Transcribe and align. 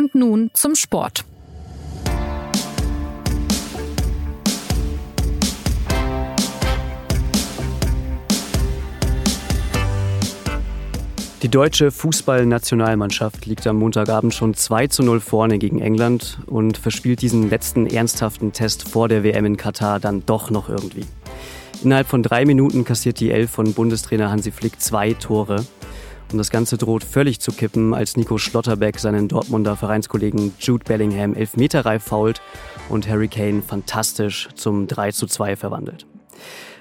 Und 0.00 0.14
nun 0.14 0.50
zum 0.54 0.74
Sport. 0.76 1.26
Die 11.42 11.48
deutsche 11.50 11.90
Fußballnationalmannschaft 11.90 13.44
liegt 13.44 13.66
am 13.66 13.76
Montagabend 13.76 14.32
schon 14.32 14.54
2 14.54 14.86
zu 14.86 15.02
0 15.02 15.20
vorne 15.20 15.58
gegen 15.58 15.82
England 15.82 16.38
und 16.46 16.78
verspielt 16.78 17.20
diesen 17.20 17.50
letzten 17.50 17.86
ernsthaften 17.86 18.54
Test 18.54 18.88
vor 18.88 19.06
der 19.06 19.22
WM 19.22 19.44
in 19.44 19.58
Katar 19.58 20.00
dann 20.00 20.24
doch 20.24 20.48
noch 20.48 20.70
irgendwie. 20.70 21.04
Innerhalb 21.84 22.06
von 22.06 22.22
drei 22.22 22.46
Minuten 22.46 22.86
kassiert 22.86 23.20
die 23.20 23.30
Elf 23.30 23.50
von 23.50 23.74
Bundestrainer 23.74 24.30
Hansi 24.30 24.50
Flick 24.50 24.80
zwei 24.80 25.12
Tore. 25.12 25.66
Und 26.32 26.38
das 26.38 26.50
Ganze 26.50 26.78
droht 26.78 27.02
völlig 27.02 27.40
zu 27.40 27.50
kippen, 27.50 27.92
als 27.92 28.16
Nico 28.16 28.38
Schlotterbeck 28.38 28.98
seinen 28.98 29.26
Dortmunder 29.26 29.76
Vereinskollegen 29.76 30.52
Jude 30.60 30.84
Bellingham 30.84 31.34
elfmeterreif 31.34 32.04
fault 32.04 32.40
und 32.88 33.08
Harry 33.08 33.28
Kane 33.28 33.62
fantastisch 33.62 34.48
zum 34.54 34.86
3 34.86 35.10
zu 35.10 35.26
2 35.26 35.56
verwandelt. 35.56 36.06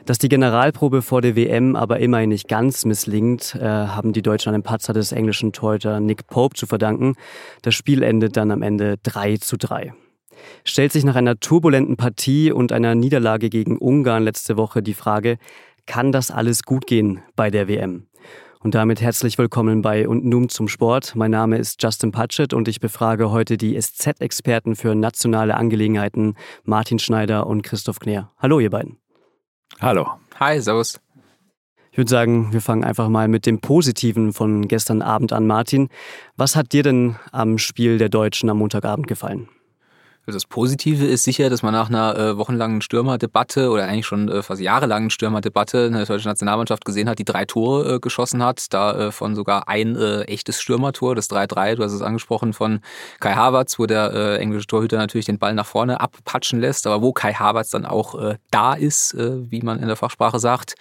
Dass 0.06 0.18
die 0.18 0.30
Generalprobe 0.30 1.02
vor 1.02 1.22
der 1.22 1.36
WM 1.36 1.76
aber 1.76 2.00
immerhin 2.00 2.30
nicht 2.30 2.48
ganz 2.48 2.86
misslingt, 2.86 3.56
äh, 3.56 3.64
haben 3.64 4.14
die 4.14 4.22
Deutschen 4.22 4.54
einen 4.54 4.64
Patzer 4.64 4.94
des 4.94 5.12
englischen 5.12 5.52
Torhüter 5.52 6.00
Nick 6.00 6.28
Pope 6.28 6.56
zu 6.56 6.66
verdanken. 6.66 7.16
Das 7.62 7.76
Spiel 7.76 8.04
endet 8.04 8.38
dann 8.38 8.52
am 8.52 8.62
Ende 8.62 8.98
3 9.04 9.38
zu 9.38 9.58
3. 9.58 9.94
Stellt 10.64 10.92
sich 10.92 11.04
nach 11.04 11.16
einer 11.16 11.40
turbulenten 11.40 11.98
Partie 11.98 12.52
und 12.52 12.72
einer 12.72 12.96
Niederlage 12.96 13.50
gegen 13.50 13.78
Ungarn 13.78 14.24
letzte 14.24 14.58
Woche 14.58 14.82
die 14.82 14.94
Frage, 14.94 15.38
kann 15.86 16.12
das 16.12 16.32
alles 16.32 16.64
gut 16.64 16.86
gehen 16.86 17.22
bei 17.36 17.50
der 17.50 17.68
WM? 17.68 18.09
Und 18.62 18.76
damit 18.76 19.00
herzlich 19.00 19.38
willkommen 19.38 19.82
bei 19.82 20.06
Und 20.06 20.26
nun 20.26 20.50
zum 20.50 20.68
Sport. 20.68 21.16
Mein 21.16 21.32
Name 21.32 21.58
ist 21.58 21.82
Justin 21.82 22.12
Patchett 22.12 22.54
und 22.54 22.68
ich 22.68 22.82
befrage 22.82 23.32
heute 23.32 23.56
die 23.56 23.80
SZ-Experten 23.80 24.76
für 24.76 24.96
nationale 24.96 25.56
Angelegenheiten 25.56 26.36
Martin 26.66 27.00
Schneider 27.00 27.48
und 27.48 27.62
Christoph 27.62 28.00
Kner. 28.00 28.32
Hallo, 28.38 28.60
ihr 28.60 28.70
beiden. 28.70 28.98
Hallo. 29.80 30.10
Hi, 30.42 30.60
servus. 30.60 31.00
Ich 31.94 31.98
würde 31.98 32.10
sagen, 32.10 32.52
wir 32.52 32.60
fangen 32.60 32.84
einfach 32.84 33.08
mal 33.08 33.30
mit 33.30 33.46
dem 33.46 33.62
Positiven 33.62 34.34
von 34.34 34.68
gestern 34.68 35.02
Abend 35.02 35.32
an. 35.32 35.48
Martin, 35.48 35.88
was 36.36 36.58
hat 36.58 36.74
dir 36.74 36.84
denn 36.84 37.16
am 37.32 37.60
Spiel 37.60 37.98
der 37.98 38.10
Deutschen 38.10 38.50
am 38.50 38.58
Montagabend 38.58 39.08
gefallen? 39.08 39.48
Also 40.26 40.36
das 40.36 40.46
Positive 40.46 41.06
ist 41.06 41.24
sicher, 41.24 41.50
dass 41.50 41.64
man 41.64 41.74
nach 41.74 41.90
einer 41.90 42.16
äh, 42.16 42.38
wochenlangen 42.38 42.82
Stürmerdebatte 42.82 43.70
oder 43.72 43.86
eigentlich 43.86 44.06
schon 44.06 44.30
äh, 44.30 44.44
fast 44.44 44.62
jahrelangen 44.62 45.10
Stürmerdebatte 45.10 45.88
eine 45.88 46.06
deutsche 46.06 46.28
Nationalmannschaft 46.28 46.86
gesehen 46.86 47.10
hat, 47.10 47.18
die 47.20 47.26
drei 47.26 47.46
Tore 47.46 47.96
äh, 47.96 48.00
geschossen 48.00 48.44
hat. 48.44 48.72
Davon 48.72 49.32
äh, 49.32 49.36
sogar 49.36 49.68
ein 49.68 49.96
äh, 49.96 50.22
echtes 50.24 50.62
Stürmertor, 50.62 51.16
das 51.16 51.30
3-3, 51.30 51.76
du 51.76 51.84
hast 51.84 51.94
es 51.94 52.02
angesprochen, 52.02 52.54
von 52.54 52.82
Kai 53.20 53.34
Havertz, 53.34 53.80
wo 53.80 53.88
der 53.88 54.14
äh, 54.14 54.38
englische 54.38 54.68
Torhüter 54.68 54.98
natürlich 54.98 55.26
den 55.26 55.40
Ball 55.40 55.54
nach 55.54 55.66
vorne 55.66 56.00
abpatschen 56.00 56.60
lässt, 56.60 56.86
aber 56.86 57.02
wo 57.02 57.12
Kai 57.12 57.34
Havertz 57.34 57.72
dann 57.72 57.86
auch 57.86 58.36
da 58.52 58.74
ist, 58.74 59.16
wie 59.18 59.62
man 59.62 59.80
in 59.80 59.88
der 59.88 59.96
Fachsprache 59.96 60.40
sagt 60.40 60.76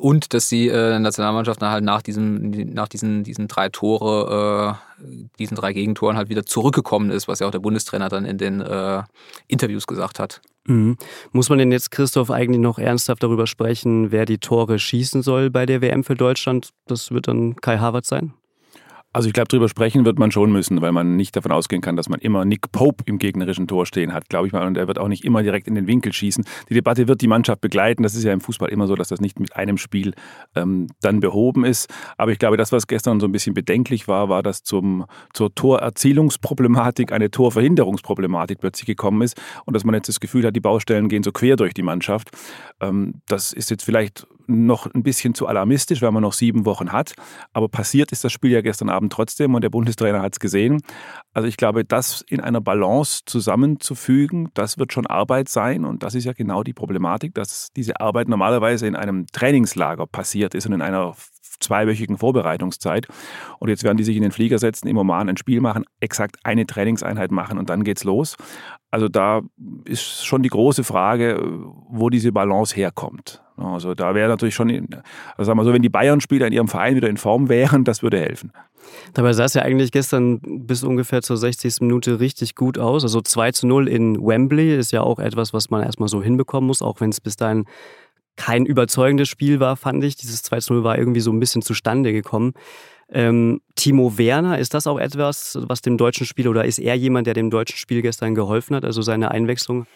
und 0.00 0.34
dass 0.34 0.48
die 0.48 0.68
äh, 0.68 0.98
Nationalmannschaft 0.98 1.60
dann 1.62 1.70
halt 1.70 1.84
nach 1.84 2.02
diesem, 2.02 2.50
nach 2.50 2.88
diesen, 2.88 3.22
diesen 3.22 3.48
drei 3.48 3.68
Tore, 3.68 4.78
äh, 4.98 5.04
diesen 5.38 5.56
drei 5.56 5.72
Gegentoren 5.72 6.16
halt 6.16 6.28
wieder 6.28 6.44
zurückgekommen 6.44 7.10
ist, 7.10 7.28
was 7.28 7.40
ja 7.40 7.46
auch 7.46 7.50
der 7.50 7.60
Bundestrainer 7.60 8.08
dann 8.08 8.24
in 8.24 8.38
den 8.38 8.60
äh, 8.60 9.02
Interviews 9.46 9.86
gesagt 9.86 10.18
hat. 10.18 10.40
Mhm. 10.66 10.96
Muss 11.32 11.48
man 11.48 11.58
denn 11.58 11.72
jetzt, 11.72 11.90
Christoph, 11.90 12.30
eigentlich 12.30 12.60
noch 12.60 12.78
ernsthaft 12.78 13.22
darüber 13.22 13.46
sprechen, 13.46 14.10
wer 14.10 14.26
die 14.26 14.38
Tore 14.38 14.78
schießen 14.78 15.22
soll 15.22 15.50
bei 15.50 15.66
der 15.66 15.80
WM 15.80 16.04
für 16.04 16.14
Deutschland? 16.14 16.70
Das 16.86 17.10
wird 17.10 17.28
dann 17.28 17.56
Kai 17.56 17.78
Havertz 17.78 18.08
sein? 18.08 18.34
Also 19.12 19.26
ich 19.26 19.32
glaube, 19.32 19.48
darüber 19.48 19.68
sprechen 19.68 20.04
wird 20.04 20.20
man 20.20 20.30
schon 20.30 20.52
müssen, 20.52 20.80
weil 20.82 20.92
man 20.92 21.16
nicht 21.16 21.34
davon 21.34 21.50
ausgehen 21.50 21.82
kann, 21.82 21.96
dass 21.96 22.08
man 22.08 22.20
immer 22.20 22.44
Nick 22.44 22.70
Pope 22.70 23.02
im 23.06 23.18
gegnerischen 23.18 23.66
Tor 23.66 23.84
stehen 23.84 24.12
hat, 24.12 24.28
glaube 24.28 24.46
ich 24.46 24.52
mal. 24.52 24.64
Und 24.66 24.76
er 24.76 24.86
wird 24.86 25.00
auch 25.00 25.08
nicht 25.08 25.24
immer 25.24 25.42
direkt 25.42 25.66
in 25.66 25.74
den 25.74 25.88
Winkel 25.88 26.12
schießen. 26.12 26.44
Die 26.68 26.74
Debatte 26.74 27.08
wird 27.08 27.20
die 27.20 27.26
Mannschaft 27.26 27.60
begleiten. 27.60 28.04
Das 28.04 28.14
ist 28.14 28.22
ja 28.22 28.32
im 28.32 28.40
Fußball 28.40 28.68
immer 28.68 28.86
so, 28.86 28.94
dass 28.94 29.08
das 29.08 29.20
nicht 29.20 29.40
mit 29.40 29.56
einem 29.56 29.78
Spiel 29.78 30.14
ähm, 30.54 30.86
dann 31.00 31.18
behoben 31.18 31.64
ist. 31.64 31.92
Aber 32.18 32.30
ich 32.30 32.38
glaube, 32.38 32.56
das, 32.56 32.70
was 32.70 32.86
gestern 32.86 33.18
so 33.18 33.26
ein 33.26 33.32
bisschen 33.32 33.52
bedenklich 33.52 34.06
war, 34.06 34.28
war, 34.28 34.44
dass 34.44 34.62
zum, 34.62 35.06
zur 35.32 35.52
Torerzielungsproblematik 35.56 37.10
eine 37.10 37.32
Torverhinderungsproblematik 37.32 38.60
plötzlich 38.60 38.86
gekommen 38.86 39.22
ist 39.22 39.40
und 39.66 39.74
dass 39.74 39.82
man 39.82 39.96
jetzt 39.96 40.08
das 40.08 40.20
Gefühl 40.20 40.46
hat, 40.46 40.54
die 40.54 40.60
Baustellen 40.60 41.08
gehen 41.08 41.24
so 41.24 41.32
quer 41.32 41.56
durch 41.56 41.74
die 41.74 41.82
Mannschaft. 41.82 42.30
Ähm, 42.80 43.22
das 43.26 43.52
ist 43.52 43.70
jetzt 43.70 43.84
vielleicht 43.84 44.28
noch 44.50 44.92
ein 44.92 45.02
bisschen 45.02 45.34
zu 45.34 45.46
alarmistisch, 45.46 46.02
weil 46.02 46.12
man 46.12 46.22
noch 46.22 46.32
sieben 46.32 46.66
Wochen 46.66 46.92
hat. 46.92 47.14
Aber 47.52 47.68
passiert 47.68 48.12
ist 48.12 48.24
das 48.24 48.32
Spiel 48.32 48.50
ja 48.50 48.60
gestern 48.60 48.88
Abend 48.88 49.12
trotzdem 49.12 49.54
und 49.54 49.62
der 49.62 49.70
Bundestrainer 49.70 50.22
hat 50.22 50.34
es 50.34 50.40
gesehen. 50.40 50.80
Also 51.32 51.48
ich 51.48 51.56
glaube, 51.56 51.84
das 51.84 52.22
in 52.28 52.40
einer 52.40 52.60
Balance 52.60 53.22
zusammenzufügen, 53.26 54.50
das 54.54 54.78
wird 54.78 54.92
schon 54.92 55.06
Arbeit 55.06 55.48
sein. 55.48 55.84
Und 55.84 56.02
das 56.02 56.14
ist 56.14 56.24
ja 56.24 56.32
genau 56.32 56.62
die 56.62 56.72
Problematik, 56.72 57.34
dass 57.34 57.68
diese 57.76 58.00
Arbeit 58.00 58.28
normalerweise 58.28 58.86
in 58.86 58.96
einem 58.96 59.26
Trainingslager 59.32 60.06
passiert 60.06 60.54
ist 60.54 60.66
und 60.66 60.72
in 60.72 60.82
einer 60.82 61.14
zweiwöchigen 61.60 62.18
Vorbereitungszeit. 62.18 63.06
Und 63.58 63.68
jetzt 63.68 63.84
werden 63.84 63.96
die 63.96 64.04
sich 64.04 64.16
in 64.16 64.22
den 64.22 64.32
Flieger 64.32 64.58
setzen, 64.58 64.88
im 64.88 64.98
Oman 64.98 65.28
ein 65.28 65.36
Spiel 65.36 65.60
machen, 65.60 65.84
exakt 66.00 66.36
eine 66.44 66.66
Trainingseinheit 66.66 67.30
machen 67.30 67.58
und 67.58 67.70
dann 67.70 67.84
geht's 67.84 68.04
los. 68.04 68.36
Also 68.90 69.08
da 69.08 69.42
ist 69.84 70.24
schon 70.24 70.42
die 70.42 70.48
große 70.48 70.82
Frage, 70.82 71.40
wo 71.88 72.10
diese 72.10 72.32
Balance 72.32 72.74
herkommt. 72.74 73.42
Also 73.56 73.94
da 73.94 74.14
wäre 74.14 74.28
natürlich 74.28 74.54
schon, 74.54 74.70
also 74.70 75.44
sagen 75.44 75.58
wir 75.58 75.64
so, 75.64 75.72
wenn 75.72 75.82
die 75.82 75.90
Bayern-Spieler 75.90 76.46
in 76.46 76.52
ihrem 76.52 76.68
Verein 76.68 76.96
wieder 76.96 77.08
in 77.08 77.18
Form 77.18 77.48
wären, 77.48 77.84
das 77.84 78.02
würde 78.02 78.18
helfen. 78.18 78.52
Dabei 79.12 79.32
sah 79.32 79.44
es 79.44 79.54
ja 79.54 79.62
eigentlich 79.62 79.92
gestern 79.92 80.40
bis 80.40 80.82
ungefähr 80.82 81.20
zur 81.22 81.36
60. 81.36 81.82
Minute 81.82 82.20
richtig 82.20 82.54
gut 82.54 82.78
aus. 82.78 83.02
Also 83.02 83.20
2 83.20 83.52
zu 83.52 83.66
0 83.66 83.88
in 83.88 84.16
Wembley 84.16 84.74
ist 84.76 84.92
ja 84.92 85.02
auch 85.02 85.18
etwas, 85.18 85.52
was 85.52 85.70
man 85.70 85.82
erstmal 85.82 86.08
so 86.08 86.22
hinbekommen 86.22 86.66
muss, 86.66 86.80
auch 86.80 87.00
wenn 87.00 87.10
es 87.10 87.20
bis 87.20 87.36
dahin 87.36 87.66
kein 88.40 88.64
überzeugendes 88.64 89.28
Spiel 89.28 89.60
war, 89.60 89.76
fand 89.76 90.02
ich. 90.02 90.16
Dieses 90.16 90.42
2 90.42 90.60
0 90.70 90.82
war 90.82 90.96
irgendwie 90.96 91.20
so 91.20 91.30
ein 91.30 91.40
bisschen 91.40 91.60
zustande 91.60 92.10
gekommen. 92.10 92.54
Ähm, 93.10 93.60
Timo 93.80 94.18
Werner, 94.18 94.58
ist 94.58 94.74
das 94.74 94.86
auch 94.86 94.98
etwas, 94.98 95.56
was 95.62 95.80
dem 95.80 95.96
deutschen 95.96 96.26
Spiel 96.26 96.48
oder 96.48 96.66
ist 96.66 96.78
er 96.78 96.94
jemand, 96.96 97.26
der 97.26 97.32
dem 97.32 97.48
deutschen 97.48 97.78
Spiel 97.78 98.02
gestern 98.02 98.34
geholfen 98.34 98.76
hat, 98.76 98.84
also 98.84 99.00
seine 99.00 99.30
Einwechslung? 99.30 99.86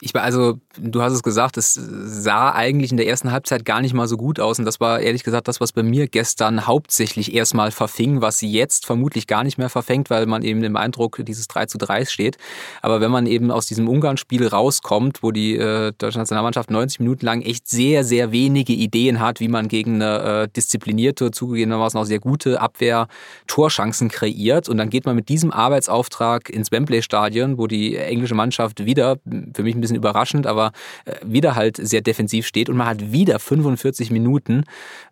Ich 0.00 0.14
also, 0.14 0.60
du 0.78 1.02
hast 1.02 1.14
es 1.14 1.24
gesagt, 1.24 1.56
es 1.56 1.74
sah 1.74 2.52
eigentlich 2.52 2.92
in 2.92 2.96
der 2.96 3.08
ersten 3.08 3.32
Halbzeit 3.32 3.64
gar 3.64 3.80
nicht 3.80 3.92
mal 3.92 4.06
so 4.06 4.16
gut 4.16 4.38
aus 4.38 4.60
und 4.60 4.66
das 4.66 4.78
war 4.78 5.00
ehrlich 5.00 5.24
gesagt 5.24 5.48
das, 5.48 5.60
was 5.60 5.72
bei 5.72 5.82
mir 5.82 6.06
gestern 6.06 6.68
hauptsächlich 6.68 7.34
erstmal 7.34 7.72
verfing, 7.72 8.20
was 8.20 8.40
jetzt 8.40 8.86
vermutlich 8.86 9.26
gar 9.26 9.42
nicht 9.42 9.58
mehr 9.58 9.68
verfängt, 9.68 10.10
weil 10.10 10.26
man 10.26 10.42
eben 10.42 10.62
im 10.62 10.76
Eindruck 10.76 11.18
dieses 11.24 11.48
3 11.48 11.66
zu 11.66 11.76
3 11.76 12.04
steht. 12.04 12.36
Aber 12.82 13.00
wenn 13.00 13.10
man 13.10 13.26
eben 13.26 13.50
aus 13.50 13.66
diesem 13.66 13.88
Ungarn-Spiel 13.88 14.46
rauskommt, 14.46 15.24
wo 15.24 15.32
die 15.32 15.56
äh, 15.56 15.92
deutsche 15.98 16.18
Nationalmannschaft 16.18 16.70
90 16.70 17.00
Minuten 17.00 17.26
lang 17.26 17.42
echt 17.42 17.66
sehr, 17.66 18.04
sehr 18.04 18.30
wenige 18.30 18.74
Ideen 18.74 19.18
hat, 19.18 19.40
wie 19.40 19.48
man 19.48 19.66
gegen 19.66 20.00
eine 20.00 20.42
äh, 20.44 20.48
disziplinierte, 20.48 21.32
zugegebenermaßen 21.32 21.98
auch 21.98 22.04
sehr 22.04 22.20
gute 22.20 22.60
Abwehr 22.60 23.08
Torchancen 23.46 24.08
kreiert. 24.08 24.68
Und 24.68 24.78
dann 24.78 24.90
geht 24.90 25.06
man 25.06 25.16
mit 25.16 25.28
diesem 25.28 25.50
Arbeitsauftrag 25.50 26.50
ins 26.50 26.72
Wembley-Stadion, 26.72 27.58
wo 27.58 27.66
die 27.66 27.96
englische 27.96 28.34
Mannschaft 28.34 28.84
wieder, 28.84 29.18
für 29.54 29.62
mich 29.62 29.74
ein 29.74 29.80
bisschen 29.80 29.96
überraschend, 29.96 30.46
aber 30.46 30.72
äh, 31.04 31.14
wieder 31.24 31.54
halt 31.54 31.76
sehr 31.76 32.00
defensiv 32.00 32.46
steht. 32.46 32.68
Und 32.68 32.76
man 32.76 32.86
hat 32.86 33.12
wieder 33.12 33.38
45 33.38 34.10
Minuten 34.10 34.64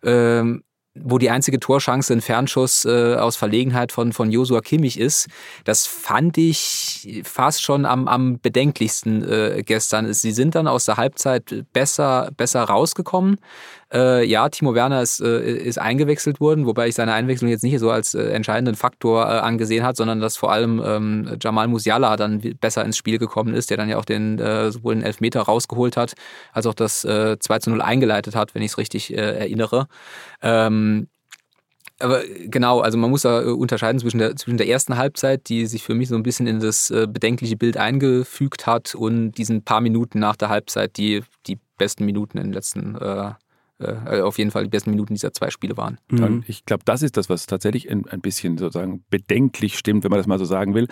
ähm, 0.03 0.63
wo 0.95 1.17
die 1.17 1.29
einzige 1.29 1.59
Torchance 1.59 2.13
ein 2.13 2.21
Fernschuss 2.21 2.85
äh, 2.85 3.15
aus 3.15 3.35
Verlegenheit 3.35 3.91
von, 3.91 4.13
von 4.13 4.29
Josua 4.31 4.61
Kimmich 4.61 4.99
ist. 4.99 5.27
Das 5.63 5.87
fand 5.87 6.37
ich 6.37 7.21
fast 7.23 7.63
schon 7.63 7.85
am, 7.85 8.07
am 8.07 8.39
bedenklichsten 8.39 9.27
äh, 9.27 9.63
gestern. 9.65 10.13
Sie 10.13 10.31
sind 10.31 10.55
dann 10.55 10.67
aus 10.67 10.85
der 10.85 10.97
Halbzeit 10.97 11.65
besser, 11.73 12.29
besser 12.37 12.63
rausgekommen. 12.63 13.37
Äh, 13.93 14.25
ja, 14.25 14.49
Timo 14.49 14.73
Werner 14.73 15.03
ist, 15.03 15.21
äh, 15.21 15.55
ist 15.55 15.77
eingewechselt 15.77 16.39
worden, 16.39 16.65
wobei 16.65 16.87
ich 16.87 16.95
seine 16.95 17.13
Einwechslung 17.13 17.49
jetzt 17.51 17.63
nicht 17.63 17.77
so 17.79 17.91
als 17.91 18.15
äh, 18.15 18.23
entscheidenden 18.31 18.75
Faktor 18.75 19.25
äh, 19.25 19.39
angesehen 19.39 19.83
hat, 19.85 19.97
sondern 19.97 20.19
dass 20.19 20.35
vor 20.35 20.51
allem 20.51 20.81
ähm, 20.83 21.37
Jamal 21.39 21.67
Musiala 21.67 22.17
dann 22.17 22.39
besser 22.59 22.83
ins 22.83 22.97
Spiel 22.97 23.19
gekommen 23.19 23.53
ist, 23.53 23.69
der 23.69 23.77
dann 23.77 23.89
ja 23.89 23.97
auch 23.97 24.05
den 24.05 24.39
äh, 24.39 24.71
sowohl 24.71 24.95
den 24.95 25.03
Elfmeter 25.03 25.41
rausgeholt 25.41 25.95
hat, 25.95 26.13
als 26.53 26.65
auch 26.65 26.73
das 26.73 27.05
äh, 27.05 27.37
2 27.39 27.59
zu 27.59 27.69
0 27.69 27.81
eingeleitet 27.81 28.35
hat, 28.35 28.55
wenn 28.55 28.63
ich 28.63 28.71
es 28.71 28.77
richtig 28.79 29.13
äh, 29.13 29.17
erinnere. 29.17 29.87
Ähm, 30.41 31.07
aber 31.99 32.23
genau, 32.45 32.79
also 32.79 32.97
man 32.97 33.11
muss 33.11 33.21
da 33.21 33.41
unterscheiden 33.41 33.99
zwischen 33.99 34.17
der, 34.17 34.35
zwischen 34.35 34.57
der 34.57 34.67
ersten 34.67 34.97
Halbzeit, 34.97 35.47
die 35.47 35.67
sich 35.67 35.83
für 35.83 35.93
mich 35.93 36.09
so 36.09 36.15
ein 36.15 36.23
bisschen 36.23 36.47
in 36.47 36.59
das 36.59 36.89
bedenkliche 36.89 37.55
Bild 37.55 37.77
eingefügt 37.77 38.65
hat, 38.65 38.95
und 38.95 39.33
diesen 39.33 39.63
paar 39.63 39.79
Minuten 39.79 40.19
nach 40.19 40.35
der 40.35 40.49
Halbzeit, 40.49 40.97
die 40.97 41.21
die 41.45 41.59
besten 41.77 42.03
Minuten 42.03 42.39
in 42.39 42.45
den 42.45 42.53
letzten 42.53 42.95
äh, 42.95 43.31
äh, 43.79 44.21
auf 44.21 44.37
jeden 44.37 44.51
Fall 44.51 44.63
die 44.63 44.69
besten 44.69 44.91
Minuten 44.91 45.13
dieser 45.13 45.33
zwei 45.33 45.49
Spiele 45.49 45.77
waren. 45.77 45.99
Mhm. 46.09 46.43
Ich 46.47 46.65
glaube, 46.65 46.83
das 46.85 47.01
ist 47.01 47.17
das, 47.17 47.29
was 47.29 47.45
tatsächlich 47.45 47.89
ein, 47.89 48.07
ein 48.07 48.21
bisschen 48.21 48.57
sozusagen 48.57 49.03
bedenklich 49.09 49.77
stimmt, 49.77 50.03
wenn 50.03 50.11
man 50.11 50.19
das 50.19 50.27
mal 50.27 50.39
so 50.39 50.45
sagen 50.45 50.73
will 50.73 50.87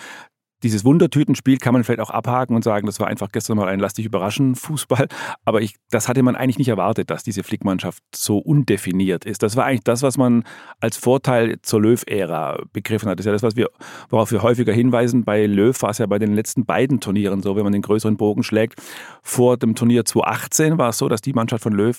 dieses 0.63 0.85
Wundertütenspiel 0.85 1.57
kann 1.57 1.73
man 1.73 1.83
vielleicht 1.83 2.01
auch 2.01 2.09
abhaken 2.09 2.55
und 2.55 2.63
sagen, 2.63 2.85
das 2.85 2.99
war 2.99 3.07
einfach 3.07 3.31
gestern 3.31 3.57
mal 3.57 3.67
ein 3.67 3.79
Lass 3.79 3.93
dich 3.93 4.05
überraschen 4.05 4.55
Fußball. 4.61 5.07
Aber 5.45 5.61
ich, 5.61 5.75
das 5.89 6.07
hatte 6.07 6.23
man 6.23 6.35
eigentlich 6.35 6.57
nicht 6.57 6.67
erwartet, 6.67 7.09
dass 7.09 7.23
diese 7.23 7.43
Flickmannschaft 7.43 8.03
so 8.15 8.37
undefiniert 8.37 9.25
ist. 9.25 9.43
Das 9.43 9.55
war 9.55 9.65
eigentlich 9.65 9.83
das, 9.83 10.03
was 10.03 10.17
man 10.17 10.43
als 10.79 10.97
Vorteil 10.97 11.57
zur 11.61 11.81
Löw-Ära 11.81 12.63
begriffen 12.73 13.09
hat. 13.09 13.19
Das 13.19 13.25
ist 13.25 13.27
ja 13.27 13.33
das, 13.33 13.43
was 13.43 13.55
wir, 13.55 13.69
worauf 14.09 14.31
wir 14.31 14.43
häufiger 14.43 14.73
hinweisen. 14.73 15.23
Bei 15.23 15.45
Löw 15.45 15.79
war 15.81 15.89
es 15.89 15.97
ja 15.97 16.05
bei 16.05 16.19
den 16.19 16.33
letzten 16.33 16.65
beiden 16.65 16.99
Turnieren 16.99 17.41
so, 17.41 17.55
wenn 17.55 17.63
man 17.63 17.73
den 17.73 17.81
größeren 17.81 18.17
Bogen 18.17 18.43
schlägt. 18.43 18.81
Vor 19.23 19.57
dem 19.57 19.75
Turnier 19.75 20.05
2018 20.05 20.77
war 20.77 20.89
es 20.89 20.97
so, 20.97 21.09
dass 21.09 21.21
die 21.21 21.33
Mannschaft 21.33 21.63
von 21.63 21.73
Löw 21.73 21.97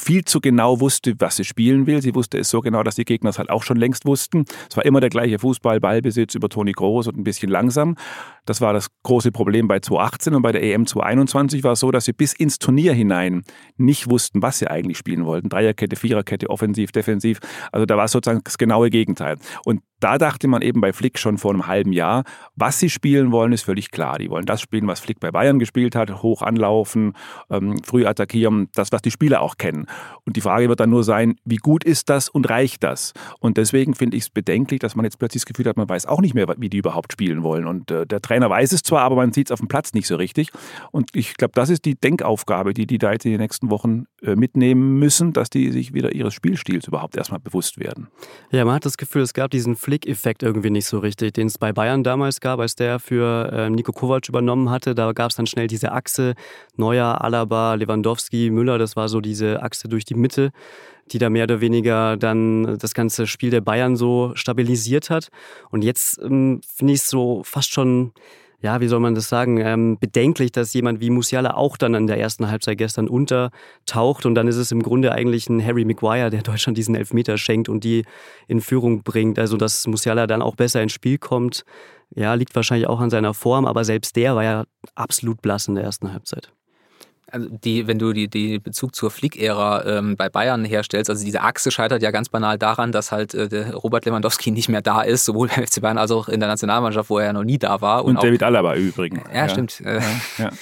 viel 0.00 0.24
zu 0.24 0.40
genau 0.40 0.80
wusste, 0.80 1.14
was 1.18 1.36
sie 1.36 1.44
spielen 1.44 1.86
will. 1.86 2.02
Sie 2.02 2.14
wusste 2.14 2.38
es 2.38 2.50
so 2.50 2.60
genau, 2.60 2.82
dass 2.82 2.94
die 2.94 3.04
Gegner 3.04 3.30
es 3.30 3.38
halt 3.38 3.50
auch 3.50 3.62
schon 3.62 3.76
längst 3.76 4.04
wussten. 4.04 4.44
Es 4.68 4.76
war 4.76 4.84
immer 4.84 5.00
der 5.00 5.10
gleiche 5.10 5.38
Fußball, 5.38 5.80
Ballbesitz 5.80 6.34
über 6.34 6.48
Toni 6.48 6.72
Groß 6.72 7.08
und 7.08 7.18
ein 7.18 7.24
bisschen 7.24 7.50
langsam. 7.50 7.96
Das 8.48 8.62
war 8.62 8.72
das 8.72 8.88
große 9.02 9.30
Problem 9.30 9.68
bei 9.68 9.78
2018 9.80 10.34
und 10.34 10.40
bei 10.40 10.52
der 10.52 10.62
EM 10.62 10.86
2021 10.86 11.64
war 11.64 11.72
es 11.72 11.80
so, 11.80 11.90
dass 11.90 12.06
sie 12.06 12.14
bis 12.14 12.32
ins 12.32 12.58
Turnier 12.58 12.94
hinein 12.94 13.42
nicht 13.76 14.08
wussten, 14.08 14.40
was 14.40 14.58
sie 14.58 14.68
eigentlich 14.68 14.96
spielen 14.96 15.26
wollten. 15.26 15.50
Dreierkette, 15.50 15.96
Viererkette, 15.96 16.48
offensiv, 16.48 16.90
defensiv. 16.90 17.40
Also 17.72 17.84
da 17.84 17.98
war 17.98 18.06
es 18.06 18.12
sozusagen 18.12 18.40
das 18.42 18.56
genaue 18.56 18.88
Gegenteil. 18.88 19.36
Und 19.66 19.82
da 20.00 20.16
dachte 20.16 20.46
man 20.46 20.62
eben 20.62 20.80
bei 20.80 20.92
Flick 20.92 21.18
schon 21.18 21.38
vor 21.38 21.52
einem 21.52 21.66
halben 21.66 21.92
Jahr, 21.92 22.22
was 22.54 22.78
sie 22.78 22.88
spielen 22.88 23.32
wollen, 23.32 23.52
ist 23.52 23.62
völlig 23.62 23.90
klar. 23.90 24.18
Die 24.18 24.30
wollen 24.30 24.46
das 24.46 24.60
spielen, 24.60 24.86
was 24.86 25.00
Flick 25.00 25.18
bei 25.18 25.32
Bayern 25.32 25.58
gespielt 25.58 25.96
hat, 25.96 26.22
hoch 26.22 26.42
anlaufen, 26.42 27.14
ähm, 27.50 27.76
früh 27.82 28.06
attackieren, 28.06 28.68
das, 28.74 28.92
was 28.92 29.02
die 29.02 29.10
Spieler 29.10 29.40
auch 29.40 29.56
kennen. 29.56 29.86
Und 30.24 30.36
die 30.36 30.40
Frage 30.40 30.68
wird 30.68 30.80
dann 30.80 30.90
nur 30.90 31.02
sein, 31.02 31.36
wie 31.44 31.56
gut 31.56 31.82
ist 31.82 32.08
das 32.10 32.28
und 32.28 32.48
reicht 32.48 32.84
das? 32.84 33.12
Und 33.40 33.56
deswegen 33.56 33.94
finde 33.94 34.16
ich 34.16 34.24
es 34.24 34.30
bedenklich, 34.30 34.78
dass 34.80 34.94
man 34.94 35.04
jetzt 35.04 35.18
plötzlich 35.18 35.42
das 35.42 35.46
Gefühl 35.46 35.66
hat, 35.66 35.76
man 35.76 35.88
weiß 35.88 36.06
auch 36.06 36.20
nicht 36.20 36.34
mehr, 36.34 36.46
wie 36.58 36.70
die 36.70 36.78
überhaupt 36.78 37.12
spielen 37.12 37.42
wollen. 37.42 37.66
Und 37.66 37.90
äh, 37.90 38.06
der 38.06 38.20
Trainer 38.20 38.37
weiß 38.46 38.72
es 38.72 38.82
zwar, 38.82 39.02
aber 39.02 39.16
man 39.16 39.32
sieht 39.32 39.48
es 39.48 39.52
auf 39.52 39.60
dem 39.60 39.68
Platz 39.68 39.94
nicht 39.94 40.06
so 40.06 40.16
richtig. 40.16 40.50
Und 40.92 41.10
ich 41.14 41.34
glaube, 41.36 41.52
das 41.54 41.70
ist 41.70 41.84
die 41.84 41.94
Denkaufgabe, 41.94 42.74
die 42.74 42.86
die 42.86 42.98
da 42.98 43.12
jetzt 43.12 43.24
in 43.24 43.32
den 43.32 43.40
nächsten 43.40 43.70
Wochen 43.70 44.04
äh, 44.22 44.34
mitnehmen 44.34 44.98
müssen, 44.98 45.32
dass 45.32 45.50
die 45.50 45.70
sich 45.72 45.94
wieder 45.94 46.14
ihres 46.14 46.34
Spielstils 46.34 46.86
überhaupt 46.86 47.16
erstmal 47.16 47.40
bewusst 47.40 47.78
werden. 47.78 48.08
Ja, 48.50 48.64
man 48.64 48.74
hat 48.74 48.84
das 48.84 48.96
Gefühl, 48.96 49.22
es 49.22 49.34
gab 49.34 49.50
diesen 49.50 49.76
Flick-Effekt 49.76 50.42
irgendwie 50.42 50.70
nicht 50.70 50.86
so 50.86 50.98
richtig, 50.98 51.34
den 51.34 51.46
es 51.46 51.58
bei 51.58 51.72
Bayern 51.72 52.02
damals 52.02 52.40
gab, 52.40 52.60
als 52.60 52.74
der 52.74 52.98
für 52.98 53.50
äh, 53.52 53.70
Nico 53.70 53.92
Kovac 53.92 54.28
übernommen 54.28 54.70
hatte. 54.70 54.94
Da 54.94 55.12
gab 55.12 55.30
es 55.30 55.36
dann 55.36 55.46
schnell 55.46 55.66
diese 55.66 55.92
Achse 55.92 56.34
Neuer, 56.76 57.22
Alaba, 57.22 57.74
Lewandowski, 57.74 58.50
Müller. 58.50 58.78
Das 58.78 58.96
war 58.96 59.08
so 59.08 59.20
diese 59.20 59.62
Achse 59.62 59.88
durch 59.88 60.04
die 60.04 60.14
Mitte, 60.14 60.50
die 61.12 61.18
da 61.18 61.30
mehr 61.30 61.44
oder 61.44 61.60
weniger 61.60 62.16
dann 62.16 62.78
das 62.78 62.94
ganze 62.94 63.26
Spiel 63.26 63.50
der 63.50 63.60
Bayern 63.60 63.96
so 63.96 64.32
stabilisiert 64.34 65.10
hat. 65.10 65.28
Und 65.70 65.82
jetzt 65.84 66.20
ähm, 66.22 66.60
finde 66.74 66.92
ich 66.94 67.00
es 67.00 67.10
so 67.10 67.42
fast 67.44 67.72
schon 67.72 68.12
ja, 68.60 68.80
wie 68.80 68.88
soll 68.88 68.98
man 68.98 69.14
das 69.14 69.28
sagen, 69.28 69.58
ähm, 69.58 69.98
bedenklich, 70.00 70.50
dass 70.50 70.74
jemand 70.74 71.00
wie 71.00 71.10
Musiala 71.10 71.54
auch 71.54 71.76
dann 71.76 71.94
in 71.94 72.08
der 72.08 72.18
ersten 72.18 72.50
Halbzeit 72.50 72.78
gestern 72.78 73.06
untertaucht 73.06 74.26
und 74.26 74.34
dann 74.34 74.48
ist 74.48 74.56
es 74.56 74.72
im 74.72 74.82
Grunde 74.82 75.12
eigentlich 75.12 75.48
ein 75.48 75.64
Harry 75.64 75.84
Maguire, 75.84 76.30
der 76.30 76.42
Deutschland 76.42 76.76
diesen 76.76 76.96
Elfmeter 76.96 77.38
schenkt 77.38 77.68
und 77.68 77.84
die 77.84 78.04
in 78.48 78.60
Führung 78.60 79.04
bringt. 79.04 79.38
Also, 79.38 79.56
dass 79.56 79.86
Musiala 79.86 80.26
dann 80.26 80.42
auch 80.42 80.56
besser 80.56 80.82
ins 80.82 80.92
Spiel 80.92 81.18
kommt, 81.18 81.64
ja, 82.14 82.34
liegt 82.34 82.54
wahrscheinlich 82.56 82.88
auch 82.88 83.00
an 83.00 83.10
seiner 83.10 83.34
Form, 83.34 83.64
aber 83.64 83.84
selbst 83.84 84.16
der 84.16 84.34
war 84.34 84.42
ja 84.44 84.64
absolut 84.96 85.40
blass 85.40 85.68
in 85.68 85.76
der 85.76 85.84
ersten 85.84 86.12
Halbzeit. 86.12 86.52
Also 87.30 87.48
die, 87.50 87.86
wenn 87.86 87.98
du 87.98 88.12
die, 88.12 88.28
die 88.28 88.58
Bezug 88.58 88.94
zur 88.94 89.10
Flick-Ära 89.10 89.84
ähm, 89.84 90.16
bei 90.16 90.28
Bayern 90.28 90.64
herstellst, 90.64 91.10
also 91.10 91.24
diese 91.24 91.42
Achse 91.42 91.70
scheitert 91.70 92.02
ja 92.02 92.10
ganz 92.10 92.28
banal 92.28 92.58
daran, 92.58 92.90
dass 92.90 93.12
halt 93.12 93.34
äh, 93.34 93.68
Robert 93.70 94.06
Lewandowski 94.06 94.50
nicht 94.52 94.68
mehr 94.68 94.82
da 94.82 95.02
ist, 95.02 95.24
sowohl 95.24 95.48
beim 95.48 95.66
FC 95.66 95.80
Bayern 95.80 95.98
als 95.98 96.10
auch 96.10 96.28
in 96.28 96.40
der 96.40 96.48
Nationalmannschaft, 96.48 97.10
wo 97.10 97.18
er 97.18 97.26
ja 97.26 97.32
noch 97.32 97.44
nie 97.44 97.58
da 97.58 97.80
war. 97.80 98.04
Und, 98.04 98.16
und 98.16 98.24
David 98.24 98.42
Alaba 98.42 98.74
übrigens. 98.76 99.22
Ja, 99.32 99.40
ja. 99.40 99.48
stimmt. 99.48 99.80
Ja. 99.80 100.00
ja. 100.38 100.50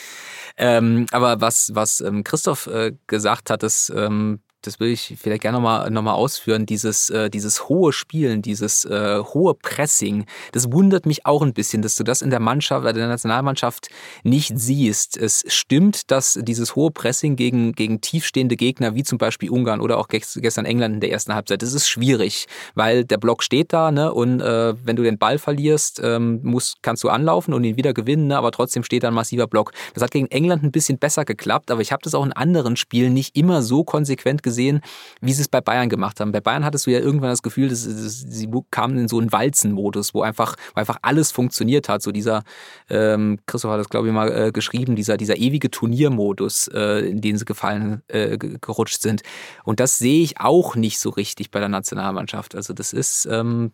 Ähm, 0.59 1.05
aber 1.13 1.43
was, 1.43 1.75
was 1.75 2.01
ähm, 2.01 2.25
Christoph 2.25 2.67
äh, 2.67 2.93
gesagt 3.07 3.51
hat, 3.51 3.63
ist, 3.63 3.93
ähm, 3.95 4.41
das 4.67 4.81
will 4.81 4.89
ich 4.89 5.15
vielleicht 5.21 5.43
gerne 5.43 5.59
nochmal 5.59 5.91
noch 5.91 6.03
mal 6.03 6.15
ausführen, 6.15 6.67
dieses, 6.67 7.11
äh, 7.11 7.31
dieses 7.31 7.69
hohe 7.69 7.93
Spielen, 7.93 8.43
dieses 8.43 8.85
äh, 8.85 9.23
hohe 9.23 9.55
Pressing, 9.55 10.27
das 10.53 10.73
wundert 10.73 11.07
mich 11.07 11.27
auch 11.27 11.43
ein 11.43 11.53
bisschen, 11.53 11.83
dass 11.83 11.97
du 11.97 12.05
das 12.05 12.23
in 12.23 12.31
der 12.31 12.41
Mannschaft, 12.41 12.87
äh, 12.87 12.93
der 12.93 13.09
Nationalmannschaft 13.09 13.89
nicht 14.25 14.53
siehst. 14.59 15.17
Es 15.17 15.45
stimmt, 15.49 16.11
dass 16.11 16.39
dieses 16.43 16.77
hohe 16.77 16.91
Pressing 16.91 17.37
gegen, 17.37 17.73
gegen 17.73 18.01
tiefstehende 18.01 18.57
Gegner, 18.57 18.95
wie 18.95 19.03
zum 19.03 19.19
Beispiel 19.19 19.51
Ungarn 19.51 19.81
oder 19.81 19.99
auch 19.99 20.09
gestern 20.09 20.65
England 20.65 20.95
in 20.95 21.01
der 21.01 21.11
ersten 21.11 21.35
Halbzeit, 21.35 21.63
das 21.63 21.73
ist 21.73 21.89
schwierig, 21.89 22.47
weil 22.75 23.05
der 23.05 23.19
Block 23.19 23.43
steht 23.43 23.73
da 23.73 23.91
ne, 23.91 24.13
und 24.13 24.41
äh, 24.41 24.75
wenn 24.85 24.97
du 24.97 25.03
den 25.03 25.19
Ball 25.19 25.39
verlierst, 25.39 26.01
ähm, 26.03 26.41
musst, 26.43 26.83
kannst 26.83 27.05
du 27.05 27.09
anlaufen 27.09 27.55
und 27.55 27.65
ihn 27.65 27.77
wieder 27.77 27.95
gewinnen, 27.95 28.29
ne, 28.29 28.37
aber 28.37 28.51
trotzdem 28.53 28.83
steht 28.83 29.03
da 29.03 29.09
ein 29.09 29.15
massiver 29.15 29.47
Block. 29.47 29.73
Das 29.95 30.03
hat 30.03 30.11
gegen 30.11 30.27
England 30.29 30.63
ein 30.63 30.73
bisschen 30.73 30.99
besser 30.99 31.25
geklappt, 31.25 31.71
aber 31.71 31.81
ich 31.81 31.93
habe 31.93 32.03
das 32.03 32.15
auch 32.15 32.25
in 32.25 32.33
anderen 32.33 32.77
Spielen 32.77 33.15
nicht 33.15 33.37
immer 33.37 33.63
so 33.63 33.85
konsequent 33.85 34.43
gesehen, 34.43 34.56
gesehen, 34.57 34.81
wie 35.21 35.33
sie 35.33 35.43
es 35.43 35.49
bei 35.49 35.61
Bayern 35.61 35.89
gemacht 35.89 36.21
haben. 36.21 36.33
Bei 36.33 36.41
Bayern 36.41 36.65
hattest 36.65 36.87
du 36.87 36.91
ja 36.91 36.99
irgendwann 36.99 37.31
das 37.31 37.43
Gefühl, 37.43 37.69
dass, 37.69 37.85
dass 37.85 38.21
sie 38.21 38.49
kamen 38.71 38.99
in 38.99 39.09
so 39.09 39.19
einen 39.19 39.31
Walzenmodus, 39.31 40.15
wo 40.15 40.23
einfach, 40.23 40.57
wo 40.75 40.81
einfach 40.81 40.99
alles 41.03 41.31
funktioniert 41.31 41.89
hat. 41.89 42.03
So 42.03 42.11
dieser, 42.11 42.43
ähm, 42.89 43.39
Christoph 43.47 43.73
hat 43.73 43.81
das 43.81 43.91
glaube 43.91 44.09
ich 44.09 44.15
mal 44.15 44.33
äh, 44.33 44.53
geschrieben, 44.53 44.97
dieser, 44.97 45.17
dieser 45.17 45.37
ewige 45.37 45.71
Turniermodus, 45.71 46.69
äh, 46.69 47.09
in 47.09 47.21
den 47.21 47.37
sie 47.37 47.45
gefallen, 47.45 48.03
äh, 48.09 48.39
gerutscht 48.39 49.03
sind. 49.03 49.23
Und 49.65 49.81
das 49.81 49.99
sehe 49.99 50.23
ich 50.23 50.41
auch 50.41 50.75
nicht 50.75 50.99
so 50.99 51.11
richtig 51.11 51.51
bei 51.51 51.61
der 51.61 51.69
Nationalmannschaft. 51.69 52.55
Also 52.55 52.73
das 52.73 52.93
ist, 52.93 53.29
ähm, 53.31 53.73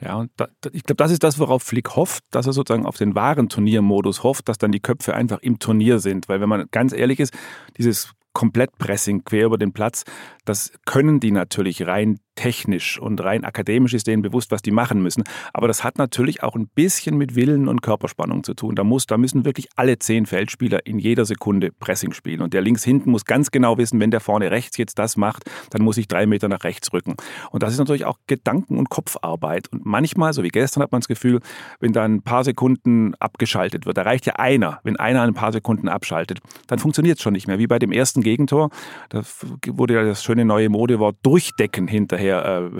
ja, 0.00 0.14
und 0.14 0.30
da, 0.36 0.46
ich 0.72 0.84
glaube, 0.84 0.96
das 0.96 1.10
ist 1.10 1.24
das, 1.24 1.38
worauf 1.38 1.62
Flick 1.62 1.96
hofft, 1.96 2.22
dass 2.30 2.46
er 2.46 2.52
sozusagen 2.52 2.86
auf 2.86 2.96
den 2.96 3.14
wahren 3.14 3.48
Turniermodus 3.48 4.22
hofft, 4.22 4.48
dass 4.48 4.58
dann 4.58 4.70
die 4.70 4.80
Köpfe 4.80 5.14
einfach 5.14 5.40
im 5.40 5.58
Turnier 5.58 5.98
sind. 5.98 6.28
Weil 6.28 6.40
wenn 6.40 6.48
man 6.48 6.66
ganz 6.70 6.92
ehrlich 6.92 7.18
ist, 7.18 7.34
dieses 7.76 8.12
Komplettpressing 8.38 9.24
quer 9.24 9.46
über 9.46 9.58
den 9.58 9.72
Platz, 9.72 10.04
das 10.44 10.70
können 10.86 11.18
die 11.18 11.32
natürlich 11.32 11.88
rein 11.88 12.20
technisch 12.38 13.00
und 13.00 13.20
rein 13.20 13.44
akademisch 13.44 13.94
ist 13.94 14.06
denen 14.06 14.22
bewusst, 14.22 14.52
was 14.52 14.62
die 14.62 14.70
machen 14.70 15.02
müssen. 15.02 15.24
Aber 15.52 15.66
das 15.66 15.82
hat 15.82 15.98
natürlich 15.98 16.44
auch 16.44 16.54
ein 16.54 16.68
bisschen 16.68 17.16
mit 17.16 17.34
Willen 17.34 17.66
und 17.66 17.82
Körperspannung 17.82 18.44
zu 18.44 18.54
tun. 18.54 18.76
Da, 18.76 18.84
muss, 18.84 19.06
da 19.06 19.18
müssen 19.18 19.44
wirklich 19.44 19.66
alle 19.74 19.98
zehn 19.98 20.24
Feldspieler 20.24 20.86
in 20.86 21.00
jeder 21.00 21.24
Sekunde 21.24 21.72
Pressing 21.72 22.12
spielen. 22.12 22.40
Und 22.40 22.54
der 22.54 22.60
links 22.60 22.84
hinten 22.84 23.10
muss 23.10 23.24
ganz 23.24 23.50
genau 23.50 23.76
wissen, 23.76 23.98
wenn 23.98 24.12
der 24.12 24.20
vorne 24.20 24.52
rechts 24.52 24.76
jetzt 24.76 25.00
das 25.00 25.16
macht, 25.16 25.50
dann 25.70 25.82
muss 25.82 25.96
ich 25.96 26.06
drei 26.06 26.26
Meter 26.26 26.48
nach 26.48 26.62
rechts 26.62 26.92
rücken. 26.92 27.16
Und 27.50 27.64
das 27.64 27.72
ist 27.72 27.80
natürlich 27.80 28.04
auch 28.04 28.18
Gedanken- 28.28 28.78
und 28.78 28.88
Kopfarbeit. 28.88 29.66
Und 29.72 29.84
manchmal, 29.84 30.32
so 30.32 30.44
wie 30.44 30.48
gestern, 30.48 30.84
hat 30.84 30.92
man 30.92 31.00
das 31.00 31.08
Gefühl, 31.08 31.40
wenn 31.80 31.92
da 31.92 32.04
ein 32.04 32.22
paar 32.22 32.44
Sekunden 32.44 33.16
abgeschaltet 33.16 33.84
wird, 33.84 33.98
da 33.98 34.02
reicht 34.02 34.26
ja 34.26 34.34
einer, 34.34 34.78
wenn 34.84 34.96
einer 34.96 35.22
ein 35.22 35.34
paar 35.34 35.50
Sekunden 35.50 35.88
abschaltet, 35.88 36.38
dann 36.68 36.78
funktioniert 36.78 37.18
es 37.18 37.22
schon 37.24 37.32
nicht 37.32 37.48
mehr. 37.48 37.58
Wie 37.58 37.66
bei 37.66 37.80
dem 37.80 37.90
ersten 37.90 38.20
Gegentor, 38.20 38.70
da 39.08 39.22
wurde 39.66 39.94
ja 39.94 40.04
das 40.04 40.22
schöne 40.22 40.44
neue 40.44 40.68
Modewort 40.68 41.16
Durchdecken 41.24 41.88
hinterher 41.88 42.27
sehr 42.28 42.70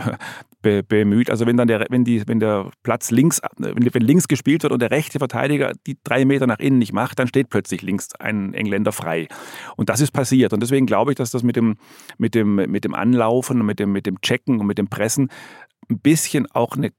äh, 0.63 0.83
bemüht. 0.83 1.31
Also 1.31 1.47
wenn 1.47 1.57
dann 1.57 1.69
der, 1.69 1.87
wenn 1.89 2.05
die, 2.05 2.27
wenn 2.27 2.41
der 2.41 2.71
Platz 2.83 3.11
links, 3.11 3.41
wenn, 3.57 3.95
wenn 3.95 4.03
links 4.03 4.29
gespielt 4.29 4.63
wird 4.63 4.73
und 4.73 4.83
der 4.83 4.91
rechte 4.91 5.19
Verteidiger 5.19 5.73
die 5.87 5.97
drei 6.05 6.25
Meter 6.25 6.47
nach 6.47 6.59
innen 6.59 6.79
nicht 6.79 6.93
macht, 6.93 7.19
dann 7.19 7.29
steht 7.29 7.49
plötzlich 7.49 7.83
links 7.83 8.15
ein 8.19 8.55
Engländer 8.55 8.93
frei. 8.93 9.29
Und 9.77 9.89
das 9.89 10.01
ist 10.01 10.13
passiert. 10.13 10.53
Und 10.53 10.61
deswegen 10.61 10.87
glaube 10.87 11.13
ich, 11.13 11.17
dass 11.17 11.31
das 11.31 11.43
mit 11.43 11.57
dem, 11.57 11.77
mit 12.19 12.35
dem, 12.35 12.57
mit 12.57 12.85
dem 12.85 12.95
Anlaufen 12.95 13.61
und 13.61 13.67
mit 13.67 13.79
dem, 13.79 13.93
mit 13.93 14.07
dem 14.07 14.21
Checken 14.21 14.61
und 14.61 14.67
mit 14.67 14.79
dem 14.79 14.89
Pressen 14.89 15.31
ein 15.89 16.01
bisschen 16.01 16.47
auch 16.51 16.77
eine 16.77 16.93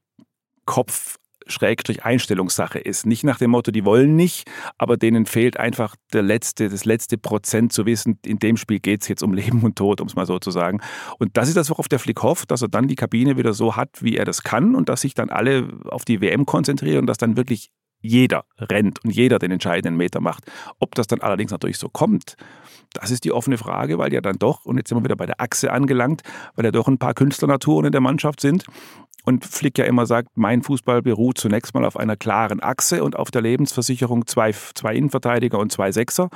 Kopf, 0.64 1.16
Schrägstrich 1.50 2.04
Einstellungssache 2.04 2.78
ist. 2.78 3.06
Nicht 3.06 3.24
nach 3.24 3.38
dem 3.38 3.50
Motto, 3.50 3.70
die 3.70 3.84
wollen 3.84 4.16
nicht, 4.16 4.50
aber 4.78 4.96
denen 4.96 5.26
fehlt 5.26 5.58
einfach 5.58 5.96
der 6.12 6.22
letzte, 6.22 6.68
das 6.68 6.84
letzte 6.84 7.18
Prozent 7.18 7.72
zu 7.72 7.86
wissen, 7.86 8.18
in 8.24 8.38
dem 8.38 8.56
Spiel 8.56 8.80
geht 8.80 9.02
es 9.02 9.08
jetzt 9.08 9.22
um 9.22 9.32
Leben 9.40 9.62
und 9.62 9.76
Tod, 9.76 10.00
um 10.00 10.06
es 10.06 10.14
mal 10.14 10.26
so 10.26 10.38
zu 10.38 10.50
sagen. 10.50 10.80
Und 11.18 11.36
das 11.36 11.48
ist 11.48 11.56
das, 11.56 11.70
worauf 11.70 11.88
der 11.88 11.98
Flick 11.98 12.22
hofft, 12.22 12.50
dass 12.50 12.62
er 12.62 12.68
dann 12.68 12.88
die 12.88 12.96
Kabine 12.96 13.36
wieder 13.36 13.52
so 13.52 13.76
hat, 13.76 14.02
wie 14.02 14.16
er 14.16 14.24
das 14.24 14.42
kann 14.42 14.74
und 14.74 14.88
dass 14.88 15.02
sich 15.02 15.14
dann 15.14 15.30
alle 15.30 15.68
auf 15.88 16.04
die 16.04 16.20
WM 16.20 16.46
konzentrieren 16.46 17.00
und 17.00 17.06
dass 17.06 17.18
dann 17.18 17.36
wirklich 17.36 17.70
jeder 18.02 18.44
rennt 18.58 19.04
und 19.04 19.10
jeder 19.10 19.38
den 19.38 19.50
entscheidenden 19.50 19.96
Meter 19.96 20.20
macht. 20.20 20.44
Ob 20.78 20.94
das 20.94 21.06
dann 21.06 21.20
allerdings 21.20 21.52
natürlich 21.52 21.78
so 21.78 21.88
kommt, 21.88 22.36
das 22.92 23.10
ist 23.10 23.24
die 23.24 23.32
offene 23.32 23.58
Frage, 23.58 23.98
weil 23.98 24.12
ja 24.12 24.20
dann 24.20 24.38
doch, 24.38 24.64
und 24.64 24.76
jetzt 24.78 24.88
sind 24.88 24.98
wir 24.98 25.04
wieder 25.04 25.16
bei 25.16 25.26
der 25.26 25.40
Achse 25.40 25.70
angelangt, 25.70 26.22
weil 26.54 26.64
ja 26.64 26.72
doch 26.72 26.88
ein 26.88 26.98
paar 26.98 27.14
Künstlernaturen 27.14 27.86
in 27.86 27.92
der 27.92 28.00
Mannschaft 28.00 28.40
sind 28.40 28.64
und 29.24 29.44
Flick 29.44 29.78
ja 29.78 29.84
immer 29.84 30.06
sagt, 30.06 30.28
mein 30.34 30.62
Fußball 30.62 31.02
beruht 31.02 31.38
zunächst 31.38 31.74
mal 31.74 31.84
auf 31.84 31.96
einer 31.96 32.16
klaren 32.16 32.62
Achse 32.62 33.04
und 33.04 33.16
auf 33.16 33.30
der 33.30 33.42
Lebensversicherung 33.42 34.26
zwei, 34.26 34.52
zwei 34.52 34.94
Innenverteidiger 34.94 35.58
und 35.58 35.72
zwei 35.72 35.92
Sechser. 35.92 36.30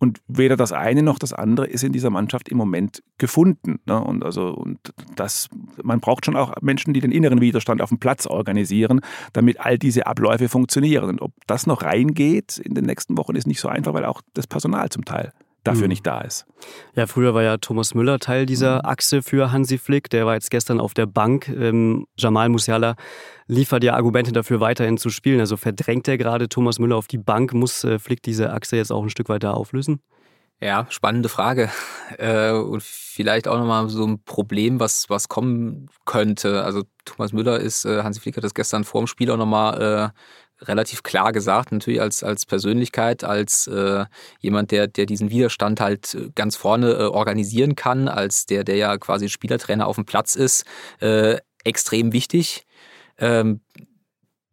Und 0.00 0.18
weder 0.26 0.56
das 0.56 0.72
eine 0.72 1.02
noch 1.02 1.18
das 1.18 1.32
andere 1.32 1.66
ist 1.66 1.84
in 1.84 1.92
dieser 1.92 2.10
Mannschaft 2.10 2.48
im 2.48 2.58
Moment 2.58 3.02
gefunden. 3.16 3.78
Ne? 3.86 3.98
Und 4.02 4.24
also 4.24 4.48
und 4.48 4.78
das, 5.14 5.48
man 5.82 6.00
braucht 6.00 6.26
schon 6.26 6.36
auch 6.36 6.52
Menschen, 6.60 6.92
die 6.92 7.00
den 7.00 7.12
inneren 7.12 7.40
Widerstand 7.40 7.80
auf 7.80 7.88
dem 7.90 8.00
Platz 8.00 8.26
organisieren, 8.26 9.00
damit 9.32 9.60
all 9.60 9.78
diese 9.78 10.06
Abläufe 10.06 10.48
funktionieren. 10.48 11.08
Und 11.08 11.22
ob 11.22 11.32
das 11.46 11.66
noch 11.66 11.82
reingeht 11.82 12.58
in 12.58 12.74
den 12.74 12.84
nächsten 12.84 13.16
Wochen, 13.16 13.36
ist 13.36 13.46
nicht 13.46 13.60
so 13.60 13.68
einfach, 13.68 13.94
weil 13.94 14.04
auch 14.04 14.20
das 14.34 14.46
Personal 14.46 14.88
zum 14.90 15.04
Teil 15.04 15.32
dafür 15.64 15.84
mhm. 15.84 15.88
nicht 15.88 16.06
da 16.06 16.20
ist. 16.20 16.46
Ja, 16.94 17.06
früher 17.06 17.34
war 17.34 17.42
ja 17.42 17.56
Thomas 17.56 17.94
Müller 17.94 18.18
Teil 18.18 18.46
dieser 18.46 18.76
mhm. 18.76 18.84
Achse 18.84 19.22
für 19.22 19.50
Hansi 19.50 19.78
Flick. 19.78 20.10
Der 20.10 20.26
war 20.26 20.34
jetzt 20.34 20.50
gestern 20.50 20.80
auf 20.80 20.94
der 20.94 21.06
Bank. 21.06 21.48
Ähm, 21.48 22.06
Jamal 22.16 22.48
Musiala 22.48 22.94
liefert 23.46 23.82
ja 23.82 23.94
Argumente 23.94 24.32
dafür, 24.32 24.60
weiterhin 24.60 24.98
zu 24.98 25.10
spielen. 25.10 25.40
Also 25.40 25.56
verdrängt 25.56 26.06
er 26.08 26.18
gerade 26.18 26.48
Thomas 26.48 26.78
Müller 26.78 26.96
auf 26.96 27.08
die 27.08 27.18
Bank? 27.18 27.52
Muss 27.52 27.82
äh, 27.84 27.98
Flick 27.98 28.22
diese 28.22 28.52
Achse 28.52 28.76
jetzt 28.76 28.92
auch 28.92 29.02
ein 29.02 29.10
Stück 29.10 29.28
weiter 29.28 29.56
auflösen? 29.56 30.00
Ja, 30.60 30.86
spannende 30.90 31.28
Frage. 31.28 31.70
Äh, 32.18 32.52
und 32.52 32.82
vielleicht 32.82 33.48
auch 33.48 33.58
nochmal 33.58 33.88
so 33.88 34.06
ein 34.06 34.22
Problem, 34.22 34.78
was, 34.78 35.08
was 35.08 35.28
kommen 35.28 35.88
könnte. 36.04 36.62
Also 36.62 36.82
Thomas 37.04 37.32
Müller 37.32 37.58
ist, 37.58 37.86
äh, 37.86 38.02
Hansi 38.02 38.20
Flick 38.20 38.36
hat 38.36 38.44
das 38.44 38.54
gestern 38.54 38.84
vor 38.84 39.00
dem 39.00 39.06
Spiel 39.08 39.30
auch 39.30 39.36
nochmal 39.38 40.12
äh, 40.14 40.18
relativ 40.68 41.02
klar 41.02 41.32
gesagt, 41.32 41.72
natürlich 41.72 42.00
als, 42.00 42.22
als 42.22 42.46
Persönlichkeit, 42.46 43.24
als 43.24 43.66
äh, 43.66 44.04
jemand, 44.40 44.70
der, 44.70 44.86
der 44.86 45.06
diesen 45.06 45.30
Widerstand 45.30 45.80
halt 45.80 46.16
ganz 46.34 46.56
vorne 46.56 46.92
äh, 46.92 47.02
organisieren 47.04 47.76
kann, 47.76 48.08
als 48.08 48.46
der, 48.46 48.64
der 48.64 48.76
ja 48.76 48.96
quasi 48.98 49.28
Spielertrainer 49.28 49.86
auf 49.86 49.96
dem 49.96 50.04
Platz 50.04 50.34
ist, 50.34 50.64
äh, 51.00 51.38
extrem 51.64 52.12
wichtig. 52.12 52.66
Ähm, 53.18 53.60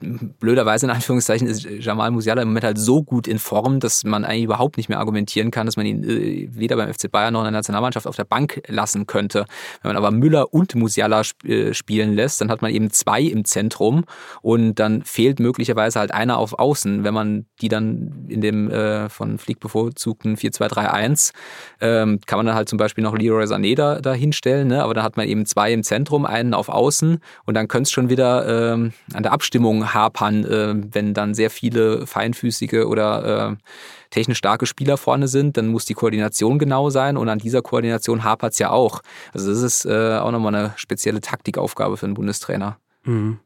blöderweise 0.02 0.86
in 0.86 0.92
Anführungszeichen 0.92 1.48
ist 1.48 1.64
Jamal 1.64 2.12
Musiala 2.12 2.42
im 2.42 2.50
Moment 2.50 2.66
halt 2.66 2.78
so 2.78 3.04
gut 3.04 3.28
in 3.28 3.40
Form, 3.40 3.80
dass 3.80 4.04
man 4.04 4.26
eigentlich 4.26 4.44
überhaupt 4.44 4.78
nicht 4.78 4.90
mehr 4.90 5.00
argumentieren 5.00 5.52
kann, 5.52 5.66
dass 5.66 5.78
man 5.78 5.86
ihn 5.86 6.04
äh, 6.04 6.50
weder 6.52 6.76
beim 6.76 6.94
FC 6.94 7.12
Bayern 7.12 7.34
noch 7.34 7.42
in 7.42 7.46
der 7.46 7.52
Nationalmannschaft 7.52 8.08
auf 8.08 8.16
der 8.16 8.26
Bank 8.26 8.62
lassen 8.68 9.08
könnte. 9.08 9.46
Wenn 9.82 9.90
man 9.90 9.98
aber 9.98 10.12
Müller 10.12 10.54
und 10.54 10.76
Musiala 10.76 11.22
äh, 11.44 11.74
spielen 11.74 12.14
lässt, 12.14 12.42
dann 12.42 12.50
hat 12.50 12.62
man 12.62 12.72
eben 12.72 12.92
zwei 12.92 13.22
im 13.22 13.46
Zentrum 13.46 14.06
und 14.42 14.76
dann 14.76 15.04
fehlt 15.04 15.40
möglicherweise 15.40 16.00
halt 16.00 16.14
einer 16.14 16.38
auf 16.38 16.58
Außen. 16.58 17.04
Wenn 17.04 17.14
man 17.14 17.46
die 17.62 17.70
dann 17.70 18.26
in 18.28 18.42
dem 18.42 18.70
äh, 18.70 19.10
von 19.10 19.38
Flieg 19.38 19.60
bevorzugten 19.60 20.36
4-2-3-1, 20.36 21.32
ähm, 21.80 22.20
kann 22.26 22.38
man 22.38 22.46
dann 22.48 22.56
halt 22.56 22.70
zum 22.70 22.78
Beispiel 22.78 23.04
noch 23.04 23.18
Leroy 23.18 23.46
Sané 23.46 23.76
da, 23.76 24.00
da 24.00 24.14
hinstellen, 24.14 24.68
ne? 24.68 24.84
aber 24.84 24.94
dann 24.94 25.04
hat 25.04 25.18
man 25.18 25.28
eben 25.28 25.46
zwei 25.46 25.72
im 25.72 25.84
Zentrum, 25.84 26.26
einen 26.26 26.54
auf 26.54 26.70
Außen 26.70 27.20
und 27.46 27.54
dann 27.54 27.68
könnte 27.68 27.84
es 27.84 27.92
schon 27.92 28.10
wieder 28.10 28.74
ähm, 28.74 28.94
an 29.14 29.24
der 29.24 29.32
Abstimmung 29.32 29.91
hapern, 29.94 30.46
äh, 30.46 30.76
wenn 30.92 31.14
dann 31.14 31.34
sehr 31.34 31.50
viele 31.50 32.06
feinfüßige 32.08 32.86
oder 32.86 33.52
äh, 33.52 33.56
technisch 34.10 34.38
starke 34.38 34.66
Spieler 34.66 34.98
vorne 34.98 35.28
sind, 35.28 35.58
dann 35.58 35.68
muss 35.68 35.86
die 35.86 35.94
Koordination 35.94 36.60
genau 36.60 36.90
sein 36.90 37.18
und 37.18 37.30
an 37.30 37.40
dieser 37.40 37.62
Koordination 37.62 38.24
hapert 38.24 38.54
es 38.54 38.60
ja 38.60 38.70
auch. 38.70 39.02
Also 39.34 39.50
das 39.50 39.62
ist 39.62 39.86
äh, 39.86 40.18
auch 40.18 40.32
nochmal 40.32 40.56
eine 40.56 40.74
spezielle 40.76 41.22
Taktikaufgabe 41.22 41.98
für 41.98 42.06
einen 42.06 42.16
Bundestrainer. 42.16 42.78
Mhm. 43.04 43.40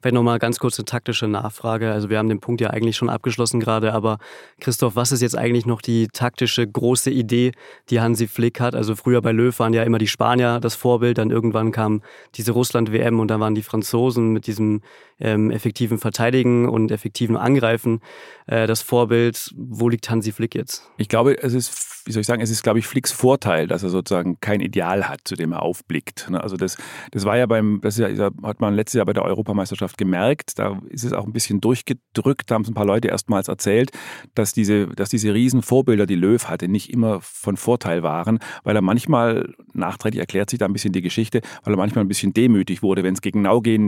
Vielleicht 0.00 0.14
nochmal 0.14 0.38
ganz 0.38 0.58
kurze 0.58 0.84
taktische 0.84 1.28
Nachfrage. 1.28 1.92
Also 1.92 2.10
wir 2.10 2.18
haben 2.18 2.28
den 2.28 2.40
Punkt 2.40 2.60
ja 2.60 2.70
eigentlich 2.70 2.96
schon 2.96 3.08
abgeschlossen 3.08 3.60
gerade, 3.60 3.92
aber 3.92 4.18
Christoph, 4.60 4.96
was 4.96 5.12
ist 5.12 5.22
jetzt 5.22 5.36
eigentlich 5.36 5.66
noch 5.66 5.82
die 5.82 6.08
taktische 6.08 6.66
große 6.66 7.10
Idee, 7.10 7.52
die 7.90 8.00
Hansi 8.00 8.26
Flick 8.26 8.60
hat? 8.60 8.74
Also 8.74 8.94
früher 8.94 9.22
bei 9.22 9.32
Löw 9.32 9.58
waren 9.58 9.72
ja 9.72 9.82
immer 9.82 9.98
die 9.98 10.08
Spanier 10.08 10.60
das 10.60 10.74
Vorbild, 10.74 11.18
dann 11.18 11.30
irgendwann 11.30 11.72
kam 11.72 12.02
diese 12.34 12.52
Russland-WM 12.52 13.20
und 13.20 13.28
dann 13.28 13.40
waren 13.40 13.54
die 13.54 13.62
Franzosen 13.62 14.32
mit 14.32 14.46
diesem 14.46 14.82
ähm, 15.20 15.50
effektiven 15.50 15.98
Verteidigen 15.98 16.68
und 16.68 16.90
effektiven 16.90 17.36
Angreifen 17.36 18.00
äh, 18.46 18.66
das 18.66 18.82
Vorbild. 18.82 19.52
Wo 19.56 19.88
liegt 19.88 20.08
Hansi 20.10 20.32
Flick 20.32 20.54
jetzt? 20.54 20.90
Ich 20.96 21.08
glaube, 21.08 21.40
es 21.42 21.54
ist, 21.54 22.01
wie 22.04 22.12
soll 22.12 22.20
ich 22.22 22.26
sagen, 22.26 22.42
es 22.42 22.50
ist, 22.50 22.62
glaube 22.62 22.78
ich, 22.78 22.86
Flicks 22.86 23.12
Vorteil, 23.12 23.66
dass 23.66 23.82
er 23.82 23.88
sozusagen 23.88 24.40
kein 24.40 24.60
Ideal 24.60 25.08
hat, 25.08 25.20
zu 25.24 25.34
dem 25.34 25.52
er 25.52 25.62
aufblickt. 25.62 26.28
Ne? 26.30 26.42
Also 26.42 26.56
das, 26.56 26.76
das 27.10 27.24
war 27.24 27.36
ja 27.36 27.46
beim, 27.46 27.80
das 27.82 27.98
hat 27.98 28.60
man 28.60 28.74
letztes 28.74 28.98
Jahr 28.98 29.06
bei 29.06 29.12
der 29.12 29.24
Europameisterschaft 29.24 29.98
gemerkt. 29.98 30.58
Da 30.58 30.80
ist 30.88 31.04
es 31.04 31.12
auch 31.12 31.26
ein 31.26 31.32
bisschen 31.32 31.60
durchgedrückt, 31.60 32.50
da 32.50 32.54
haben 32.54 32.62
es 32.62 32.68
ein 32.68 32.74
paar 32.74 32.86
Leute 32.86 33.08
erstmals 33.08 33.48
erzählt, 33.48 33.90
dass 34.34 34.52
diese, 34.52 34.86
dass 34.88 35.10
diese 35.10 35.34
Riesenvorbilder, 35.34 36.06
die 36.06 36.14
Löw 36.16 36.44
hatte, 36.48 36.68
nicht 36.68 36.90
immer 36.90 37.20
von 37.20 37.56
Vorteil 37.56 38.02
waren, 38.02 38.38
weil 38.64 38.76
er 38.76 38.82
manchmal, 38.82 39.54
nachträglich 39.72 40.20
erklärt 40.20 40.50
sich 40.50 40.58
da 40.58 40.66
ein 40.66 40.72
bisschen 40.72 40.92
die 40.92 41.02
Geschichte, 41.02 41.40
weil 41.64 41.74
er 41.74 41.76
manchmal 41.76 42.04
ein 42.04 42.08
bisschen 42.08 42.32
demütig 42.32 42.82
wurde, 42.82 43.02
wenn 43.02 43.14
es 43.14 43.20
gegen, 43.20 43.44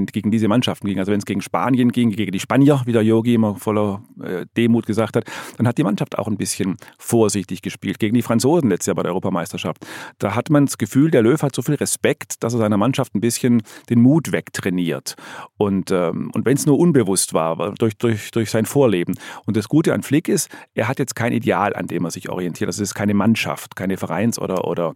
gegen 0.06 0.30
diese 0.30 0.49
Mannschaften 0.49 0.87
ging. 0.87 0.99
Also 0.99 1.12
wenn 1.12 1.18
es 1.18 1.26
gegen 1.26 1.40
Spanien 1.40 1.90
ging, 1.92 2.11
gegen 2.11 2.33
die 2.33 2.40
Spanier, 2.40 2.83
wie 2.87 2.92
der 2.92 3.02
Yogi 3.02 3.35
immer 3.35 3.56
voller 3.56 4.02
äh, 4.23 4.47
Demut 4.56 4.87
gesagt 4.87 5.16
hat, 5.16 5.25
dann 5.56 5.66
hat 5.66 5.78
die 5.78 5.85
Mannschaft 5.85 6.18
auch 6.18 6.28
ein 6.28 6.37
bisschen 6.37 6.76
vorsichtig 6.99 7.62
gespielt. 7.62 7.99
Gegen 8.04 8.16
die 8.16 8.23
Franzosen 8.23 8.68
letztes 8.68 8.88
Jahr 8.88 8.96
bei 8.96 9.02
der 9.02 9.12
Europameisterschaft. 9.12 9.87
Da 10.18 10.34
hat 10.34 10.50
man 10.50 10.66
das 10.66 10.76
Gefühl, 10.76 11.11
der 11.11 11.23
Löw 11.23 11.40
hat 11.40 11.54
so 11.54 11.62
viel 11.62 11.76
Respekt, 11.76 12.42
dass 12.44 12.52
er 12.52 12.58
seiner 12.58 12.76
Mannschaft 12.76 13.14
ein 13.14 13.23
bisschen 13.23 13.62
den 13.88 14.02
Mut 14.02 14.30
wegtrainiert. 14.30 15.14
Und, 15.56 15.90
ähm, 15.90 16.30
und 16.34 16.44
wenn 16.44 16.54
es 16.54 16.66
nur 16.66 16.78
unbewusst 16.78 17.32
war, 17.32 17.73
durch, 17.78 17.96
durch, 17.96 18.30
durch 18.30 18.50
sein 18.50 18.66
Vorleben. 18.66 19.14
Und 19.46 19.56
das 19.56 19.68
Gute 19.68 19.94
an 19.94 20.02
Flick 20.02 20.28
ist, 20.28 20.50
er 20.75 20.87
hat 20.87 20.99
jetzt 20.99 21.16
kein 21.16 21.32
Ideal, 21.32 21.75
an 21.75 21.87
dem 21.87 22.04
er 22.04 22.11
sich 22.11 22.28
orientiert. 22.28 22.68
Das 22.68 22.78
ist 22.78 22.92
keine 22.92 23.14
Mannschaft, 23.14 23.75
keine 23.75 23.96
Vereins- 23.96 24.38
oder, 24.38 24.66
oder 24.66 24.92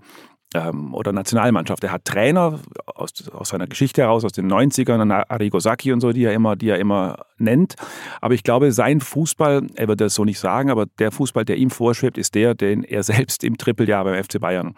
ähm, 0.54 0.94
oder 0.94 1.12
Nationalmannschaft. 1.12 1.84
Er 1.84 1.92
hat 1.92 2.04
Trainer 2.04 2.60
aus, 2.86 3.28
aus 3.32 3.50
seiner 3.50 3.66
Geschichte 3.66 4.02
heraus, 4.02 4.24
aus 4.24 4.32
den 4.32 4.50
90ern, 4.50 5.10
Arrigo 5.28 5.60
Sacchi 5.60 5.92
und 5.92 6.00
so, 6.00 6.12
die 6.12 6.24
er, 6.24 6.32
immer, 6.32 6.56
die 6.56 6.68
er 6.68 6.78
immer 6.78 7.24
nennt. 7.36 7.76
Aber 8.20 8.34
ich 8.34 8.42
glaube, 8.42 8.72
sein 8.72 9.00
Fußball, 9.00 9.66
er 9.74 9.88
wird 9.88 10.00
das 10.00 10.14
so 10.14 10.24
nicht 10.24 10.38
sagen, 10.38 10.70
aber 10.70 10.86
der 10.98 11.12
Fußball, 11.12 11.44
der 11.44 11.56
ihm 11.56 11.70
vorschwebt, 11.70 12.18
ist 12.18 12.34
der, 12.34 12.54
den 12.54 12.82
er 12.82 13.02
selbst 13.02 13.44
im 13.44 13.58
Trippeljahr 13.58 14.04
beim 14.04 14.22
FC 14.22 14.40
Bayern 14.40 14.74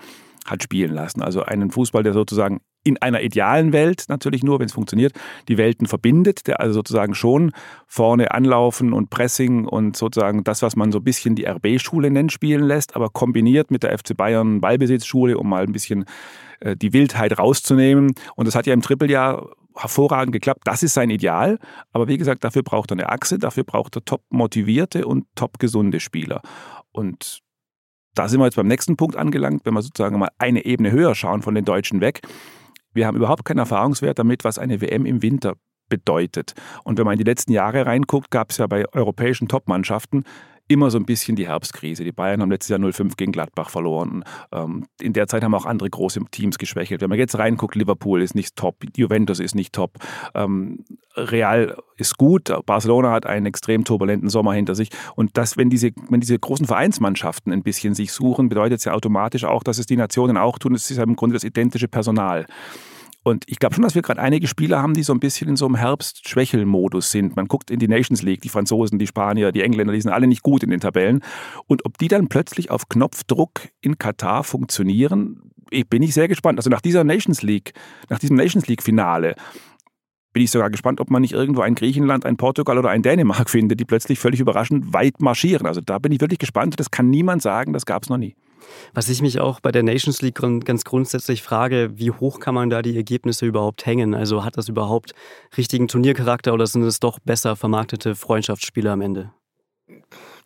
hat 0.47 0.63
spielen 0.63 0.93
lassen. 0.93 1.23
Also 1.23 1.43
einen 1.43 1.71
Fußball, 1.71 2.03
der 2.03 2.13
sozusagen 2.13 2.61
in 2.83 2.97
einer 2.99 3.21
idealen 3.21 3.73
Welt 3.73 4.05
natürlich 4.09 4.43
nur, 4.43 4.59
wenn 4.59 4.67
es 4.67 4.73
funktioniert, 4.73 5.13
die 5.49 5.59
Welten 5.59 5.87
verbindet, 5.87 6.47
der 6.47 6.61
also 6.61 6.75
sozusagen 6.75 7.15
schon 7.15 7.53
vorne 7.87 8.31
anlaufen 8.33 8.93
und 8.93 9.11
Pressing 9.11 9.67
und 9.67 9.97
sozusagen 9.97 10.45
das, 10.45 10.63
was 10.63 10.77
man 10.77 10.91
so 10.91 10.99
ein 10.99 11.05
bisschen 11.05 11.35
die 11.35 11.47
RB-Schule 11.47 12.11
nennt, 12.11 12.33
spielen 12.33 12.65
lässt, 12.65 12.97
aber 12.97 13.11
kombiniert 13.11 13.71
mit 13.71 13.83
der 13.83 13.97
FC 13.99 14.17
Bayern 14.17 14.61
Ballbesitzschule, 14.61 15.37
um 15.37 15.49
mal 15.49 15.65
ein 15.65 15.73
bisschen 15.73 16.07
äh, 16.61 16.75
die 16.75 16.93
Wildheit 16.95 17.39
rauszunehmen. 17.39 18.15
Und 18.35 18.49
das 18.49 18.55
hat 18.55 18.67
ja 18.67 18.73
im 18.73 18.81
Trippeljahr 18.81 19.51
hervorragend 19.77 20.33
geklappt. 20.33 20.63
Das 20.65 20.83
ist 20.83 20.95
sein 20.95 21.11
Ideal. 21.11 21.59
Aber 21.93 22.09
wie 22.09 22.19
gesagt, 22.19 22.45
dafür 22.45 22.63
braucht 22.63 22.91
er 22.91 22.97
eine 22.97 23.11
Achse, 23.11 23.39
dafür 23.39 23.65
braucht 23.65 23.97
er 23.97 24.05
top 24.05 24.23
motivierte 24.31 25.07
und 25.07 25.27
top 25.35 25.59
gesunde 25.59 26.01
Spieler. 26.01 26.43
Und 26.93 27.41
da 28.15 28.29
sind 28.29 28.41
wir 28.41 28.47
jetzt 28.47 28.57
beim 28.57 28.67
nächsten 28.67 28.97
Punkt 28.97 29.17
angelangt, 29.17 29.65
wenn 29.65 29.75
wir 29.75 29.83
sozusagen 29.83 30.19
mal 30.19 30.31
eine 30.39 30.65
Ebene 30.65 30.91
höher 30.91 31.15
schauen 31.15 31.43
von 31.43 31.55
den 31.55 31.65
Deutschen 31.65 32.01
weg. 32.01 32.21
Wir 32.93 33.07
haben 33.07 33.17
überhaupt 33.17 33.45
keinen 33.45 33.59
Erfahrungswert 33.59 34.19
damit, 34.19 34.45
was 34.45 34.59
eine 34.59 34.81
WM 34.81 35.07
im 35.07 35.23
Winter 35.23 35.55
bedeutet. 35.89 36.55
Und 36.85 36.99
wenn 36.99 37.05
man 37.05 37.13
in 37.13 37.19
die 37.19 37.25
letzten 37.25 37.53
Jahre 37.53 37.87
reinguckt, 37.87 38.31
gab 38.31 38.51
es 38.51 38.57
ja 38.57 38.67
bei 38.67 38.85
europäischen 38.93 39.49
Topmannschaften 39.49 40.25
immer 40.71 40.91
so 40.91 40.99
ein 40.99 41.05
bisschen 41.05 41.35
die 41.35 41.49
Herbstkrise. 41.49 42.05
Die 42.05 42.13
Bayern 42.13 42.41
haben 42.41 42.51
letztes 42.51 42.69
Jahr 42.69 42.79
0-5 42.79 43.17
gegen 43.17 43.33
Gladbach 43.33 43.71
verloren. 43.71 44.23
Ähm, 44.53 44.87
in 45.01 45.13
der 45.13 45.27
Zeit 45.27 45.43
haben 45.43 45.55
auch 45.55 45.67
andere 45.67 45.91
große 45.91 46.21
Teams 46.31 46.59
geschwächelt. 46.59 47.01
Wenn 47.01 47.11
man 47.11 47.19
jetzt 47.19 47.37
reinguckt, 47.37 47.75
Liverpool 47.75 48.23
ist 48.23 48.37
nicht 48.37 48.55
top, 48.55 48.77
Juventus 48.97 49.41
ist 49.41 49.57
nicht 49.57 49.73
top, 49.73 49.99
ähm, 50.35 50.85
Real 51.17 51.77
ist 51.97 52.17
gut, 52.19 52.53
Barcelona 52.67 53.11
hat 53.11 53.27
einen 53.27 53.47
extrem 53.47 53.85
turbulenten 53.85 54.29
Sommer 54.29 54.55
hinter 54.55 54.77
sich. 54.77 54.91
Und 55.17 55.37
das, 55.37 55.57
wenn 55.57 55.71
diese, 55.71 55.91
wenn 56.09 56.21
diese 56.21 56.39
großen 56.39 56.67
Vereinsmannschaften 56.67 57.53
ein 57.53 57.65
bisschen 57.65 57.95
sich 57.95 58.13
suchen, 58.13 58.49
bedeutet 58.49 58.79
es 58.79 58.85
ja 58.85 58.93
automatisch 58.93 59.45
auch, 59.45 59.65
dass 59.65 59.79
es 59.79 59.87
die 59.87 59.97
Nationen 59.97 60.37
auch 60.37 60.61
tun. 60.61 60.75
Es 60.75 60.89
ist 60.89 60.99
ja 60.99 61.03
im 61.03 61.17
Grunde 61.17 61.35
das 61.35 61.43
identische 61.45 61.89
Personal. 61.89 62.47
Und 63.23 63.45
ich 63.49 63.59
glaube 63.59 63.75
schon, 63.75 63.85
dass 63.85 63.95
wir 63.95 64.03
gerade 64.03 64.21
einige 64.21 64.47
Spieler 64.47 64.81
haben, 64.81 64.95
die 64.95 65.03
so 65.03 65.13
ein 65.13 65.21
bisschen 65.21 65.49
in 65.49 65.57
so 65.57 65.67
einem 65.67 65.75
Herbst-Schwächel-Modus 65.75 67.11
sind. 67.11 67.37
Man 67.37 67.49
guckt 67.49 67.71
in 67.71 67.79
die 67.79 67.89
Nations 67.89 68.23
League, 68.23 68.41
die 68.41 68.49
Franzosen, 68.49 68.99
die 68.99 69.07
Spanier, 69.07 69.53
die 69.53 69.61
Engländer, 69.61 69.93
die 69.93 70.01
sind 70.01 70.11
alle 70.11 70.27
nicht 70.27 70.43
gut 70.43 70.63
in 70.63 70.71
den 70.71 70.81
Tabellen. 70.81 71.23
Und 71.67 71.85
ob 71.85 71.99
die 71.99 72.09
dann 72.09 72.29
plötzlich 72.29 72.71
auf 72.71 72.89
Knopfdruck 72.89 73.69
in 73.83 73.99
Katar 73.99 74.43
funktionieren, 74.43 75.53
bin 75.91 76.03
ich 76.03 76.15
sehr 76.15 76.29
gespannt. 76.29 76.59
Also 76.59 76.71
nach 76.71 76.81
dieser 76.81 77.05
Nations 77.05 77.43
League, 77.43 77.75
nach 78.09 78.19
diesem 78.19 78.37
Nations 78.37 78.67
League-Finale, 78.67 79.35
bin 80.33 80.43
ich 80.45 80.51
sogar 80.51 80.71
gespannt, 80.71 81.01
ob 81.01 81.11
man 81.11 81.23
nicht 81.23 81.33
irgendwo 81.33 81.61
ein 81.61 81.75
Griechenland, 81.75 82.25
ein 82.25 82.37
Portugal 82.37 82.79
oder 82.79 82.91
ein 82.91 83.03
Dänemark 83.03 83.51
findet, 83.51 83.81
die 83.81 83.85
plötzlich 83.85 84.19
völlig 84.19 84.41
überraschend 84.41 84.95
weit 84.95 85.21
marschieren. 85.21 85.67
Also 85.67 85.83
da 85.83 85.99
bin 85.99 86.13
ich 86.13 86.21
wirklich 86.21 86.39
gespannt. 86.39 86.79
Das 86.81 86.91
kann 86.91 87.11
niemand 87.11 87.43
sagen, 87.43 87.73
das 87.75 87.85
gab 87.85 88.05
es 88.05 88.09
noch 88.09 88.17
nie. 88.17 88.35
Was 88.95 89.09
ich 89.09 89.23
mich 89.23 89.41
auch 89.41 89.61
bei 89.61 89.73
der 89.73 89.83
Nations 89.83 90.23
League 90.23 90.41
ganz 90.65 90.85
grundsätzlich 90.85 91.43
frage, 91.43 91.93
wie 91.95 92.11
hoch 92.11 92.41
kann 92.41 92.55
man 92.55 92.71
da 92.71 92.83
die 92.83 92.97
Ergebnisse 92.97 93.47
überhaupt 93.47 93.87
hängen? 93.87 94.15
Also 94.15 94.45
hat 94.45 94.57
das 94.57 94.69
überhaupt 94.69 95.13
richtigen 95.57 95.89
Turniercharakter 95.89 96.53
oder 96.53 96.67
sind 96.67 96.83
es 96.83 97.01
doch 97.01 97.19
besser 97.19 97.57
vermarktete 97.57 98.15
Freundschaftsspiele 98.15 98.91
am 98.91 99.01
Ende? 99.01 99.33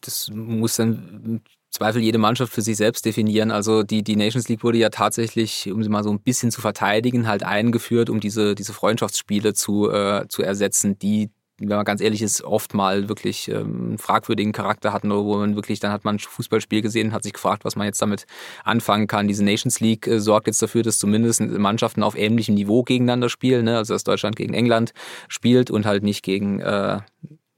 Das 0.01 0.31
muss 0.33 0.77
dann 0.77 1.43
Zweifel 1.75 2.03
jede 2.03 2.19
Mannschaft 2.19 2.53
für 2.53 2.63
sich 2.63 2.77
selbst 2.77 3.05
definieren. 3.05 3.51
Also 3.51 3.83
die, 3.83 4.05
die 4.05 4.15
Nations 4.15 4.49
League 4.49 4.63
wurde 4.63 4.79
ja 4.79 4.91
tatsächlich, 4.91 5.71
um 5.73 5.83
sie 5.83 5.89
mal 5.89 6.05
so 6.05 6.11
ein 6.11 6.21
bisschen 6.21 6.53
zu 6.53 6.61
verteidigen, 6.61 7.27
halt 7.27 7.43
eingeführt, 7.43 8.11
um 8.11 8.21
diese, 8.21 8.55
diese 8.55 8.73
Freundschaftsspiele 8.73 9.55
zu, 9.55 9.91
äh, 9.91 10.27
zu 10.29 10.43
ersetzen, 10.43 10.99
die 11.01 11.31
wenn 11.59 11.69
man 11.69 11.85
ganz 11.85 12.01
ehrlich 12.01 12.21
ist, 12.21 12.43
oft 12.43 12.75
mal 12.75 13.09
wirklich 13.09 13.49
ähm, 13.49 13.89
einen 13.89 13.99
fragwürdigen 13.99 14.53
Charakter 14.53 14.93
hatten, 14.93 15.11
wo 15.11 15.37
man 15.37 15.55
wirklich, 15.55 15.79
dann 15.79 15.93
hat 15.93 16.05
man 16.05 16.17
ein 16.17 16.19
Fußballspiel 16.19 16.83
gesehen, 16.83 17.13
hat 17.13 17.23
sich 17.23 17.33
gefragt, 17.33 17.65
was 17.65 17.77
man 17.77 17.87
jetzt 17.87 18.03
damit 18.03 18.27
anfangen 18.65 19.07
kann. 19.07 19.29
Diese 19.29 19.45
Nations 19.45 19.81
League 19.81 20.07
äh, 20.07 20.21
sorgt 20.21 20.49
jetzt 20.49 20.61
dafür, 20.61 20.83
dass 20.83 20.99
zumindest 20.99 21.41
Mannschaften 21.41 22.03
auf 22.03 22.17
ähnlichem 22.17 22.55
Niveau 22.55 22.83
gegeneinander 22.83 23.29
spielen, 23.29 23.67
ne? 23.67 23.77
also 23.77 23.95
dass 23.95 24.05
Deutschland 24.05 24.37
gegen 24.37 24.55
England 24.55 24.93
spielt 25.29 25.71
und 25.71 25.87
halt 25.87 26.03
nicht 26.03 26.25
gegen 26.25 26.61
äh, 26.61 26.99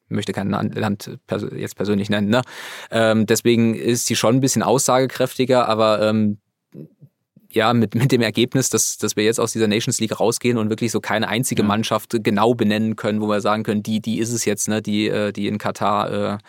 möchte 0.09 0.33
kein 0.33 0.51
Land 0.51 1.19
jetzt 1.57 1.77
persönlich 1.77 2.11
nennen. 2.11 2.29
Ne? 2.29 2.43
Ähm, 2.91 3.27
deswegen 3.27 3.75
ist 3.75 4.07
sie 4.07 4.15
schon 4.15 4.37
ein 4.37 4.41
bisschen 4.41 4.63
aussagekräftiger, 4.63 5.69
aber 5.69 6.03
ähm, 6.03 6.39
ja, 7.51 7.73
mit, 7.73 7.95
mit 7.95 8.13
dem 8.13 8.23
Ergebnis, 8.23 8.71
dass, 8.71 8.99
dass 8.99 9.17
wir 9.17 9.25
jetzt 9.25 9.41
aus 9.41 9.53
dieser 9.53 9.69
Nations 9.69 10.01
League 10.01 10.19
rausgehen 10.19 10.59
und 10.59 10.69
wirklich 10.71 10.93
so 10.93 11.01
keine 11.01 11.29
einzige 11.29 11.63
ja. 11.63 11.69
Mannschaft 11.69 12.17
genau 12.23 12.55
benennen 12.55 12.97
können, 12.97 13.21
wo 13.21 13.29
wir 13.29 13.41
sagen 13.41 13.63
können, 13.63 13.83
die, 13.83 14.01
die 14.01 14.19
ist 14.19 14.33
es 14.33 14.45
jetzt, 14.45 14.69
ne, 14.69 14.83
die, 14.83 15.09
äh, 15.09 15.33
die 15.33 15.47
in 15.47 15.59
Katar, 15.59 16.41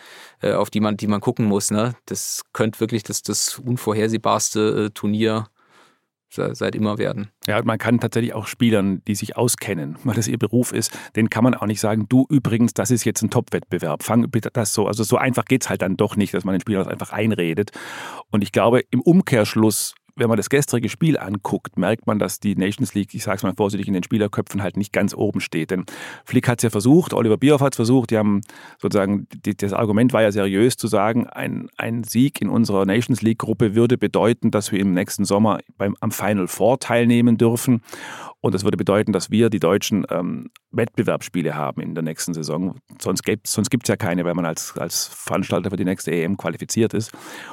äh, 0.42 0.48
äh, 0.48 0.52
auf 0.54 0.70
die 0.70 0.80
man, 0.80 0.96
die 0.96 1.06
man 1.06 1.20
gucken 1.20 1.46
muss. 1.46 1.70
Ne? 1.70 1.94
Das 2.06 2.42
könnte 2.52 2.80
wirklich 2.80 3.02
das, 3.02 3.22
das 3.22 3.58
unvorhersehbarste 3.58 4.92
Turnier 4.94 5.46
seit 6.30 6.74
immer 6.74 6.98
werden. 6.98 7.30
Ja, 7.46 7.62
man 7.64 7.78
kann 7.78 8.00
tatsächlich 8.00 8.34
auch 8.34 8.46
Spielern, 8.46 9.02
die 9.06 9.14
sich 9.14 9.38
auskennen, 9.38 9.96
weil 10.04 10.14
das 10.14 10.28
ihr 10.28 10.36
Beruf 10.36 10.72
ist, 10.72 10.92
denen 11.16 11.30
kann 11.30 11.42
man 11.42 11.54
auch 11.54 11.64
nicht 11.64 11.80
sagen, 11.80 12.04
du 12.06 12.26
übrigens, 12.28 12.74
das 12.74 12.90
ist 12.90 13.04
jetzt 13.04 13.22
ein 13.22 13.30
Top-Wettbewerb. 13.30 14.02
Fang 14.02 14.30
bitte 14.30 14.50
das 14.52 14.74
so. 14.74 14.86
Also 14.86 15.04
so 15.04 15.16
einfach 15.16 15.46
geht 15.46 15.62
es 15.62 15.70
halt 15.70 15.80
dann 15.80 15.96
doch 15.96 16.16
nicht, 16.16 16.34
dass 16.34 16.44
man 16.44 16.54
den 16.54 16.60
Spielern 16.60 16.84
das 16.84 16.92
einfach 16.92 17.12
einredet. 17.12 17.70
Und 18.30 18.42
ich 18.42 18.52
glaube, 18.52 18.82
im 18.90 19.00
Umkehrschluss 19.00 19.94
wenn 20.18 20.28
man 20.28 20.36
das 20.36 20.50
gestrige 20.50 20.88
Spiel 20.88 21.18
anguckt, 21.18 21.78
merkt 21.78 22.06
man, 22.06 22.18
dass 22.18 22.40
die 22.40 22.56
Nations 22.56 22.94
League, 22.94 23.14
ich 23.14 23.22
sage 23.22 23.36
es 23.36 23.42
mal 23.42 23.54
vorsichtig, 23.56 23.88
in 23.88 23.94
den 23.94 24.02
Spielerköpfen 24.02 24.62
halt 24.62 24.76
nicht 24.76 24.92
ganz 24.92 25.14
oben 25.14 25.40
steht. 25.40 25.70
Denn 25.70 25.84
Flick 26.24 26.48
hat 26.48 26.58
es 26.58 26.64
ja 26.64 26.70
versucht, 26.70 27.14
Oliver 27.14 27.36
Bierhoff 27.36 27.60
hat 27.60 27.74
es 27.74 27.76
versucht, 27.76 28.10
die 28.10 28.18
haben 28.18 28.42
sozusagen, 28.80 29.26
die, 29.44 29.56
das 29.56 29.72
Argument 29.72 30.12
war 30.12 30.22
ja 30.22 30.32
seriös 30.32 30.76
zu 30.76 30.88
sagen, 30.88 31.26
ein, 31.28 31.68
ein 31.76 32.04
Sieg 32.04 32.40
in 32.40 32.48
unserer 32.48 32.84
Nations 32.84 33.22
League-Gruppe 33.22 33.74
würde 33.74 33.98
bedeuten, 33.98 34.50
dass 34.50 34.72
wir 34.72 34.80
im 34.80 34.92
nächsten 34.92 35.24
Sommer 35.24 35.60
beim, 35.76 35.96
am 36.00 36.10
Final 36.10 36.48
Four 36.48 36.80
teilnehmen 36.80 37.38
dürfen. 37.38 37.82
Und 38.40 38.54
das 38.54 38.62
würde 38.62 38.76
bedeuten, 38.76 39.12
dass 39.12 39.30
wir, 39.30 39.50
die 39.50 39.58
Deutschen, 39.58 40.06
ähm, 40.10 40.50
Wettbewerbsspiele 40.70 41.54
haben 41.54 41.80
in 41.80 41.94
der 41.94 42.04
nächsten 42.04 42.34
Saison. 42.34 42.78
Sonst 43.00 43.22
gibt 43.24 43.46
es 43.46 43.52
sonst 43.54 43.70
ja 43.88 43.96
keine, 43.96 44.24
weil 44.24 44.34
man 44.34 44.44
als, 44.44 44.76
als 44.76 45.06
Veranstalter 45.06 45.70
für 45.70 45.76
die 45.76 45.84
nächste 45.84 46.12
EM 46.12 46.36
qualifiziert 46.36 46.94
ist. 46.94 47.10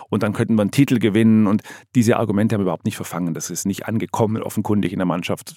Und 0.10 0.22
dann 0.22 0.34
könnten 0.34 0.56
wir 0.56 0.62
einen 0.62 0.72
Titel 0.72 1.00
gewinnen. 1.00 1.48
Und 1.48 1.63
diese 1.96 2.18
Argumente 2.18 2.54
haben 2.54 2.62
wir 2.62 2.65
überhaupt 2.65 2.86
nicht 2.86 2.98
verfangen. 2.98 3.34
Das 3.34 3.50
ist 3.50 3.65
nicht 3.65 3.88
angekommen, 3.88 4.44
offenkundig 4.44 4.92
in 4.92 5.00
der 5.00 5.06
Mannschaft. 5.06 5.56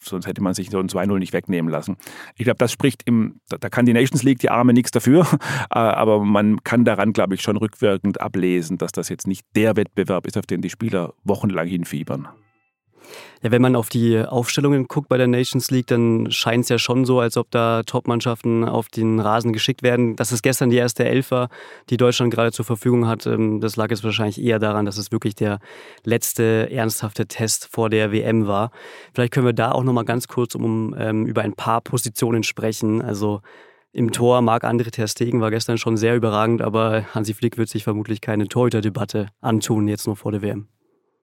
Sonst 0.00 0.26
hätte 0.26 0.42
man 0.42 0.54
sich 0.54 0.70
so 0.70 0.78
ein 0.78 0.88
2-0 0.88 1.18
nicht 1.18 1.32
wegnehmen 1.32 1.70
lassen. 1.70 1.96
Ich 2.36 2.44
glaube, 2.44 2.58
das 2.58 2.72
spricht 2.72 3.02
im, 3.04 3.40
da 3.48 3.68
kann 3.68 3.84
die 3.84 3.92
Nations 3.92 4.22
League 4.22 4.38
die 4.38 4.50
Arme 4.50 4.72
nichts 4.72 4.90
dafür. 4.90 5.26
Äh, 5.70 5.78
aber 5.78 6.24
man 6.24 6.62
kann 6.62 6.84
daran, 6.84 7.12
glaube 7.12 7.34
ich, 7.34 7.42
schon 7.42 7.56
rückwirkend 7.56 8.20
ablesen, 8.20 8.78
dass 8.78 8.92
das 8.92 9.08
jetzt 9.08 9.26
nicht 9.26 9.44
der 9.56 9.74
Wettbewerb 9.76 10.26
ist, 10.26 10.38
auf 10.38 10.46
den 10.46 10.60
die 10.60 10.70
Spieler 10.70 11.14
wochenlang 11.24 11.66
hinfiebern. 11.66 12.28
Ja, 13.42 13.50
wenn 13.50 13.62
man 13.62 13.76
auf 13.76 13.88
die 13.88 14.18
Aufstellungen 14.18 14.88
guckt 14.88 15.08
bei 15.08 15.18
der 15.18 15.26
Nations 15.26 15.70
League, 15.70 15.86
dann 15.86 16.30
scheint 16.30 16.64
es 16.64 16.68
ja 16.68 16.78
schon 16.78 17.04
so, 17.04 17.20
als 17.20 17.36
ob 17.36 17.50
da 17.50 17.82
Top-Mannschaften 17.84 18.64
auf 18.64 18.88
den 18.88 19.20
Rasen 19.20 19.52
geschickt 19.52 19.82
werden. 19.82 20.16
Dass 20.16 20.32
es 20.32 20.42
gestern 20.42 20.70
die 20.70 20.76
erste 20.76 21.04
Elf 21.04 21.30
war, 21.30 21.48
die 21.90 21.96
Deutschland 21.96 22.32
gerade 22.32 22.52
zur 22.52 22.64
Verfügung 22.64 23.06
hat, 23.06 23.26
ähm, 23.26 23.60
das 23.60 23.76
lag 23.76 23.90
jetzt 23.90 24.04
wahrscheinlich 24.04 24.42
eher 24.42 24.58
daran, 24.58 24.86
dass 24.86 24.98
es 24.98 25.12
wirklich 25.12 25.34
der 25.34 25.58
letzte 26.04 26.70
ernsthafte 26.70 27.26
Test 27.26 27.68
vor 27.70 27.90
der 27.90 28.12
WM 28.12 28.46
war. 28.46 28.70
Vielleicht 29.14 29.32
können 29.32 29.46
wir 29.46 29.52
da 29.52 29.72
auch 29.72 29.84
nochmal 29.84 30.04
ganz 30.04 30.28
kurz 30.28 30.54
um, 30.54 30.94
ähm, 30.98 31.26
über 31.26 31.42
ein 31.42 31.54
paar 31.54 31.80
Positionen 31.80 32.42
sprechen. 32.42 33.02
Also 33.02 33.42
im 33.92 34.12
Tor 34.12 34.42
Marc-André 34.42 34.90
Ter 34.90 35.08
Stegen 35.08 35.40
war 35.40 35.50
gestern 35.50 35.78
schon 35.78 35.96
sehr 35.96 36.16
überragend, 36.16 36.60
aber 36.60 37.04
Hansi 37.14 37.32
Flick 37.32 37.56
wird 37.56 37.68
sich 37.68 37.84
vermutlich 37.84 38.20
keine 38.20 38.46
Torhüter-Debatte 38.46 39.28
antun, 39.40 39.88
jetzt 39.88 40.06
nur 40.06 40.16
vor 40.16 40.32
der 40.32 40.42
WM. 40.42 40.68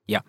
Ja, 0.08 0.22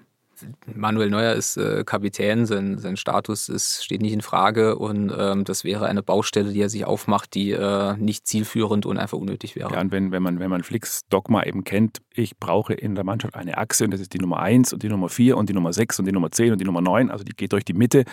Manuel 0.67 1.11
Neuer 1.11 1.35
ist 1.35 1.57
äh, 1.57 1.85
Kapitän, 1.85 2.47
sein, 2.47 2.79
sein 2.79 2.97
Status 2.97 3.49
ist, 3.49 3.85
steht 3.85 4.03
nicht 4.03 4.13
in 4.13 4.21
Frage 4.21 4.77
und 4.77 5.13
ähm, 5.17 5.45
das 5.45 5.65
wäre 5.65 5.87
eine 5.87 6.03
Baustelle, 6.03 6.53
die 6.53 6.61
er 6.61 6.69
sich 6.69 6.85
aufmacht, 6.85 7.35
die 7.35 7.53
äh, 7.53 7.97
nicht 7.97 8.27
zielführend 8.27 8.87
und 8.87 8.99
einfach 8.99 9.19
unnötig 9.19 9.57
wäre. 9.57 9.73
Ja, 9.73 9.81
und 9.81 9.93
wenn, 9.93 10.13
wenn, 10.13 10.23
man, 10.23 10.39
wenn 10.41 10.51
man 10.51 10.63
Flicks 10.63 11.07
Dogma 11.09 11.43
eben 11.45 11.65
kennt, 11.65 11.99
ich 12.13 12.37
brauche 12.39 12.75
in 12.75 12.95
der 12.95 13.05
Mannschaft 13.05 13.35
eine 13.35 13.59
Achse 13.59 13.85
und 13.85 13.93
das 13.93 14.01
ist 14.01 14.13
die 14.13 14.19
Nummer 14.19 14.41
1 14.41 14.73
und 14.73 14.83
die 14.83 14.89
Nummer 14.89 15.09
4 15.09 15.37
und 15.37 15.49
die 15.49 15.55
Nummer 15.55 15.73
6 15.73 15.99
und 15.99 16.07
die 16.07 16.13
Nummer 16.13 16.31
10 16.31 16.53
und 16.53 16.61
die 16.61 16.65
Nummer 16.65 16.81
9, 16.81 17.11
also 17.11 17.25
die 17.25 17.35
geht 17.35 17.53
durch 17.53 17.65
die 17.65 17.75
Mitte, 17.75 18.05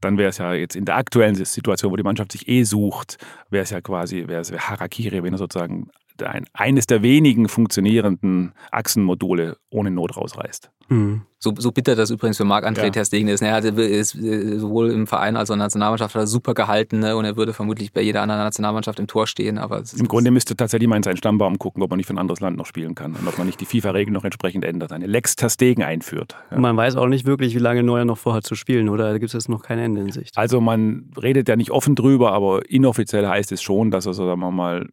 dann 0.00 0.18
wäre 0.18 0.30
es 0.30 0.38
ja 0.38 0.52
jetzt 0.54 0.76
in 0.76 0.84
der 0.84 0.96
aktuellen 0.96 1.34
Situation, 1.34 1.92
wo 1.92 1.96
die 1.96 2.02
Mannschaft 2.02 2.32
sich 2.32 2.48
eh 2.48 2.64
sucht, 2.64 3.18
wäre 3.50 3.64
es 3.64 3.70
ja 3.70 3.80
quasi, 3.80 4.26
wäre 4.26 4.40
es 4.40 4.52
Harakiri, 4.52 5.22
wenn 5.22 5.34
er 5.34 5.38
sozusagen 5.38 5.90
ein, 6.22 6.46
eines 6.52 6.86
der 6.86 7.02
wenigen 7.02 7.48
funktionierenden 7.48 8.52
Achsenmodule 8.70 9.56
ohne 9.70 9.90
Not 9.90 10.16
rausreißt. 10.16 10.70
Mhm. 10.88 11.22
So, 11.38 11.52
so 11.58 11.70
bitter 11.70 11.94
das 11.94 12.10
übrigens 12.10 12.38
für 12.38 12.44
Marc-André 12.44 12.84
ja. 12.84 12.90
Ter 12.90 13.04
Stegen 13.04 13.28
ist. 13.28 13.40
Ne? 13.40 13.48
Er 13.48 13.62
ist 13.62 14.14
äh, 14.14 14.58
sowohl 14.58 14.90
im 14.90 15.06
Verein 15.06 15.36
als 15.36 15.50
auch 15.50 15.54
in 15.54 15.58
der 15.58 15.66
Nationalmannschaft 15.66 16.14
hat 16.14 16.22
er 16.22 16.26
super 16.26 16.54
gehalten 16.54 17.00
ne? 17.00 17.16
und 17.16 17.24
er 17.24 17.36
würde 17.36 17.52
vermutlich 17.52 17.92
bei 17.92 18.00
jeder 18.00 18.22
anderen 18.22 18.40
Nationalmannschaft 18.40 18.98
im 18.98 19.06
Tor 19.06 19.26
stehen. 19.26 19.58
Aber 19.58 19.82
Im 19.96 20.08
Grunde 20.08 20.30
müsste 20.30 20.56
tatsächlich 20.56 20.88
mal 20.88 20.96
in 20.96 21.02
seinen 21.02 21.18
Stammbaum 21.18 21.58
gucken, 21.58 21.82
ob 21.82 21.90
man 21.90 21.98
nicht 21.98 22.06
für 22.06 22.14
ein 22.14 22.18
anderes 22.18 22.40
Land 22.40 22.56
noch 22.56 22.66
spielen 22.66 22.94
kann 22.94 23.14
und 23.14 23.28
ob 23.28 23.36
man 23.36 23.46
nicht 23.46 23.60
die 23.60 23.66
FIFA-Regeln 23.66 24.14
noch 24.14 24.24
entsprechend 24.24 24.64
ändert, 24.64 24.92
eine 24.92 25.06
Lex 25.06 25.36
Ter 25.36 25.50
Stegen 25.50 25.82
einführt. 25.82 26.36
Ja. 26.50 26.58
Man 26.58 26.76
weiß 26.76 26.96
auch 26.96 27.06
nicht 27.06 27.26
wirklich, 27.26 27.54
wie 27.54 27.60
lange 27.60 27.82
Neuer 27.82 28.04
noch 28.04 28.18
vorhat 28.18 28.44
zu 28.44 28.54
spielen, 28.54 28.88
oder? 28.88 29.12
Da 29.12 29.18
gibt 29.18 29.26
es 29.26 29.34
jetzt 29.34 29.48
noch 29.48 29.62
kein 29.62 29.78
Ende 29.78 30.00
in 30.00 30.12
Sicht. 30.12 30.36
Also 30.38 30.60
man 30.60 31.10
redet 31.20 31.48
ja 31.48 31.56
nicht 31.56 31.70
offen 31.70 31.94
drüber, 31.94 32.32
aber 32.32 32.68
inoffiziell 32.68 33.26
heißt 33.26 33.52
es 33.52 33.62
schon, 33.62 33.90
dass 33.90 34.06
er, 34.06 34.14
sagen 34.14 34.40
wir 34.40 34.50
mal, 34.50 34.88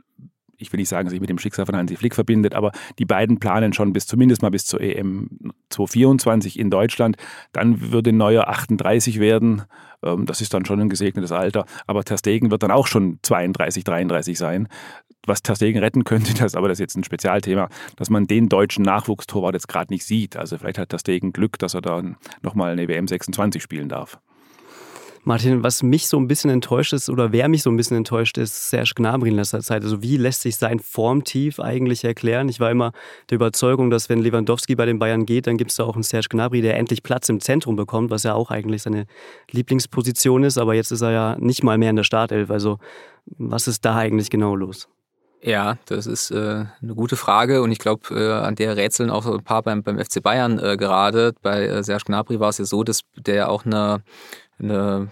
ich 0.58 0.72
will 0.72 0.80
nicht 0.80 0.90
sagen, 0.90 1.10
sich 1.10 1.20
mit 1.20 1.30
dem 1.30 1.38
Schicksal 1.38 1.66
von 1.66 1.76
Hansi 1.76 1.96
Flick 1.96 2.16
verbindet, 2.16 2.56
aber 2.56 2.72
die 3.00 3.06
beiden 3.06 3.40
planen 3.40 3.74
schon 3.74 3.94
bis 3.94 4.06
zumindest 4.06 4.42
mal 4.42 4.52
bis 4.52 4.66
zur 4.66 4.82
EM 4.82 5.30
2024 5.70 6.60
in 6.60 6.70
Deutschland. 6.70 7.18
Dann 7.52 7.92
würde 7.92 8.14
Neuer 8.14 8.48
38 8.48 9.20
werden. 9.20 9.64
Ähm, 10.04 10.26
das 10.26 10.42
ist 10.42 10.54
dann 10.54 10.66
schon 10.66 10.80
ein 10.80 10.90
gesegnetes 10.90 11.32
Alter. 11.32 11.66
Aber 11.88 12.04
Ter 12.04 12.18
Stegen 12.18 12.52
wird 12.52 12.64
dann 12.64 12.72
auch 12.72 12.88
schon 12.88 13.20
32, 13.22 13.84
33 13.84 14.38
sein. 14.38 14.68
Was 15.26 15.42
Ter 15.42 15.56
Stegen 15.56 15.80
retten 15.80 16.04
könnte, 16.04 16.34
das, 16.40 16.56
aber 16.56 16.68
das 16.68 16.76
ist 16.76 16.82
jetzt 16.82 16.98
ein 16.98 17.04
Spezialthema, 17.04 17.70
dass 17.96 18.10
man 18.10 18.28
den 18.28 18.50
deutschen 18.50 18.84
Nachwuchstorwart 18.84 19.54
jetzt 19.54 19.68
gerade 19.68 19.92
nicht 19.92 20.06
sieht. 20.06 20.38
Also 20.38 20.58
vielleicht 20.58 20.78
hat 20.78 20.90
Ter 20.90 21.00
Stegen 21.00 21.34
Glück, 21.34 21.60
dass 21.60 21.74
er 21.74 21.82
dann 21.82 22.18
nochmal 22.42 22.72
eine 22.72 22.88
WM 22.88 23.08
26 23.08 23.62
spielen 23.62 23.90
darf. 23.90 24.20
Martin, 25.26 25.64
was 25.64 25.84
mich 25.84 26.10
so 26.10 26.18
ein 26.18 26.28
bisschen 26.28 26.50
enttäuscht 26.50 26.92
ist 26.92 27.10
oder 27.10 27.32
wer 27.32 27.48
mich 27.48 27.64
so 27.64 27.70
ein 27.70 27.78
bisschen 27.78 27.96
enttäuscht 27.96 28.38
ist, 28.38 28.70
Serge 28.70 28.92
Gnabry 28.96 29.30
in 29.30 29.36
letzter 29.36 29.62
Zeit. 29.62 29.84
Also 29.84 30.02
wie 30.02 30.18
lässt 30.18 30.42
sich 30.42 30.58
sein 30.58 30.80
Formtief 30.80 31.62
eigentlich 31.62 32.04
erklären? 32.04 32.50
Ich 32.50 32.60
war 32.60 32.70
immer 32.70 32.92
der 33.30 33.36
Überzeugung, 33.36 33.90
dass 33.90 34.10
wenn 34.10 34.20
Lewandowski 34.20 34.76
bei 34.76 34.86
den 34.86 35.00
Bayern 35.00 35.26
geht, 35.26 35.48
dann 35.48 35.56
gibt 35.56 35.72
es 35.72 35.78
da 35.78 35.86
auch 35.86 35.96
einen 35.96 36.04
Serge 36.04 36.28
Gnabry, 36.30 36.62
der 36.62 36.76
endlich 36.76 37.04
Platz 37.04 37.30
im 37.30 37.40
Zentrum 37.40 37.78
bekommt, 37.78 38.12
was 38.12 38.24
ja 38.24 38.34
auch 38.34 38.52
eigentlich 38.52 38.82
seine 38.82 39.06
Lieblingsposition 39.50 40.44
ist. 40.44 40.58
Aber 40.58 40.74
jetzt 40.74 40.92
ist 40.92 41.02
er 41.02 41.12
ja 41.12 41.36
nicht 41.40 41.64
mal 41.64 41.78
mehr 41.78 41.92
in 41.92 41.96
der 41.96 42.04
Startelf. 42.04 42.52
Also 42.52 42.80
was 43.26 43.70
ist 43.70 43.86
da 43.86 43.96
eigentlich 43.96 44.30
genau 44.30 44.58
los? 44.58 44.90
Ja, 45.46 45.78
das 45.88 46.08
ist 46.08 46.32
äh, 46.32 46.66
eine 46.82 46.96
gute 46.96 47.18
Frage 47.18 47.62
und 47.62 47.72
ich 47.74 47.80
glaube, 47.80 48.16
äh, 48.18 48.32
an 48.32 48.56
der 48.56 48.78
rätseln 48.78 49.10
auch 49.10 49.26
ein 49.26 49.44
paar 49.44 49.62
beim, 49.62 49.84
beim 49.84 50.00
FC 50.00 50.24
Bayern 50.24 50.58
äh, 50.58 50.78
gerade. 50.78 51.34
Bei 51.42 51.66
äh, 51.66 51.84
Serge 51.84 52.06
Gnabry 52.06 52.40
war 52.40 52.48
es 52.48 52.60
ja 52.60 52.66
so, 52.66 52.86
dass 52.86 53.02
der 53.18 53.50
auch 53.50 53.66
eine 53.66 54.04
eine 54.64 55.12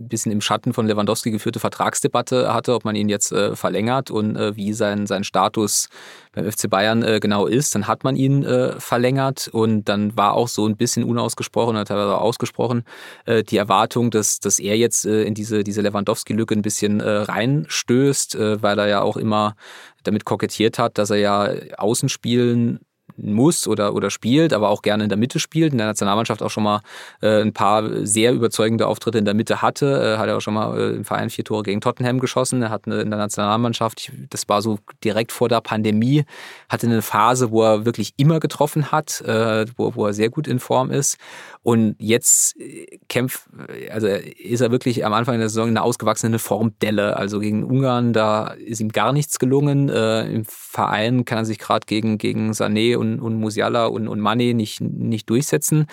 ein 0.00 0.08
bisschen 0.08 0.32
im 0.32 0.40
Schatten 0.40 0.72
von 0.72 0.86
Lewandowski 0.86 1.30
geführte 1.30 1.60
Vertragsdebatte 1.60 2.52
hatte, 2.52 2.74
ob 2.74 2.84
man 2.84 2.96
ihn 2.96 3.08
jetzt 3.08 3.32
äh, 3.32 3.54
verlängert 3.54 4.10
und 4.10 4.34
äh, 4.34 4.56
wie 4.56 4.72
sein, 4.72 5.06
sein 5.06 5.24
Status 5.24 5.88
beim 6.32 6.50
FC 6.50 6.70
Bayern 6.70 7.02
äh, 7.02 7.20
genau 7.20 7.46
ist. 7.46 7.74
Dann 7.74 7.86
hat 7.86 8.02
man 8.02 8.16
ihn 8.16 8.42
äh, 8.42 8.80
verlängert 8.80 9.48
und 9.52 9.88
dann 9.88 10.16
war 10.16 10.34
auch 10.34 10.48
so 10.48 10.66
ein 10.66 10.76
bisschen 10.76 11.04
unausgesprochen 11.04 11.76
oder 11.76 11.84
teilweise 11.84 12.18
ausgesprochen 12.18 12.84
äh, 13.26 13.44
die 13.44 13.58
Erwartung, 13.58 14.10
dass, 14.10 14.40
dass 14.40 14.58
er 14.58 14.76
jetzt 14.76 15.04
äh, 15.04 15.22
in 15.22 15.34
diese, 15.34 15.62
diese 15.62 15.82
Lewandowski-Lücke 15.82 16.54
ein 16.54 16.62
bisschen 16.62 17.00
reinstößt, 17.00 18.36
weil 18.38 18.78
er 18.78 18.88
ja 18.88 19.02
auch 19.02 19.16
immer 19.16 19.54
damit 20.02 20.24
kokettiert 20.24 20.78
hat, 20.78 20.98
dass 20.98 21.10
er 21.10 21.16
ja 21.16 21.50
Außenspielen 21.76 22.80
muss 23.22 23.66
oder, 23.66 23.94
oder 23.94 24.10
spielt, 24.10 24.52
aber 24.52 24.68
auch 24.68 24.82
gerne 24.82 25.04
in 25.04 25.08
der 25.08 25.18
Mitte 25.18 25.38
spielt. 25.38 25.72
In 25.72 25.78
der 25.78 25.86
Nationalmannschaft 25.86 26.42
auch 26.42 26.50
schon 26.50 26.64
mal 26.64 26.80
äh, 27.20 27.40
ein 27.40 27.52
paar 27.52 28.06
sehr 28.06 28.32
überzeugende 28.32 28.86
Auftritte 28.86 29.18
in 29.18 29.24
der 29.24 29.34
Mitte 29.34 29.62
hatte. 29.62 30.14
Äh, 30.14 30.18
hat 30.18 30.28
er 30.28 30.36
auch 30.36 30.40
schon 30.40 30.54
mal 30.54 30.78
äh, 30.78 30.96
im 30.96 31.04
Verein 31.04 31.30
vier 31.30 31.44
Tore 31.44 31.62
gegen 31.62 31.80
Tottenham 31.80 32.20
geschossen. 32.20 32.62
Er 32.62 32.70
hat 32.70 32.86
eine, 32.86 33.00
in 33.00 33.10
der 33.10 33.18
Nationalmannschaft, 33.18 34.12
das 34.30 34.48
war 34.48 34.62
so 34.62 34.78
direkt 35.04 35.32
vor 35.32 35.48
der 35.48 35.60
Pandemie, 35.60 36.24
hatte 36.68 36.86
eine 36.86 37.02
Phase, 37.02 37.50
wo 37.50 37.62
er 37.62 37.84
wirklich 37.84 38.14
immer 38.16 38.40
getroffen 38.40 38.92
hat, 38.92 39.20
äh, 39.22 39.66
wo, 39.76 39.94
wo 39.94 40.06
er 40.06 40.12
sehr 40.12 40.30
gut 40.30 40.48
in 40.48 40.58
Form 40.60 40.90
ist. 40.90 41.18
Und 41.62 41.96
jetzt 41.98 42.58
äh, 42.58 42.98
kämpft, 43.08 43.42
also 43.90 44.06
ist 44.06 44.60
er 44.60 44.70
wirklich 44.70 45.04
am 45.04 45.12
Anfang 45.12 45.38
der 45.38 45.48
Saison 45.48 45.68
eine 45.68 45.82
ausgewachsene 45.82 46.38
Formdelle. 46.38 47.16
Also 47.16 47.38
gegen 47.40 47.64
Ungarn, 47.64 48.12
da 48.12 48.48
ist 48.48 48.80
ihm 48.80 48.90
gar 48.90 49.12
nichts 49.12 49.38
gelungen. 49.38 49.88
Äh, 49.88 50.22
Im 50.32 50.44
Verein 50.46 51.24
kann 51.24 51.38
er 51.38 51.44
sich 51.44 51.58
gerade 51.58 51.84
gegen, 51.86 52.18
gegen 52.18 52.52
Sané 52.52 52.96
und, 52.96 53.09
und 53.18 53.34
Musiala 53.36 53.86
und, 53.86 54.06
und 54.08 54.20
Mane 54.20 54.54
nicht, 54.54 54.80
nicht 54.80 55.28
durchsetzen. 55.28 55.86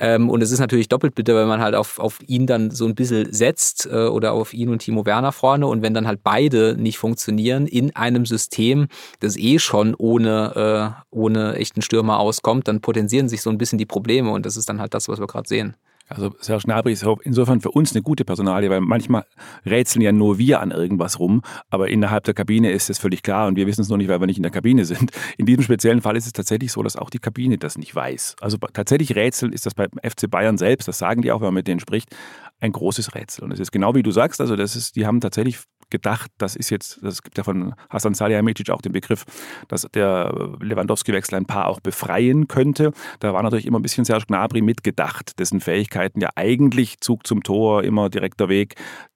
Ähm, 0.00 0.30
und 0.30 0.42
es 0.42 0.50
ist 0.50 0.60
natürlich 0.60 0.88
doppelt 0.88 1.14
bitter, 1.14 1.36
wenn 1.36 1.48
man 1.48 1.60
halt 1.60 1.74
auf, 1.74 1.98
auf 1.98 2.18
ihn 2.26 2.46
dann 2.46 2.70
so 2.70 2.86
ein 2.86 2.94
bisschen 2.94 3.32
setzt 3.32 3.86
äh, 3.86 4.06
oder 4.06 4.32
auf 4.32 4.54
ihn 4.54 4.70
und 4.70 4.78
Timo 4.78 5.04
Werner 5.04 5.32
vorne. 5.32 5.66
Und 5.66 5.82
wenn 5.82 5.94
dann 5.94 6.06
halt 6.06 6.20
beide 6.22 6.76
nicht 6.78 6.98
funktionieren 6.98 7.66
in 7.66 7.94
einem 7.94 8.24
System, 8.24 8.88
das 9.20 9.36
eh 9.36 9.58
schon 9.58 9.94
ohne, 9.94 10.94
äh, 11.02 11.04
ohne 11.10 11.56
echten 11.56 11.82
Stürmer 11.82 12.18
auskommt, 12.18 12.68
dann 12.68 12.80
potenzieren 12.80 13.28
sich 13.28 13.42
so 13.42 13.50
ein 13.50 13.58
bisschen 13.58 13.78
die 13.78 13.86
Probleme. 13.86 14.30
Und 14.30 14.46
das 14.46 14.56
ist 14.56 14.68
dann 14.68 14.80
halt 14.80 14.94
das, 14.94 15.08
was 15.08 15.20
wir 15.20 15.26
gerade 15.26 15.48
sehen. 15.48 15.76
Also 16.08 16.34
Serge 16.40 16.64
Gnabry 16.64 16.92
ist 16.92 17.06
insofern 17.22 17.60
für 17.60 17.70
uns 17.70 17.92
eine 17.92 18.02
gute 18.02 18.24
Personalie, 18.24 18.70
weil 18.70 18.80
manchmal 18.80 19.24
rätseln 19.64 20.02
ja 20.02 20.12
nur 20.12 20.38
wir 20.38 20.60
an 20.60 20.70
irgendwas 20.70 21.18
rum, 21.18 21.42
aber 21.70 21.88
innerhalb 21.88 22.24
der 22.24 22.34
Kabine 22.34 22.70
ist 22.70 22.90
es 22.90 22.98
völlig 22.98 23.22
klar 23.22 23.48
und 23.48 23.56
wir 23.56 23.66
wissen 23.66 23.80
es 23.80 23.88
noch 23.88 23.96
nicht, 23.96 24.08
weil 24.08 24.20
wir 24.20 24.26
nicht 24.26 24.36
in 24.36 24.42
der 24.42 24.52
Kabine 24.52 24.84
sind. 24.84 25.10
In 25.38 25.46
diesem 25.46 25.62
speziellen 25.62 26.02
Fall 26.02 26.16
ist 26.16 26.26
es 26.26 26.32
tatsächlich 26.32 26.72
so, 26.72 26.82
dass 26.82 26.96
auch 26.96 27.10
die 27.10 27.18
Kabine 27.18 27.58
das 27.58 27.78
nicht 27.78 27.94
weiß. 27.94 28.36
Also 28.40 28.58
tatsächlich 28.58 29.14
Rätseln 29.14 29.52
ist 29.52 29.66
das 29.66 29.74
beim 29.74 29.90
FC 30.02 30.30
Bayern 30.30 30.58
selbst, 30.58 30.88
das 30.88 30.98
sagen 30.98 31.22
die 31.22 31.32
auch, 31.32 31.40
wenn 31.40 31.48
man 31.48 31.54
mit 31.54 31.68
denen 31.68 31.80
spricht, 31.80 32.14
ein 32.60 32.72
großes 32.72 33.14
Rätsel. 33.14 33.44
Und 33.44 33.52
es 33.52 33.60
ist 33.60 33.72
genau 33.72 33.94
wie 33.94 34.02
du 34.02 34.10
sagst, 34.10 34.40
also 34.40 34.56
das 34.56 34.76
ist, 34.76 34.96
die 34.96 35.06
haben 35.06 35.20
tatsächlich 35.20 35.58
gedacht, 35.92 36.32
das 36.38 36.56
ist 36.56 36.70
jetzt, 36.70 36.98
das 37.02 37.22
gibt 37.22 37.38
ja 37.38 37.44
von 37.44 37.74
Hasan 37.88 38.14
Salihamidzic 38.14 38.70
auch 38.70 38.82
den 38.82 38.90
Begriff, 38.92 39.24
dass 39.68 39.86
der 39.94 40.56
Lewandowski-Wechsel 40.60 41.36
ein 41.36 41.46
paar 41.46 41.68
auch 41.68 41.78
befreien 41.78 42.48
könnte. 42.48 42.92
Da 43.20 43.32
war 43.32 43.42
natürlich 43.44 43.66
immer 43.66 43.78
ein 43.78 43.82
bisschen 43.82 44.04
Serge 44.04 44.26
Gnabry 44.26 44.62
mitgedacht, 44.62 45.38
dessen 45.38 45.60
Fähigkeiten 45.60 46.20
ja 46.20 46.30
eigentlich 46.34 46.98
Zug 47.00 47.26
zum 47.26 47.44
Tor, 47.44 47.84
immer 47.84 48.10
direkter 48.10 48.48
Weg 48.48 48.74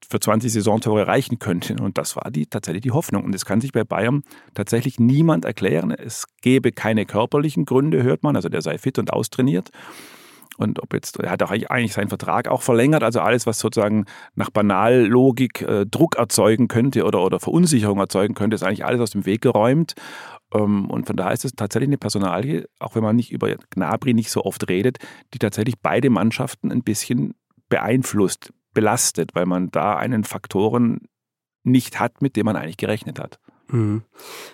für 0.08 0.20
20 0.20 0.52
Saisontore 0.52 1.06
reichen 1.06 1.38
könnten. 1.38 1.80
Und 1.80 1.98
das 1.98 2.14
war 2.14 2.30
die, 2.30 2.46
tatsächlich 2.46 2.82
die 2.82 2.92
Hoffnung. 2.92 3.24
Und 3.24 3.32
das 3.32 3.44
kann 3.44 3.60
sich 3.60 3.72
bei 3.72 3.82
Bayern 3.82 4.22
tatsächlich 4.54 5.00
niemand 5.00 5.44
erklären. 5.44 5.90
Es 5.90 6.26
gäbe 6.42 6.70
keine 6.70 7.06
körperlichen 7.06 7.64
Gründe, 7.64 8.02
hört 8.02 8.22
man, 8.22 8.36
also 8.36 8.48
der 8.48 8.62
sei 8.62 8.78
fit 8.78 8.98
und 8.98 9.12
austrainiert. 9.12 9.70
Und 10.58 10.82
ob 10.82 10.94
jetzt, 10.94 11.18
er 11.18 11.30
hat 11.30 11.42
auch 11.42 11.50
eigentlich 11.50 11.92
seinen 11.92 12.08
Vertrag 12.08 12.48
auch 12.48 12.62
verlängert, 12.62 13.02
also 13.02 13.20
alles, 13.20 13.46
was 13.46 13.58
sozusagen 13.58 14.06
nach 14.34 14.50
Banallogik 14.50 15.62
äh, 15.62 15.86
Druck 15.86 16.16
erzeugen 16.16 16.68
könnte 16.68 17.04
oder, 17.04 17.22
oder 17.22 17.40
Verunsicherung 17.40 17.98
erzeugen 17.98 18.34
könnte, 18.34 18.54
ist 18.54 18.62
eigentlich 18.62 18.84
alles 18.84 19.00
aus 19.00 19.10
dem 19.10 19.26
Weg 19.26 19.42
geräumt. 19.42 19.94
Ähm, 20.54 20.90
und 20.90 21.06
von 21.06 21.16
daher 21.16 21.32
ist 21.32 21.44
es 21.44 21.52
tatsächlich 21.52 21.88
eine 21.88 21.98
Personalie, 21.98 22.66
auch 22.78 22.94
wenn 22.94 23.02
man 23.02 23.16
nicht 23.16 23.32
über 23.32 23.54
Gnabry 23.70 24.14
nicht 24.14 24.30
so 24.30 24.44
oft 24.44 24.68
redet, 24.68 24.98
die 25.34 25.38
tatsächlich 25.38 25.74
beide 25.80 26.10
Mannschaften 26.10 26.72
ein 26.72 26.82
bisschen 26.82 27.34
beeinflusst, 27.68 28.52
belastet, 28.72 29.34
weil 29.34 29.46
man 29.46 29.70
da 29.70 29.96
einen 29.96 30.24
Faktoren 30.24 31.08
nicht 31.64 31.98
hat, 31.98 32.22
mit 32.22 32.36
dem 32.36 32.46
man 32.46 32.56
eigentlich 32.56 32.76
gerechnet 32.76 33.18
hat. 33.18 33.38
Mhm. 33.68 34.02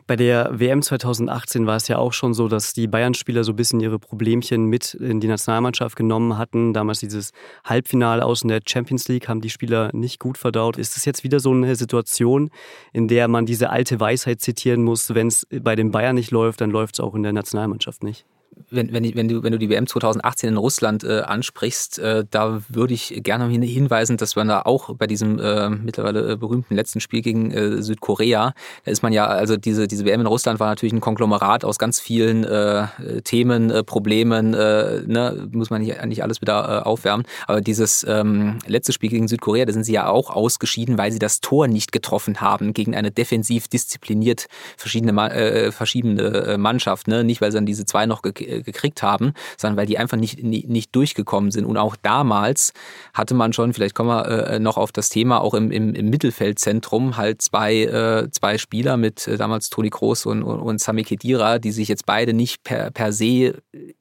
Bei 0.06 0.16
der 0.16 0.50
WM 0.58 0.80
2018 0.80 1.66
war 1.66 1.76
es 1.76 1.88
ja 1.88 1.98
auch 1.98 2.12
schon 2.12 2.32
so, 2.32 2.48
dass 2.48 2.72
die 2.72 2.86
Bayern-Spieler 2.86 3.44
so 3.44 3.52
ein 3.52 3.56
bisschen 3.56 3.80
ihre 3.80 3.98
Problemchen 3.98 4.66
mit 4.66 4.94
in 4.94 5.20
die 5.20 5.28
Nationalmannschaft 5.28 5.96
genommen 5.96 6.38
hatten. 6.38 6.72
Damals 6.72 7.00
dieses 7.00 7.32
Halbfinale 7.64 8.24
aus 8.24 8.42
in 8.42 8.48
der 8.48 8.60
Champions 8.66 9.08
League 9.08 9.28
haben 9.28 9.40
die 9.40 9.50
Spieler 9.50 9.90
nicht 9.92 10.18
gut 10.18 10.38
verdaut. 10.38 10.78
Ist 10.78 10.96
es 10.96 11.04
jetzt 11.04 11.24
wieder 11.24 11.40
so 11.40 11.50
eine 11.50 11.76
Situation, 11.76 12.50
in 12.92 13.08
der 13.08 13.28
man 13.28 13.44
diese 13.44 13.70
alte 13.70 14.00
Weisheit 14.00 14.40
zitieren 14.40 14.82
muss, 14.82 15.14
wenn 15.14 15.28
es 15.28 15.46
bei 15.50 15.76
den 15.76 15.90
Bayern 15.90 16.14
nicht 16.14 16.30
läuft, 16.30 16.60
dann 16.60 16.70
läuft 16.70 16.94
es 16.96 17.00
auch 17.00 17.14
in 17.14 17.22
der 17.22 17.32
Nationalmannschaft 17.32 18.02
nicht? 18.02 18.24
Wenn, 18.70 18.92
wenn, 18.92 19.14
wenn, 19.14 19.28
du, 19.28 19.42
wenn 19.42 19.52
du 19.52 19.58
die 19.58 19.68
WM 19.68 19.86
2018 19.86 20.50
in 20.50 20.56
Russland 20.56 21.04
äh, 21.04 21.20
ansprichst, 21.20 21.98
äh, 21.98 22.24
da 22.30 22.62
würde 22.68 22.94
ich 22.94 23.20
gerne 23.22 23.46
hinweisen, 23.48 24.16
dass 24.16 24.36
man 24.36 24.48
da 24.48 24.62
auch 24.62 24.94
bei 24.96 25.06
diesem 25.06 25.38
äh, 25.38 25.68
mittlerweile 25.70 26.32
äh, 26.32 26.36
berühmten 26.36 26.74
letzten 26.74 27.00
Spiel 27.00 27.22
gegen 27.22 27.50
äh, 27.50 27.82
Südkorea, 27.82 28.54
da 28.84 28.90
ist 28.90 29.02
man 29.02 29.12
ja, 29.12 29.26
also 29.26 29.56
diese, 29.56 29.88
diese 29.88 30.04
WM 30.04 30.20
in 30.20 30.26
Russland 30.26 30.60
war 30.60 30.68
natürlich 30.68 30.92
ein 30.92 31.00
Konglomerat 31.00 31.64
aus 31.64 31.78
ganz 31.78 32.00
vielen 32.00 32.44
äh, 32.44 32.86
Themen, 33.24 33.84
Problemen, 33.86 34.50
ne, 34.50 35.48
muss 35.52 35.70
man 35.70 35.82
nicht, 35.82 36.04
nicht 36.06 36.22
alles 36.22 36.40
wieder 36.40 36.86
aufwärmen. 36.86 37.26
Aber 37.46 37.60
dieses 37.60 38.04
ähm, 38.08 38.58
letzte 38.66 38.92
Spiel 38.92 39.10
gegen 39.10 39.28
Südkorea, 39.28 39.64
da 39.64 39.72
sind 39.72 39.84
sie 39.84 39.92
ja 39.92 40.08
auch 40.08 40.30
ausgeschieden, 40.30 40.98
weil 40.98 41.12
sie 41.12 41.18
das 41.18 41.40
Tor 41.40 41.68
nicht 41.68 41.92
getroffen 41.92 42.40
haben 42.40 42.72
gegen 42.74 42.94
eine 42.94 43.10
defensiv 43.10 43.68
diszipliniert 43.68 44.46
verschiedene, 44.76 45.72
verschiedene 45.72 46.56
Mannschaft. 46.58 47.08
Ne? 47.08 47.24
Nicht, 47.24 47.40
weil 47.40 47.50
sie 47.50 47.58
dann 47.58 47.66
diese 47.66 47.84
zwei 47.84 48.06
noch 48.06 48.22
ge 48.22 48.32
äh, 48.32 48.41
gekriegt 48.42 49.02
haben, 49.02 49.32
sondern 49.56 49.76
weil 49.76 49.86
die 49.86 49.98
einfach 49.98 50.16
nicht, 50.16 50.42
nicht, 50.42 50.68
nicht 50.68 50.94
durchgekommen 50.94 51.50
sind. 51.50 51.64
Und 51.64 51.76
auch 51.76 51.96
damals 51.96 52.72
hatte 53.14 53.34
man 53.34 53.52
schon, 53.52 53.72
vielleicht 53.72 53.94
kommen 53.94 54.10
wir 54.10 54.26
äh, 54.28 54.58
noch 54.58 54.76
auf 54.76 54.92
das 54.92 55.08
Thema, 55.08 55.40
auch 55.40 55.54
im, 55.54 55.70
im, 55.70 55.94
im 55.94 56.10
Mittelfeldzentrum 56.10 57.16
halt 57.16 57.42
zwei, 57.42 57.82
äh, 57.82 58.30
zwei 58.30 58.58
Spieler 58.58 58.96
mit 58.96 59.26
äh, 59.26 59.36
damals 59.36 59.70
Toni 59.70 59.90
Kroos 59.90 60.26
und, 60.26 60.42
und, 60.42 60.60
und 60.60 60.80
Sami 60.80 61.04
Khedira, 61.04 61.58
die 61.58 61.72
sich 61.72 61.88
jetzt 61.88 62.06
beide 62.06 62.32
nicht 62.32 62.64
per, 62.64 62.90
per 62.90 63.12
se 63.12 63.54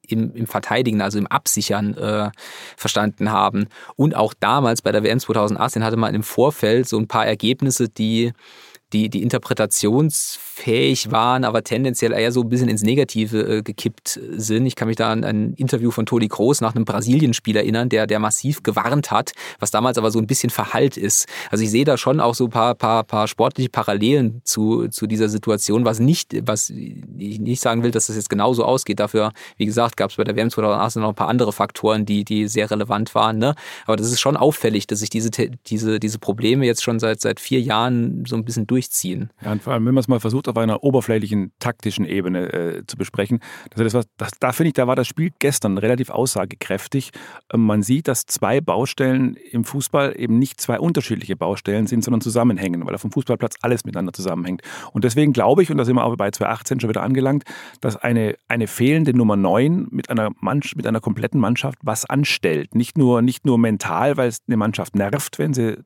im, 0.08 0.34
im 0.36 0.47
Verteidigen, 0.47 1.01
also 1.01 1.17
im 1.17 1.27
Absichern 1.27 1.95
äh, 1.95 2.32
verstanden 2.77 3.32
haben. 3.32 3.67
Und 3.95 4.15
auch 4.15 4.34
damals 4.39 4.82
bei 4.82 4.91
der 4.91 5.04
WM 5.04 5.19
2018 5.19 5.84
hatte 5.84 5.97
man 5.97 6.15
im 6.15 6.23
Vorfeld 6.23 6.88
so 6.88 6.97
ein 6.97 7.08
paar 7.08 7.25
Ergebnisse, 7.25 7.89
die 7.89 8.34
die, 8.93 9.10
die 9.10 9.21
interpretationsfähig 9.23 11.12
waren, 11.12 11.43
aber 11.43 11.63
tendenziell 11.63 12.12
eher 12.12 12.32
so 12.32 12.41
ein 12.41 12.49
bisschen 12.49 12.69
ins 12.69 12.84
Negative 12.84 13.58
äh, 13.58 13.62
gekippt 13.62 14.19
sind. 14.32 14.65
Ich 14.65 14.75
kann 14.75 14.88
mich 14.88 14.97
da 14.97 15.12
an 15.12 15.23
ein 15.23 15.54
Interview 15.54 15.91
von 15.91 16.06
Toni 16.06 16.27
Groß 16.27 16.62
nach 16.62 16.75
einem 16.75 16.86
Brasilien-Spiel 16.86 17.56
erinnern, 17.56 17.89
der, 17.89 18.08
der 18.08 18.19
massiv 18.19 18.63
gewarnt 18.63 19.12
hat, 19.12 19.32
was 19.60 19.71
damals 19.71 19.97
aber 19.97 20.12
so 20.12 20.19
ein 20.19 20.27
bisschen 20.27 20.49
verhallt 20.49 20.97
ist. 20.97 21.27
Also 21.49 21.63
ich 21.63 21.71
sehe 21.71 21.86
da 21.86 21.97
schon 21.97 22.19
auch 22.19 22.36
so 22.36 22.45
ein 22.45 22.49
paar, 22.49 22.75
paar, 22.75 23.04
paar 23.04 23.27
sportliche 23.27 23.69
Parallelen 23.69 24.41
zu, 24.43 24.88
zu 24.89 25.08
dieser 25.08 25.30
Situation, 25.30 25.86
was 25.86 25.99
nicht, 25.99 26.36
was 26.45 26.69
ich 26.69 27.39
nicht 27.39 27.62
sagen 27.62 27.84
will, 27.84 27.91
dass 27.91 28.08
das 28.08 28.15
jetzt 28.15 28.30
genauso 28.30 28.65
ausgeht. 28.65 28.99
Dafür, 28.99 29.32
wie 29.58 29.65
gesagt, 29.65 29.97
gab 29.97 30.10
es 30.10 30.17
bei 30.17 30.23
der 30.23 30.36
WM 30.36 30.49
2018 30.49 31.01
noch 31.01 31.10
ein 31.10 31.15
paar 31.15 31.30
andere 31.30 31.54
Faktoren, 31.54 32.06
die, 32.06 32.25
die 32.25 32.47
sehr 32.47 32.69
relevant 32.69 33.15
waren. 33.15 33.38
Ne? 33.38 33.56
Aber 33.86 33.95
das 33.95 34.12
ist 34.12 34.19
schon 34.19 34.38
auffällig, 34.38 34.88
dass 34.88 34.99
sich 34.99 35.10
diese, 35.10 35.30
diese, 35.67 35.99
diese 35.99 36.19
Probleme 36.19 36.65
jetzt 36.65 36.84
schon 36.84 36.99
seit, 36.99 37.21
seit 37.21 37.39
vier 37.39 37.62
Jahren 37.62 38.23
so 38.27 38.36
ein 38.36 38.45
bisschen 38.45 38.67
durch 38.67 38.81
durchziehen. 38.82 39.30
Ja, 39.44 39.52
und 39.52 39.62
vor 39.62 39.74
allem, 39.74 39.86
wenn 39.86 39.94
man 39.94 40.02
es 40.02 40.08
mal 40.08 40.20
versucht, 40.20 40.48
auf 40.48 40.58
einer 40.58 40.84
oberflächlichen 40.84 41.52
taktischen 41.60 42.06
Ebene 42.06 42.52
äh, 42.52 42.84
zu 42.88 42.98
besprechen, 42.98 43.39
das 43.70 43.84
das 43.84 43.94
was, 43.94 44.06
das, 44.17 44.32
da 44.39 44.52
finde 44.52 44.70
ich, 44.70 44.74
da 44.74 44.88
war 44.88 44.96
das 44.96 45.08
Spiel 45.08 45.32
gestern 45.39 45.78
relativ 45.78 46.10
aussagekräftig. 46.10 47.12
Ähm, 47.54 47.65
man 47.65 47.84
sieht, 47.84 48.08
dass 48.08 48.26
zwei 48.26 48.60
Baustellen 48.62 49.36
im 49.36 49.63
Fußball 49.63 50.15
eben 50.17 50.39
nicht 50.39 50.60
zwei 50.60 50.80
unterschiedliche 50.80 51.36
Baustellen 51.36 51.88
sind, 51.88 52.04
sondern 52.04 52.22
zusammenhängen, 52.22 52.86
weil 52.86 52.96
auf 52.96 53.02
dem 53.02 53.12
Fußballplatz 53.12 53.56
alles 53.62 53.86
miteinander 53.86 54.13
zusammenhängt. 54.13 54.62
Und 54.94 55.04
deswegen 55.04 55.34
glaube 55.34 55.63
ich, 55.63 55.72
und 55.72 55.78
da 55.78 55.86
sind 55.86 55.96
wir 55.96 56.04
auch 56.04 56.15
bei 56.15 56.32
2018 56.32 56.80
schon 56.80 56.89
wieder 56.89 57.04
angelangt, 57.04 57.44
dass 57.82 57.96
eine, 57.98 58.36
eine 58.48 58.67
fehlende 58.67 59.15
Nummer 59.15 59.36
9 59.36 59.88
mit 59.91 60.10
einer, 60.10 60.32
Mannschaft, 60.39 60.76
mit 60.76 60.88
einer 60.88 61.02
kompletten 61.02 61.39
Mannschaft 61.39 61.78
was 61.84 62.06
anstellt. 62.06 62.76
Nicht 62.76 62.98
nur, 62.98 63.22
nicht 63.22 63.46
nur 63.46 63.58
mental, 63.58 64.17
weil 64.17 64.30
es 64.30 64.39
eine 64.48 64.58
Mannschaft 64.58 64.96
nervt, 64.96 65.39
wenn 65.39 65.54
sie 65.54 65.78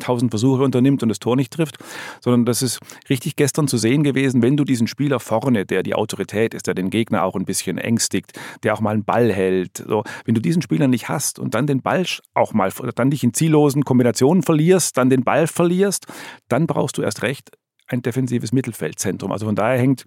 tausend 0.00 0.30
Versuche 0.30 0.62
unternimmt 0.62 1.02
und 1.02 1.08
das 1.08 1.18
Tor 1.18 1.36
nicht 1.36 1.52
trifft, 1.52 1.78
sondern 2.20 2.31
sondern 2.32 2.46
das 2.46 2.62
ist 2.62 2.78
richtig 3.10 3.36
gestern 3.36 3.68
zu 3.68 3.76
sehen 3.76 4.02
gewesen, 4.02 4.42
wenn 4.42 4.56
du 4.56 4.64
diesen 4.64 4.86
Spieler 4.86 5.20
vorne, 5.20 5.66
der 5.66 5.82
die 5.82 5.94
Autorität 5.94 6.54
ist, 6.54 6.66
der 6.66 6.74
den 6.74 6.88
Gegner 6.88 7.24
auch 7.24 7.36
ein 7.36 7.44
bisschen 7.44 7.76
ängstigt, 7.76 8.38
der 8.62 8.72
auch 8.72 8.80
mal 8.80 8.94
einen 8.94 9.04
Ball 9.04 9.30
hält, 9.30 9.84
so, 9.86 10.02
wenn 10.24 10.34
du 10.34 10.40
diesen 10.40 10.62
Spieler 10.62 10.88
nicht 10.88 11.08
hast 11.08 11.38
und 11.38 11.54
dann 11.54 11.66
den 11.66 11.82
Ball 11.82 12.06
auch 12.34 12.54
mal, 12.54 12.72
dann 12.94 13.10
dich 13.10 13.22
in 13.22 13.34
ziellosen 13.34 13.84
Kombinationen 13.84 14.42
verlierst, 14.42 14.96
dann 14.96 15.10
den 15.10 15.24
Ball 15.24 15.46
verlierst, 15.46 16.06
dann 16.48 16.66
brauchst 16.66 16.96
du 16.96 17.02
erst 17.02 17.22
recht 17.22 17.50
ein 17.92 18.02
defensives 18.02 18.52
Mittelfeldzentrum. 18.52 19.32
Also 19.32 19.46
von 19.46 19.54
daher 19.54 19.78
hängt 19.78 20.04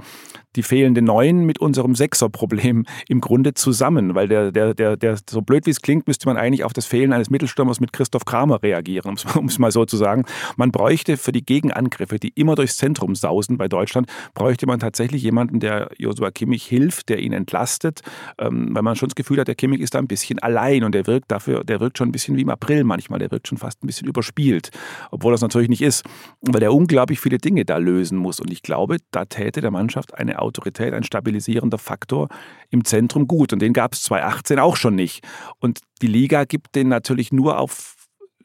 die 0.56 0.63
fehlende 0.63 1.02
Neun 1.02 1.45
mit 1.45 1.60
unserem 1.60 1.95
Sechser-Problem 1.95 2.86
im 3.08 3.21
Grunde 3.21 3.54
zusammen, 3.54 4.15
weil 4.15 4.28
der, 4.28 4.52
der, 4.52 4.74
der, 4.74 4.98
der, 4.98 5.17
so 5.30 5.41
blöd 5.41 5.65
wie 5.65 5.71
es 5.71 5.82
klingt, 5.82 6.08
müsste 6.08 6.28
man 6.28 6.38
eigentlich 6.38 6.63
auf 6.63 6.74
das 6.74 6.86
Fehlen 6.86 7.13
eines 7.13 7.30
Mittelstürmers 7.30 7.80
mit 7.80 7.93
Christoph 7.93 8.26
Kramer 8.26 8.63
reagieren, 8.63 9.15
um 9.36 9.45
es 9.45 9.60
mal 9.60 9.71
so 9.71 9.86
zu 9.86 9.98
sagen. 9.98 10.24
Man 10.56 10.71
bräuchte 10.71 11.17
für 11.17 11.32
die 11.32 11.45
Gegenangriffe, 11.45 12.19
die 12.19 12.30
immer 12.30 12.56
durchs 12.56 12.78
Zentrum 12.78 13.15
sausen 13.15 13.58
bei 13.58 13.67
Deutschland, 13.67 14.08
bräuchte 14.34 14.65
man 14.65 14.80
tatsächlich 14.80 15.24
jemanden, 15.24 15.60
der 15.60 15.89
Josua 15.98 16.32
Kimmich 16.32 16.65
hilft, 16.65 17.10
der 17.10 17.19
ihn 17.19 17.34
entlastet, 17.34 18.02
ähm, 18.39 18.69
weil 18.74 18.84
man 18.84 18.95
schon 18.95 19.10
das 19.10 19.15
Gefühl 19.15 19.39
hat, 19.39 19.48
der 19.48 19.56
Kimmich 19.56 19.82
ist 19.82 19.93
da 19.95 20.00
ein 20.00 20.08
bisschen 20.08 20.39
allein 20.39 20.84
und 20.84 20.95
der 20.95 21.08
wirkt 21.08 21.32
dafür, 21.32 21.63
der 21.63 21.80
wirkt 21.80 21.98
schon 21.98 22.10
ein 22.10 22.12
bisschen 22.12 22.38
wie 22.38 22.41
im 22.41 22.50
April 22.50 22.84
manchmal, 22.84 23.19
der 23.19 23.32
wirkt 23.32 23.48
schon 23.48 23.58
fast 23.58 23.84
ein 23.84 23.88
bisschen 23.88 24.08
überspielt, 24.08 24.71
obwohl 25.12 25.32
das 25.32 25.41
natürlich 25.41 25.69
nicht 25.69 25.82
ist, 25.82 26.04
weil 26.41 26.60
der 26.60 26.74
unglaublich 26.74 27.19
viele 27.19 27.38
Dinge 27.38 27.65
da 27.65 27.75
lösen 27.80 28.18
muss 28.18 28.40
und 28.40 28.52
ich 28.52 28.62
glaube, 28.62 28.98
da 29.12 29.26
täte 29.26 29.62
der 29.62 29.72
Mannschaft 29.72 30.14
eine 30.14 30.40
Autorität, 30.40 30.94
ein 30.94 31.04
stabilisierender 31.04 31.78
Faktor 31.78 32.30
im 32.70 32.86
Zentrum 32.86 33.28
gut. 33.28 33.54
Und 33.54 33.60
den 33.60 33.74
gab 33.74 33.94
es 33.94 34.04
2018 34.04 34.60
auch 34.60 34.76
schon 34.76 34.96
nicht. 34.96 35.26
Und 35.60 35.80
die 36.02 36.08
Liga 36.08 36.46
gibt 36.46 36.76
den 36.76 36.88
natürlich 36.88 37.32
nur 37.32 37.60
auf 37.60 37.94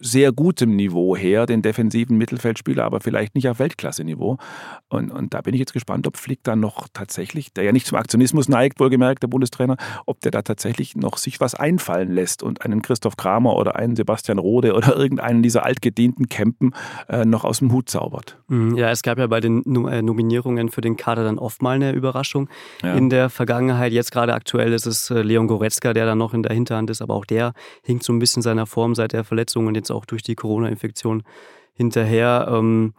sehr 0.01 0.33
gutem 0.33 0.75
Niveau 0.77 1.15
her, 1.15 1.47
den 1.47 1.63
defensiven 1.63 2.17
Mittelfeldspieler, 2.17 2.85
aber 2.85 3.01
vielleicht 3.01 3.35
nicht 3.35 3.49
auf 3.49 3.59
Weltklasse-Niveau. 3.59 4.39
Und, 4.89 5.11
und 5.11 5.35
da 5.35 5.43
bin 5.43 5.55
ich 5.55 5.61
jetzt 5.61 5.75
gespannt, 5.75 6.07
ob 6.07 6.17
Flick 6.17 6.43
dann 6.43 6.61
noch 6.61 6.89
tatsächlich, 6.93 7.53
der 7.53 7.65
ja 7.65 7.73
nicht 7.73 7.87
zum 7.87 7.99
Aktionismus 7.99 8.49
neigt, 8.49 8.81
wohlgemerkt, 8.81 9.23
der 9.23 9.29
Bundestrainer, 9.29 9.77
ob 10.07 10.21
der 10.21 10.31
da 10.31 10.43
tatsächlich 10.43 10.97
noch 10.97 11.19
sich 11.19 11.41
was 11.41 11.55
einfallen 11.55 12.13
lässt 12.13 12.43
und 12.43 12.63
einen 12.63 12.81
Christoph 12.81 13.17
Kramer 13.17 13.57
oder 13.57 13.77
einen 13.77 13.95
Sebastian 13.95 14.39
Rode 14.39 14.75
oder 14.75 14.97
irgendeinen 15.01 15.43
dieser 15.43 15.65
altgedienten 15.65 16.29
Campen 16.29 16.75
äh, 17.09 17.25
noch 17.27 17.45
aus 17.45 17.59
dem 17.59 17.71
Hut 17.73 17.91
zaubert. 17.91 18.39
Mhm, 18.49 18.77
ja, 18.77 18.91
es 18.91 19.03
gab 19.03 19.19
ja 19.19 19.27
bei 19.27 19.41
den 19.41 19.63
äh, 19.87 20.01
Nominierungen 20.01 20.71
für 20.71 20.81
den 20.81 20.97
Kader 20.97 21.25
dann 21.25 21.39
oft 21.39 21.61
mal 21.61 21.77
eine 21.77 21.93
Überraschung 21.93 22.49
ja. 22.83 22.95
in 22.95 23.11
der 23.11 23.29
Vergangenheit. 23.29 23.93
Jetzt 23.93 24.13
gerade 24.13 24.33
aktuell 24.33 24.73
ist 24.73 24.87
es 24.87 25.11
äh, 25.11 25.21
Leon 25.21 25.47
Goretzka, 25.47 25.93
der 25.93 26.07
da 26.07 26.15
noch 26.15 26.33
in 26.33 26.43
der 26.43 26.55
Hinterhand 26.55 26.89
ist, 26.89 27.03
aber 27.03 27.15
auch 27.15 27.27
der 27.27 27.53
hinkt 27.83 28.03
so 28.03 28.13
ein 28.13 28.19
bisschen 28.19 28.43
seiner 28.43 28.67
Form 28.67 28.95
seit 28.95 29.13
der 29.13 29.25
Verletzung 29.25 29.67
und 29.67 29.75
jetzt 29.75 29.90
auch 29.91 30.05
durch 30.05 30.23
die 30.23 30.35
Corona-Infektion 30.35 31.23
hinterher. 31.75 32.49
Ähm, 32.51 32.95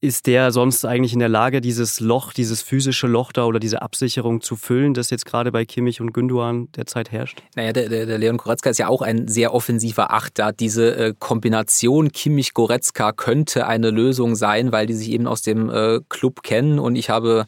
ist 0.00 0.28
der 0.28 0.52
sonst 0.52 0.84
eigentlich 0.84 1.12
in 1.12 1.18
der 1.18 1.28
Lage, 1.28 1.60
dieses 1.60 1.98
Loch, 1.98 2.32
dieses 2.32 2.62
physische 2.62 3.08
Loch 3.08 3.32
da 3.32 3.46
oder 3.46 3.58
diese 3.58 3.82
Absicherung 3.82 4.40
zu 4.40 4.54
füllen, 4.54 4.94
das 4.94 5.10
jetzt 5.10 5.26
gerade 5.26 5.50
bei 5.50 5.64
Kimmich 5.64 6.00
und 6.00 6.12
Günduan 6.12 6.68
derzeit 6.76 7.10
herrscht? 7.10 7.42
Naja, 7.56 7.72
der, 7.72 7.88
der, 7.88 8.06
der 8.06 8.16
Leon 8.16 8.36
Goretzka 8.36 8.70
ist 8.70 8.78
ja 8.78 8.86
auch 8.86 9.02
ein 9.02 9.26
sehr 9.26 9.52
offensiver 9.52 10.12
Achter. 10.12 10.52
Diese 10.52 10.96
äh, 10.96 11.14
Kombination 11.18 12.12
Kimmich-Goretzka 12.12 13.10
könnte 13.10 13.66
eine 13.66 13.90
Lösung 13.90 14.36
sein, 14.36 14.70
weil 14.70 14.86
die 14.86 14.94
sich 14.94 15.10
eben 15.10 15.26
aus 15.26 15.42
dem 15.42 15.68
äh, 15.68 15.98
Club 16.08 16.44
kennen 16.44 16.78
und 16.78 16.94
ich 16.94 17.10
habe 17.10 17.46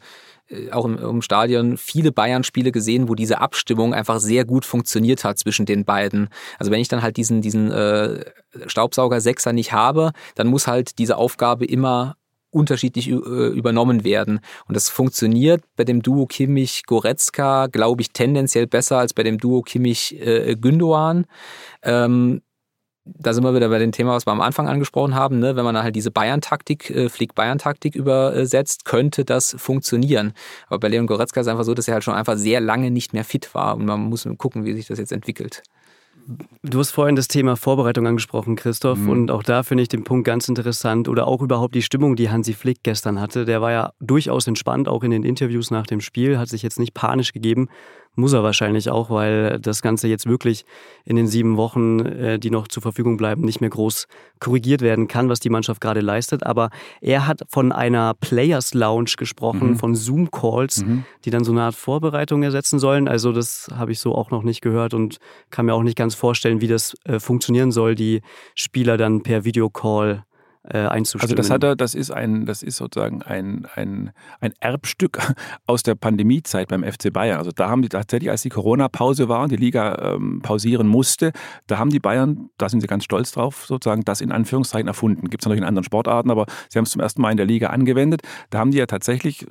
auch 0.71 0.85
im, 0.85 0.97
im, 0.97 1.21
Stadion 1.21 1.77
viele 1.77 2.11
Bayern-Spiele 2.11 2.71
gesehen, 2.71 3.09
wo 3.09 3.15
diese 3.15 3.39
Abstimmung 3.39 3.93
einfach 3.93 4.19
sehr 4.19 4.45
gut 4.45 4.65
funktioniert 4.65 5.23
hat 5.23 5.37
zwischen 5.37 5.65
den 5.65 5.85
beiden. 5.85 6.29
Also 6.59 6.71
wenn 6.71 6.81
ich 6.81 6.87
dann 6.87 7.01
halt 7.01 7.17
diesen, 7.17 7.41
diesen 7.41 7.71
äh, 7.71 8.25
Staubsauger-Sechser 8.65 9.53
nicht 9.53 9.71
habe, 9.71 10.11
dann 10.35 10.47
muss 10.47 10.67
halt 10.67 10.97
diese 10.97 11.17
Aufgabe 11.17 11.65
immer 11.65 12.15
unterschiedlich 12.51 13.09
äh, 13.09 13.13
übernommen 13.13 14.03
werden. 14.03 14.41
Und 14.67 14.75
das 14.75 14.89
funktioniert 14.89 15.63
bei 15.75 15.85
dem 15.85 16.01
Duo 16.01 16.25
Kimmich-Goretzka, 16.25 17.67
glaube 17.67 18.01
ich, 18.01 18.11
tendenziell 18.11 18.67
besser 18.67 18.97
als 18.97 19.13
bei 19.13 19.23
dem 19.23 19.37
Duo 19.37 19.61
Kimmich-Gündoan. 19.61 21.25
Ähm, 21.83 22.41
da 23.17 23.33
sind 23.33 23.43
wir 23.43 23.53
wieder 23.55 23.69
bei 23.69 23.79
dem 23.79 23.91
Thema, 23.91 24.13
was 24.13 24.25
wir 24.25 24.31
am 24.31 24.41
Anfang 24.41 24.67
angesprochen 24.67 25.15
haben. 25.15 25.39
Ne? 25.39 25.55
Wenn 25.55 25.65
man 25.65 25.77
halt 25.81 25.95
diese 25.95 26.11
Bayern-Taktik, 26.11 26.89
äh, 26.89 27.09
Flick-Bayern-Taktik 27.09 27.95
übersetzt, 27.95 28.85
könnte 28.85 29.25
das 29.25 29.55
funktionieren. 29.57 30.33
Aber 30.67 30.79
bei 30.79 30.87
Leon 30.87 31.07
Goretzka 31.07 31.41
ist 31.41 31.47
es 31.47 31.51
einfach 31.51 31.63
so, 31.63 31.73
dass 31.73 31.87
er 31.87 31.95
halt 31.95 32.03
schon 32.03 32.13
einfach 32.13 32.37
sehr 32.37 32.61
lange 32.61 32.91
nicht 32.91 33.13
mehr 33.13 33.23
fit 33.23 33.53
war. 33.53 33.75
Und 33.75 33.85
man 33.85 34.01
muss 34.01 34.27
gucken, 34.37 34.65
wie 34.65 34.73
sich 34.73 34.87
das 34.87 34.99
jetzt 34.99 35.11
entwickelt. 35.11 35.63
Du 36.63 36.79
hast 36.79 36.91
vorhin 36.91 37.15
das 37.15 37.27
Thema 37.27 37.55
Vorbereitung 37.55 38.05
angesprochen, 38.05 38.55
Christoph, 38.55 38.99
mhm. 38.99 39.09
und 39.09 39.31
auch 39.31 39.43
da 39.43 39.63
finde 39.63 39.81
ich 39.81 39.89
den 39.89 40.03
Punkt 40.03 40.25
ganz 40.25 40.47
interessant 40.47 41.09
oder 41.09 41.27
auch 41.27 41.41
überhaupt 41.41 41.73
die 41.73 41.81
Stimmung, 41.81 42.15
die 42.15 42.29
Hansi 42.29 42.53
Flick 42.53 42.83
gestern 42.83 43.19
hatte. 43.19 43.45
Der 43.45 43.61
war 43.61 43.71
ja 43.71 43.91
durchaus 43.99 44.47
entspannt, 44.47 44.87
auch 44.87 45.03
in 45.03 45.11
den 45.11 45.23
Interviews 45.23 45.71
nach 45.71 45.87
dem 45.87 45.99
Spiel, 45.99 46.37
hat 46.37 46.49
sich 46.49 46.61
jetzt 46.61 46.79
nicht 46.79 46.93
panisch 46.93 47.33
gegeben, 47.33 47.69
muss 48.15 48.33
er 48.33 48.43
wahrscheinlich 48.43 48.89
auch, 48.89 49.09
weil 49.09 49.59
das 49.59 49.81
Ganze 49.81 50.07
jetzt 50.07 50.25
wirklich 50.27 50.65
in 51.05 51.15
den 51.15 51.27
sieben 51.27 51.57
Wochen, 51.57 51.99
äh, 51.99 52.39
die 52.39 52.49
noch 52.49 52.67
zur 52.67 52.81
Verfügung 52.81 53.17
bleiben, 53.17 53.43
nicht 53.43 53.61
mehr 53.61 53.69
groß 53.69 54.07
korrigiert 54.39 54.81
werden 54.81 55.07
kann, 55.07 55.29
was 55.29 55.39
die 55.39 55.49
Mannschaft 55.49 55.81
gerade 55.81 56.01
leistet. 56.01 56.45
Aber 56.45 56.69
er 56.99 57.27
hat 57.27 57.41
von 57.49 57.71
einer 57.71 58.13
Players 58.13 58.73
Lounge 58.73 59.13
gesprochen, 59.17 59.71
mhm. 59.71 59.75
von 59.77 59.95
Zoom-Calls, 59.95 60.83
mhm. 60.83 61.05
die 61.23 61.29
dann 61.29 61.43
so 61.43 61.51
eine 61.51 61.63
Art 61.63 61.75
Vorbereitung 61.75 62.43
ersetzen 62.43 62.79
sollen. 62.79 63.07
Also 63.07 63.31
das 63.31 63.69
habe 63.73 63.91
ich 63.91 63.99
so 63.99 64.13
auch 64.13 64.31
noch 64.31 64.43
nicht 64.43 64.61
gehört 64.61 64.93
und 64.93 65.17
kann 65.49 65.65
mir 65.65 65.73
auch 65.73 65.83
nicht 65.83 65.97
ganz 65.97 66.15
vorstellen, 66.15 66.61
wie 66.61 66.67
das 66.67 66.95
äh, 67.05 67.19
funktionieren 67.19 67.71
soll, 67.71 67.95
die 67.95 68.21
Spieler 68.55 68.97
dann 68.97 69.23
per 69.23 69.45
Videocall 69.45 70.25
einzustimmen. 70.63 71.23
Also 71.23 71.35
das 71.35 71.49
hat 71.49 71.63
er, 71.63 71.75
das 71.75 71.95
ist 71.95 72.11
ein, 72.11 72.45
das 72.45 72.61
ist 72.61 72.77
sozusagen 72.77 73.23
ein, 73.23 73.67
ein, 73.75 74.11
ein 74.39 74.53
Erbstück 74.59 75.17
aus 75.65 75.83
der 75.83 75.95
Pandemiezeit 75.95 76.67
beim 76.67 76.83
FC 76.83 77.11
Bayern. 77.11 77.39
Also 77.39 77.51
da 77.51 77.69
haben 77.69 77.81
die 77.81 77.89
tatsächlich, 77.89 78.29
als 78.29 78.43
die 78.43 78.49
Corona-Pause 78.49 79.27
war 79.27 79.41
und 79.43 79.51
die 79.51 79.55
Liga 79.55 80.13
ähm, 80.15 80.41
pausieren 80.41 80.87
musste, 80.87 81.31
da 81.67 81.79
haben 81.79 81.89
die 81.89 81.99
Bayern, 81.99 82.49
da 82.57 82.69
sind 82.69 82.81
sie 82.81 82.87
ganz 82.87 83.03
stolz 83.03 83.31
drauf, 83.31 83.65
sozusagen 83.65 84.03
das 84.03 84.21
in 84.21 84.31
Anführungszeichen 84.31 84.87
erfunden. 84.87 85.29
Gibt 85.29 85.43
es 85.43 85.45
natürlich 85.45 85.61
in 85.61 85.67
anderen 85.67 85.83
Sportarten, 85.83 86.29
aber 86.29 86.45
sie 86.69 86.77
haben 86.77 86.83
es 86.85 86.91
zum 86.91 87.01
ersten 87.01 87.21
Mal 87.21 87.31
in 87.31 87.37
der 87.37 87.47
Liga 87.47 87.67
angewendet. 87.67 88.21
Da 88.51 88.59
haben 88.59 88.71
die 88.71 88.77
ja 88.77 88.85
tatsächlich, 88.85 89.47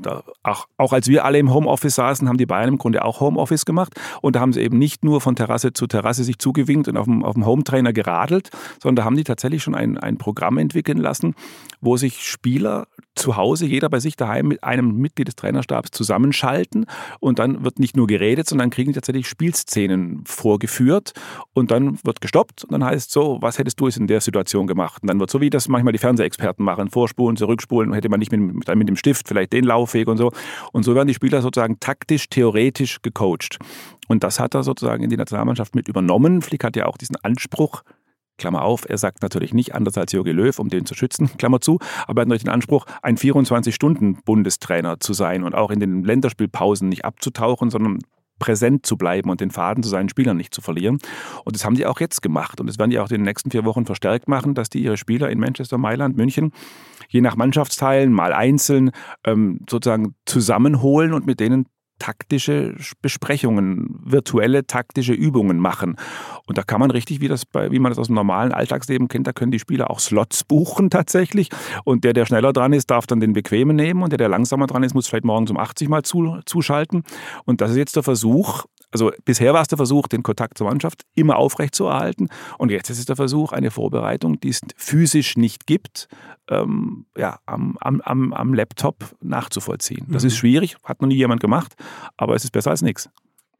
da, 0.00 0.22
auch, 0.42 0.66
auch 0.78 0.92
als 0.94 1.08
wir 1.08 1.26
alle 1.26 1.38
im 1.38 1.52
Homeoffice 1.52 1.94
saßen, 1.94 2.26
haben 2.28 2.38
die 2.38 2.46
Bayern 2.46 2.70
im 2.70 2.78
Grunde 2.78 3.04
auch 3.04 3.20
Homeoffice 3.20 3.66
gemacht 3.66 3.94
und 4.22 4.36
da 4.36 4.40
haben 4.40 4.52
sie 4.52 4.62
eben 4.62 4.78
nicht 4.78 5.04
nur 5.04 5.20
von 5.20 5.36
Terrasse 5.36 5.74
zu 5.74 5.86
Terrasse 5.86 6.24
sich 6.24 6.38
zugewinkt 6.38 6.88
und 6.88 6.96
auf 6.96 7.04
dem, 7.04 7.22
auf 7.22 7.34
dem 7.34 7.44
Home-Trainer 7.44 7.92
geradelt, 7.92 8.50
sondern 8.82 8.96
da 8.96 9.04
haben 9.04 9.16
die 9.16 9.24
tatsächlich 9.24 9.62
schon 9.62 9.74
ein, 9.74 9.98
ein 9.98 10.16
Programm 10.16 10.53
Programm 10.54 10.58
entwickeln 10.58 10.98
lassen, 10.98 11.34
wo 11.80 11.96
sich 11.96 12.26
Spieler 12.26 12.86
zu 13.14 13.36
Hause, 13.36 13.66
jeder 13.66 13.88
bei 13.88 14.00
sich 14.00 14.16
daheim 14.16 14.48
mit 14.48 14.64
einem 14.64 14.96
Mitglied 14.96 15.28
des 15.28 15.36
Trainerstabs 15.36 15.92
zusammenschalten 15.92 16.86
und 17.20 17.38
dann 17.38 17.64
wird 17.64 17.78
nicht 17.78 17.96
nur 17.96 18.08
geredet, 18.08 18.48
sondern 18.48 18.70
kriegen 18.70 18.92
tatsächlich 18.92 19.28
Spielszenen 19.28 20.24
vorgeführt 20.26 21.12
und 21.52 21.70
dann 21.70 21.98
wird 22.02 22.20
gestoppt 22.20 22.64
und 22.64 22.72
dann 22.72 22.84
heißt 22.84 23.12
so, 23.12 23.38
was 23.40 23.58
hättest 23.58 23.78
du 23.78 23.86
jetzt 23.86 23.98
in 23.98 24.08
der 24.08 24.20
Situation 24.20 24.66
gemacht? 24.66 25.02
Und 25.02 25.08
dann 25.08 25.20
wird 25.20 25.30
so, 25.30 25.40
wie 25.40 25.50
das 25.50 25.68
manchmal 25.68 25.92
die 25.92 25.98
Fernsehexperten 25.98 26.64
machen, 26.64 26.90
vorspulen, 26.90 27.36
zurückspulen, 27.36 27.92
hätte 27.92 28.08
man 28.08 28.18
nicht 28.18 28.32
mit, 28.32 28.40
mit, 28.40 28.88
dem 28.88 28.96
Stift 28.96 29.28
vielleicht 29.28 29.52
den 29.52 29.64
Laufweg 29.64 30.08
und 30.08 30.16
so. 30.16 30.32
Und 30.72 30.82
so 30.82 30.94
werden 30.94 31.08
die 31.08 31.14
Spieler 31.14 31.40
sozusagen 31.40 31.78
taktisch, 31.78 32.28
theoretisch 32.28 33.00
gecoacht. 33.02 33.58
Und 34.08 34.24
das 34.24 34.40
hat 34.40 34.54
er 34.54 34.64
sozusagen 34.64 35.04
in 35.04 35.10
die 35.10 35.16
Nationalmannschaft 35.16 35.74
mit 35.74 35.88
übernommen. 35.88 36.42
Flick 36.42 36.64
hat 36.64 36.76
ja 36.76 36.86
auch 36.86 36.96
diesen 36.96 37.16
Anspruch 37.22 37.82
Klammer 38.38 38.62
auf, 38.62 38.88
er 38.88 38.98
sagt 38.98 39.22
natürlich 39.22 39.54
nicht 39.54 39.74
anders 39.74 39.96
als 39.96 40.12
Jogi 40.12 40.32
Löw, 40.32 40.58
um 40.58 40.68
den 40.68 40.86
zu 40.86 40.94
schützen, 40.94 41.30
Klammer 41.38 41.60
zu, 41.60 41.78
aber 42.06 42.20
er 42.20 42.22
hat 42.22 42.28
natürlich 42.28 42.44
den 42.44 42.52
Anspruch, 42.52 42.86
ein 43.02 43.16
24-Stunden-Bundestrainer 43.16 45.00
zu 45.00 45.12
sein 45.12 45.44
und 45.44 45.54
auch 45.54 45.70
in 45.70 45.80
den 45.80 46.02
Länderspielpausen 46.02 46.88
nicht 46.88 47.04
abzutauchen, 47.04 47.70
sondern 47.70 47.98
präsent 48.38 48.84
zu 48.84 48.96
bleiben 48.96 49.30
und 49.30 49.40
den 49.40 49.50
Faden 49.50 49.82
zu 49.82 49.88
seinen 49.88 50.08
Spielern 50.08 50.36
nicht 50.36 50.52
zu 50.52 50.60
verlieren. 50.60 50.98
Und 51.44 51.54
das 51.54 51.64
haben 51.64 51.76
die 51.76 51.86
auch 51.86 52.00
jetzt 52.00 52.20
gemacht. 52.20 52.60
Und 52.60 52.66
das 52.66 52.78
werden 52.78 52.90
die 52.90 52.98
auch 52.98 53.08
in 53.10 53.18
den 53.18 53.22
nächsten 53.22 53.50
vier 53.50 53.64
Wochen 53.64 53.86
verstärkt 53.86 54.28
machen, 54.28 54.54
dass 54.54 54.68
die 54.68 54.82
ihre 54.82 54.96
Spieler 54.96 55.30
in 55.30 55.38
Manchester, 55.38 55.78
Mailand, 55.78 56.16
München, 56.16 56.52
je 57.08 57.20
nach 57.20 57.36
Mannschaftsteilen, 57.36 58.12
mal 58.12 58.32
einzeln, 58.32 58.90
ähm, 59.24 59.60
sozusagen 59.70 60.14
zusammenholen 60.26 61.12
und 61.12 61.26
mit 61.26 61.40
denen 61.40 61.66
taktische 62.04 62.76
Besprechungen, 63.00 63.98
virtuelle 64.04 64.66
taktische 64.66 65.14
Übungen 65.14 65.58
machen. 65.58 65.96
Und 66.46 66.58
da 66.58 66.62
kann 66.62 66.78
man 66.78 66.90
richtig, 66.90 67.22
wie, 67.22 67.28
das 67.28 67.46
bei, 67.46 67.70
wie 67.70 67.78
man 67.78 67.90
das 67.90 67.98
aus 67.98 68.08
dem 68.08 68.14
normalen 68.14 68.52
Alltagsleben 68.52 69.08
kennt, 69.08 69.26
da 69.26 69.32
können 69.32 69.50
die 69.50 69.58
Spieler 69.58 69.90
auch 69.90 70.00
Slots 70.00 70.44
buchen 70.44 70.90
tatsächlich. 70.90 71.48
Und 71.84 72.04
der, 72.04 72.12
der 72.12 72.26
schneller 72.26 72.52
dran 72.52 72.74
ist, 72.74 72.90
darf 72.90 73.06
dann 73.06 73.20
den 73.20 73.32
bequemen 73.32 73.74
nehmen 73.74 74.02
und 74.02 74.10
der, 74.10 74.18
der 74.18 74.28
langsamer 74.28 74.66
dran 74.66 74.82
ist, 74.82 74.92
muss 74.92 75.08
vielleicht 75.08 75.24
morgens 75.24 75.50
um 75.50 75.56
80 75.56 75.88
Mal 75.88 76.02
zu, 76.02 76.40
zuschalten. 76.44 77.04
Und 77.46 77.62
das 77.62 77.70
ist 77.70 77.78
jetzt 77.78 77.96
der 77.96 78.02
Versuch, 78.02 78.66
also 78.94 79.10
bisher 79.24 79.52
war 79.52 79.60
es 79.60 79.66
der 79.66 79.76
Versuch, 79.76 80.06
den 80.06 80.22
Kontakt 80.22 80.56
zur 80.56 80.68
Mannschaft 80.68 81.02
immer 81.16 81.36
aufrechtzuerhalten. 81.36 82.28
Und 82.58 82.70
jetzt 82.70 82.90
ist 82.90 83.00
es 83.00 83.06
der 83.06 83.16
Versuch, 83.16 83.50
eine 83.50 83.72
Vorbereitung, 83.72 84.38
die 84.38 84.50
es 84.50 84.60
physisch 84.76 85.36
nicht 85.36 85.66
gibt, 85.66 86.08
ähm, 86.48 87.04
ja, 87.18 87.40
am, 87.44 87.76
am, 87.80 88.32
am, 88.32 88.54
Laptop 88.54 89.16
nachzuvollziehen. 89.20 90.06
Das 90.10 90.22
mhm. 90.22 90.28
ist 90.28 90.36
schwierig, 90.36 90.76
hat 90.84 91.02
noch 91.02 91.08
nie 91.08 91.16
jemand 91.16 91.40
gemacht, 91.40 91.74
aber 92.16 92.36
es 92.36 92.44
ist 92.44 92.52
besser 92.52 92.70
als 92.70 92.82
nichts. 92.82 93.10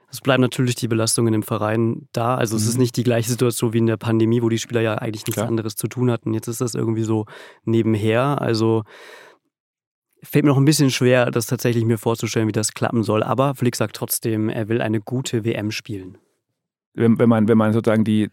Es 0.09 0.21
bleiben 0.21 0.41
natürlich 0.41 0.77
die 0.77 0.87
Belastungen 0.87 1.35
im 1.35 1.43
Verein 1.43 2.07
da. 2.13 2.37
Also 2.37 2.55
es 2.57 2.69
ist 2.69 2.75
mhm. 2.75 2.83
nicht 2.83 2.97
die 2.97 3.03
gleiche 3.03 3.29
Situation 3.29 3.73
wie 3.73 3.79
in 3.79 3.87
der 3.87 3.97
Pandemie, 3.97 4.41
wo 4.41 4.49
die 4.49 4.61
Spieler 4.61 4.83
ja 4.83 4.95
eigentlich 4.95 5.27
nichts 5.27 5.35
Klar. 5.35 5.49
anderes 5.49 5.75
zu 5.75 5.89
tun 5.89 6.13
hatten. 6.13 6.33
Jetzt 6.33 6.47
ist 6.47 6.61
das 6.61 6.77
irgendwie 6.77 7.03
so 7.03 7.27
nebenher. 7.65 8.41
Also 8.41 8.85
fällt 10.25 10.45
mir 10.45 10.51
noch 10.51 10.57
ein 10.57 10.65
bisschen 10.65 10.91
schwer, 10.91 11.31
das 11.31 11.47
tatsächlich 11.47 11.85
mir 11.85 11.99
vorzustellen, 11.99 12.49
wie 12.49 12.53
das 12.53 12.73
klappen 12.73 13.03
soll. 13.03 13.23
Aber 13.23 13.55
Flick 13.55 13.77
sagt 13.77 13.97
trotzdem, 13.97 14.49
er 14.49 14.69
will 14.69 14.81
eine 14.81 15.01
gute 15.01 15.45
WM 15.45 15.71
spielen. 15.71 16.19
Wenn, 16.97 17.19
wenn, 17.19 17.29
man, 17.29 17.49
wenn 17.49 17.59
man 17.59 17.73
sozusagen 17.73 18.05
die, 18.05 18.31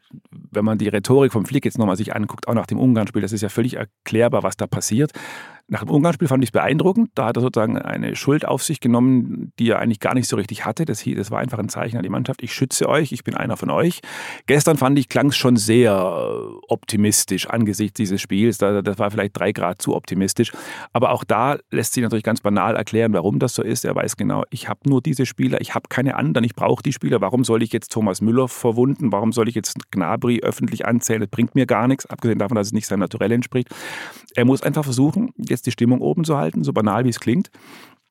wenn 0.51 0.63
man 0.63 0.77
die 0.77 0.87
Rhetorik 0.87 1.31
vom 1.31 1.45
Flick 1.45 1.65
jetzt 1.65 1.79
nochmal 1.79 1.97
sich 1.97 2.15
anguckt, 2.15 2.47
auch 2.47 2.53
nach 2.53 2.67
dem 2.67 2.79
Ungarn-Spiel, 2.79 3.21
das 3.21 3.31
ist 3.31 3.41
ja 3.41 3.49
völlig 3.49 3.75
erklärbar, 3.75 4.43
was 4.43 4.55
da 4.55 4.67
passiert. 4.67 5.11
Nach 5.71 5.85
dem 5.85 5.89
Ungarn-Spiel 5.89 6.27
fand 6.27 6.43
ich 6.43 6.49
es 6.49 6.51
beeindruckend. 6.51 7.11
Da 7.15 7.27
hat 7.27 7.37
er 7.37 7.41
sozusagen 7.41 7.77
eine 7.77 8.17
Schuld 8.17 8.45
auf 8.45 8.61
sich 8.61 8.81
genommen, 8.81 9.53
die 9.57 9.69
er 9.69 9.79
eigentlich 9.79 10.01
gar 10.01 10.13
nicht 10.13 10.27
so 10.27 10.35
richtig 10.35 10.65
hatte. 10.65 10.83
Das, 10.83 11.05
das 11.05 11.31
war 11.31 11.39
einfach 11.39 11.59
ein 11.59 11.69
Zeichen 11.69 11.95
an 11.95 12.03
die 12.03 12.09
Mannschaft. 12.09 12.43
Ich 12.43 12.53
schütze 12.53 12.89
euch, 12.89 13.13
ich 13.13 13.23
bin 13.23 13.35
einer 13.35 13.55
von 13.55 13.69
euch. 13.69 14.01
Gestern 14.47 14.75
fand 14.75 14.99
ich, 14.99 15.07
klang 15.07 15.27
es 15.27 15.37
schon 15.37 15.55
sehr 15.55 15.93
äh, 15.93 16.55
optimistisch 16.67 17.49
angesichts 17.49 17.93
dieses 17.93 18.19
Spiels. 18.19 18.57
Das 18.57 18.99
war 18.99 19.11
vielleicht 19.11 19.39
drei 19.39 19.53
Grad 19.53 19.81
zu 19.81 19.95
optimistisch. 19.95 20.51
Aber 20.91 21.13
auch 21.13 21.23
da 21.23 21.57
lässt 21.69 21.93
sich 21.93 22.03
natürlich 22.03 22.25
ganz 22.25 22.41
banal 22.41 22.75
erklären, 22.75 23.13
warum 23.13 23.39
das 23.39 23.55
so 23.55 23.63
ist. 23.63 23.85
Er 23.85 23.95
weiß 23.95 24.17
genau, 24.17 24.43
ich 24.49 24.67
habe 24.67 24.81
nur 24.89 25.01
diese 25.01 25.25
Spieler, 25.25 25.61
ich 25.61 25.73
habe 25.73 25.87
keine 25.87 26.17
anderen, 26.17 26.43
ich 26.43 26.53
brauche 26.53 26.83
die 26.83 26.91
Spieler. 26.91 27.21
Warum 27.21 27.45
soll 27.45 27.63
ich 27.63 27.71
jetzt 27.71 27.93
Thomas 27.93 28.19
Müller 28.19 28.49
verwunden? 28.49 29.13
Warum 29.13 29.31
soll 29.31 29.47
ich 29.47 29.55
jetzt 29.55 29.89
Gnabry 29.91 30.41
öffentlich 30.41 30.85
anzählen? 30.85 31.21
Das 31.21 31.29
bringt 31.29 31.55
mir 31.55 31.65
gar 31.65 31.87
nichts, 31.87 32.07
abgesehen 32.07 32.39
davon, 32.39 32.55
dass 32.55 32.67
es 32.67 32.73
nicht 32.73 32.87
seinem 32.87 32.99
Naturell 32.99 33.31
entspricht. 33.31 33.69
Er 34.35 34.43
muss 34.43 34.63
einfach 34.63 34.83
versuchen, 34.83 35.31
jetzt 35.37 35.60
jetzt 35.61 35.67
die 35.67 35.71
Stimmung 35.71 36.01
oben 36.01 36.23
zu 36.23 36.37
halten, 36.37 36.63
so 36.63 36.73
banal 36.73 37.05
wie 37.05 37.09
es 37.09 37.19
klingt. 37.19 37.49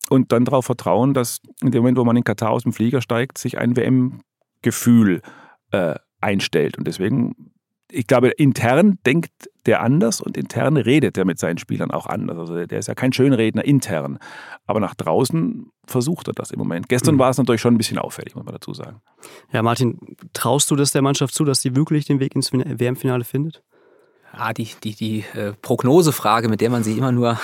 Und 0.09 0.33
dann 0.33 0.45
darauf 0.45 0.67
vertrauen, 0.67 1.15
dass 1.15 1.41
in 1.63 1.71
dem 1.71 1.83
Moment, 1.83 1.99
wo 1.99 2.05
man 2.05 2.17
in 2.17 2.25
Katar 2.25 2.51
aus 2.51 2.63
dem 2.63 2.73
Flieger 2.73 3.01
steigt, 3.01 3.39
sich 3.39 3.59
ein 3.59 3.77
WM-Gefühl 3.77 5.23
äh, 5.71 5.95
einstellt. 6.21 6.79
Und 6.79 6.87
deswegen, 6.87 7.53
ich 7.91 8.07
glaube, 8.07 8.31
intern 8.31 8.99
denkt 9.07 9.31
der 9.67 9.83
anders 9.83 10.21
und 10.21 10.37
intern 10.37 10.77
redet 10.77 11.19
er 11.19 11.25
mit 11.25 11.39
seinen 11.39 11.59
Spielern 11.59 11.91
auch 11.91 12.07
anders. 12.07 12.39
Also 12.39 12.67
der 12.67 12.79
ist 12.79 12.89
ja 12.89 12.95
kein 12.95 13.13
Schönredner 13.13 13.65
intern. 13.65 14.19
Aber 14.67 14.81
nach 14.81 14.95
draußen 14.95 15.71
versucht 15.87 16.29
er 16.29 16.35
das 16.35 16.51
im 16.51 16.59
Moment. 16.59 16.89
Gestern 16.89 17.17
mhm. 17.17 17.21
war 17.21 17.31
es 17.31 17.39
natürlich 17.39 17.61
schon 17.61 17.75
ein 17.75 17.79
bisschen 17.79 17.99
auffällig, 17.99 18.35
muss 18.35 18.45
man 18.45 18.55
dazu 18.55 18.75
sagen. 18.75 19.01
Ja, 19.53 19.63
Martin, 19.63 20.17
traust 20.33 20.71
du 20.71 20.77
das 20.77 20.93
der 20.93 21.03
Mannschaft 21.03 21.35
zu, 21.35 21.45
dass 21.45 21.61
sie 21.61 21.77
wirklich 21.77 22.07
den 22.07 22.21
Weg 22.21 22.35
ins 22.35 22.53
WM-Finale 22.53 23.25
findet? 23.25 23.63
Ah, 24.33 24.53
die, 24.53 24.69
die, 24.83 24.95
die 24.95 25.25
äh, 25.35 25.53
Prognosefrage, 25.61 26.49
mit 26.49 26.61
der 26.61 26.71
man 26.71 26.85
sich 26.85 26.97
immer 26.97 27.13
nur. 27.13 27.39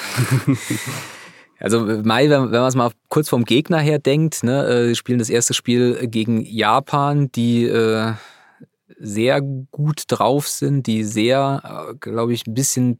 also, 1.60 1.80
Mai, 1.80 2.28
wenn, 2.30 2.52
wenn 2.52 2.60
man 2.60 2.68
es 2.68 2.74
mal 2.74 2.90
kurz 3.08 3.28
vom 3.28 3.44
Gegner 3.44 3.78
her 3.78 3.98
denkt, 3.98 4.42
ne, 4.42 4.66
äh, 4.66 4.94
spielen 4.94 5.18
das 5.18 5.30
erste 5.30 5.54
Spiel 5.54 6.06
gegen 6.08 6.44
Japan, 6.44 7.30
die. 7.32 7.64
Äh, 7.64 8.14
sehr 8.98 9.40
gut 9.40 10.04
drauf 10.08 10.48
sind, 10.48 10.86
die 10.86 11.04
sehr, 11.04 11.90
äh, 11.90 11.94
glaube 11.96 12.32
ich, 12.32 12.46
ein 12.46 12.54
bisschen 12.54 12.98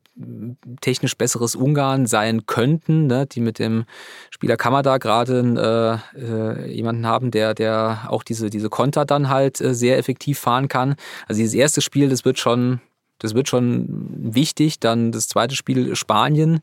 technisch 0.80 1.16
besseres 1.16 1.54
Ungarn 1.54 2.06
sein 2.06 2.46
könnten, 2.46 3.06
ne? 3.06 3.26
die 3.26 3.40
mit 3.40 3.58
dem 3.58 3.84
Spieler 4.30 4.56
Kamada 4.56 4.98
gerade 4.98 6.02
äh, 6.14 6.20
äh, 6.20 6.72
jemanden 6.72 7.06
haben, 7.06 7.30
der, 7.30 7.54
der 7.54 8.06
auch 8.08 8.22
diese, 8.22 8.50
diese 8.50 8.68
Konter 8.68 9.04
dann 9.04 9.28
halt 9.28 9.60
äh, 9.60 9.74
sehr 9.74 9.98
effektiv 9.98 10.38
fahren 10.38 10.68
kann. 10.68 10.96
Also 11.26 11.40
dieses 11.40 11.54
erste 11.54 11.80
Spiel, 11.80 12.08
das 12.08 12.24
wird 12.24 12.38
schon, 12.38 12.80
das 13.18 13.34
wird 13.34 13.48
schon 13.48 13.86
wichtig. 14.18 14.80
Dann 14.80 15.12
das 15.12 15.28
zweite 15.28 15.54
Spiel 15.54 15.94
Spanien 15.96 16.60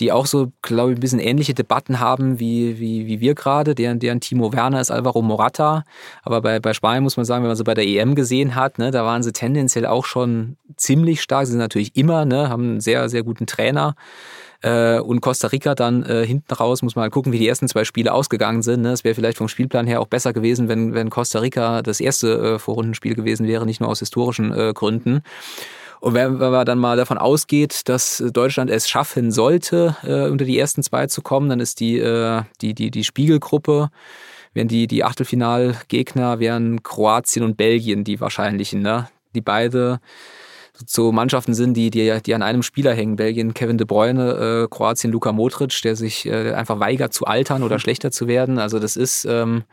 die 0.00 0.12
auch 0.12 0.26
so, 0.26 0.50
glaube 0.62 0.92
ich, 0.92 0.98
ein 0.98 1.00
bisschen 1.00 1.18
ähnliche 1.18 1.52
Debatten 1.52 2.00
haben 2.00 2.40
wie, 2.40 2.80
wie, 2.80 3.06
wie 3.06 3.20
wir 3.20 3.34
gerade. 3.34 3.74
Deren, 3.74 3.98
deren 3.98 4.20
Timo 4.20 4.52
Werner 4.52 4.80
ist 4.80 4.90
Alvaro 4.90 5.20
Morata. 5.20 5.84
Aber 6.22 6.40
bei, 6.40 6.58
bei 6.58 6.72
Spanien 6.72 7.02
muss 7.02 7.18
man 7.18 7.26
sagen, 7.26 7.44
wenn 7.44 7.50
man 7.50 7.56
so 7.56 7.64
bei 7.64 7.74
der 7.74 7.86
EM 7.86 8.14
gesehen 8.14 8.54
hat, 8.54 8.78
ne, 8.78 8.90
da 8.90 9.04
waren 9.04 9.22
sie 9.22 9.32
tendenziell 9.32 9.84
auch 9.84 10.06
schon 10.06 10.56
ziemlich 10.76 11.20
stark. 11.20 11.46
Sie 11.46 11.52
sind 11.52 11.60
natürlich 11.60 11.96
immer, 11.96 12.24
ne, 12.24 12.48
haben 12.48 12.62
einen 12.62 12.80
sehr, 12.80 13.10
sehr 13.10 13.22
guten 13.22 13.46
Trainer. 13.46 13.94
Äh, 14.62 15.00
und 15.00 15.20
Costa 15.20 15.48
Rica 15.48 15.74
dann 15.74 16.02
äh, 16.04 16.26
hinten 16.26 16.52
raus, 16.52 16.82
muss 16.82 16.96
man 16.96 17.04
mal 17.04 17.10
gucken, 17.10 17.32
wie 17.32 17.38
die 17.38 17.48
ersten 17.48 17.68
zwei 17.68 17.84
Spiele 17.84 18.12
ausgegangen 18.12 18.62
sind. 18.62 18.82
Ne? 18.82 18.92
Es 18.92 19.04
wäre 19.04 19.14
vielleicht 19.14 19.38
vom 19.38 19.48
Spielplan 19.48 19.86
her 19.86 20.00
auch 20.00 20.06
besser 20.06 20.32
gewesen, 20.32 20.68
wenn, 20.68 20.94
wenn 20.94 21.10
Costa 21.10 21.40
Rica 21.40 21.82
das 21.82 22.00
erste 22.00 22.54
äh, 22.54 22.58
Vorrundenspiel 22.58 23.14
gewesen 23.14 23.46
wäre, 23.46 23.66
nicht 23.66 23.80
nur 23.80 23.90
aus 23.90 24.00
historischen 24.00 24.52
äh, 24.52 24.72
Gründen. 24.74 25.22
Und 26.00 26.14
wenn, 26.14 26.38
man 26.38 26.64
dann 26.64 26.78
mal 26.78 26.96
davon 26.96 27.18
ausgeht, 27.18 27.88
dass 27.88 28.22
Deutschland 28.32 28.70
es 28.70 28.88
schaffen 28.88 29.30
sollte, 29.30 29.96
äh, 30.02 30.28
unter 30.30 30.46
die 30.46 30.58
ersten 30.58 30.82
zwei 30.82 31.06
zu 31.06 31.20
kommen, 31.20 31.50
dann 31.50 31.60
ist 31.60 31.78
die, 31.80 31.98
äh, 31.98 32.42
die, 32.62 32.74
die, 32.74 32.90
die 32.90 33.04
Spiegelgruppe, 33.04 33.90
wären 34.54 34.68
die, 34.68 34.86
die 34.86 35.04
Achtelfinalgegner, 35.04 36.40
wären 36.40 36.82
Kroatien 36.82 37.44
und 37.44 37.56
Belgien 37.56 38.02
die 38.04 38.20
wahrscheinlichen, 38.20 38.80
ne? 38.80 39.08
Die 39.34 39.42
beide 39.42 40.00
so 40.86 41.12
Mannschaften 41.12 41.54
sind, 41.54 41.74
die, 41.74 41.90
die, 41.90 42.20
die 42.24 42.34
an 42.34 42.42
einem 42.42 42.62
Spieler 42.62 42.94
hängen. 42.94 43.16
Belgien 43.16 43.54
Kevin 43.54 43.78
de 43.78 43.86
Bruyne, 43.86 44.64
äh, 44.64 44.68
Kroatien 44.68 45.12
Luka 45.12 45.32
Modric, 45.32 45.80
der 45.82 45.96
sich 45.96 46.26
äh, 46.26 46.52
einfach 46.52 46.80
weigert 46.80 47.12
zu 47.12 47.26
altern 47.26 47.62
oder 47.62 47.78
schlechter 47.78 48.10
zu 48.10 48.26
werden. 48.28 48.58
Also 48.58 48.78
das 48.78 48.96
ist 48.96 49.24
ähm, 49.24 49.64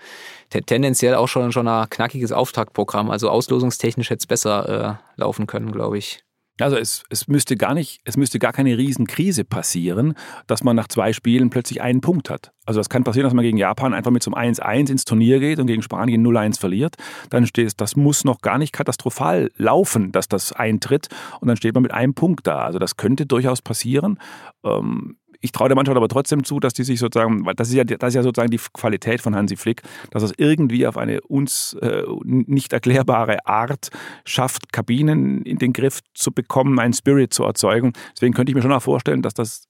tendenziell 0.49 1.15
auch 1.15 1.27
schon, 1.27 1.51
schon 1.51 1.67
ein 1.67 1.89
knackiges 1.89 2.31
Auftaktprogramm. 2.31 3.09
Also 3.09 3.29
auslosungstechnisch 3.29 4.09
hätte 4.09 4.19
es 4.19 4.27
besser 4.27 4.99
äh, 4.99 5.21
laufen 5.21 5.47
können, 5.47 5.71
glaube 5.71 5.97
ich. 5.97 6.26
Also 6.59 6.77
es, 6.77 7.03
es 7.09 7.27
müsste 7.27 7.55
gar 7.55 7.73
nicht, 7.73 8.01
es 8.03 8.17
müsste 8.17 8.39
gar 8.39 8.53
keine 8.53 8.77
Riesenkrise 8.77 9.43
passieren, 9.43 10.15
dass 10.47 10.63
man 10.63 10.75
nach 10.75 10.87
zwei 10.87 11.13
Spielen 11.13 11.49
plötzlich 11.49 11.81
einen 11.81 12.01
Punkt 12.01 12.29
hat. 12.29 12.51
Also 12.65 12.81
es 12.81 12.89
kann 12.89 13.03
passieren, 13.03 13.25
dass 13.25 13.33
man 13.33 13.43
gegen 13.43 13.57
Japan 13.57 13.93
einfach 13.93 14.11
mit 14.11 14.25
einem 14.27 14.35
1-1 14.35 14.91
ins 14.91 15.05
Turnier 15.05 15.39
geht 15.39 15.59
und 15.59 15.67
gegen 15.67 15.81
Spanien 15.81 16.25
0-1 16.25 16.59
verliert. 16.59 16.95
Dann 17.29 17.45
steht 17.45 17.67
es, 17.67 17.75
das 17.75 17.95
muss 17.95 18.23
noch 18.23 18.41
gar 18.41 18.57
nicht 18.57 18.73
katastrophal 18.73 19.51
laufen, 19.55 20.11
dass 20.11 20.27
das 20.27 20.51
eintritt. 20.51 21.07
Und 21.39 21.47
dann 21.47 21.57
steht 21.57 21.73
man 21.73 21.83
mit 21.83 21.93
einem 21.93 22.13
Punkt 22.13 22.45
da. 22.47 22.59
Also 22.59 22.79
das 22.79 22.97
könnte 22.97 23.25
durchaus 23.25 23.61
passieren. 23.61 24.19
Ähm, 24.63 25.17
ich 25.41 25.51
traue 25.51 25.69
der 25.69 25.75
Mannschaft 25.75 25.97
aber 25.97 26.07
trotzdem 26.07 26.43
zu, 26.43 26.59
dass 26.59 26.73
die 26.73 26.83
sich 26.83 26.99
sozusagen, 26.99 27.45
weil 27.45 27.55
das 27.55 27.69
ist 27.69 27.75
ja, 27.75 27.83
das 27.83 28.09
ist 28.09 28.15
ja 28.15 28.23
sozusagen 28.23 28.51
die 28.51 28.59
Qualität 28.73 29.21
von 29.21 29.35
Hansi 29.35 29.55
Flick, 29.55 29.81
dass 30.11 30.23
es 30.23 30.33
irgendwie 30.37 30.87
auf 30.87 30.97
eine 30.97 31.21
uns 31.21 31.73
äh, 31.81 32.03
nicht 32.23 32.73
erklärbare 32.73 33.45
Art 33.45 33.89
schafft, 34.25 34.71
Kabinen 34.73 35.43
in 35.43 35.57
den 35.57 35.73
Griff 35.73 36.01
zu 36.13 36.31
bekommen, 36.31 36.79
einen 36.79 36.93
Spirit 36.93 37.33
zu 37.33 37.43
erzeugen. 37.43 37.93
Deswegen 38.15 38.33
könnte 38.33 38.51
ich 38.51 38.55
mir 38.55 38.61
schon 38.61 38.73
auch 38.73 38.81
vorstellen, 38.81 39.21
dass 39.21 39.33
das 39.33 39.67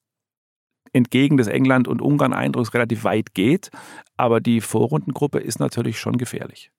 entgegen 0.93 1.37
des 1.37 1.47
England- 1.47 1.87
und 1.87 2.01
Ungarn-Eindrucks 2.01 2.73
relativ 2.73 3.03
weit 3.03 3.33
geht. 3.33 3.69
Aber 4.15 4.39
die 4.39 4.61
Vorrundengruppe 4.61 5.39
ist 5.39 5.59
natürlich 5.59 5.99
schon 5.99 6.17
gefährlich. 6.17 6.71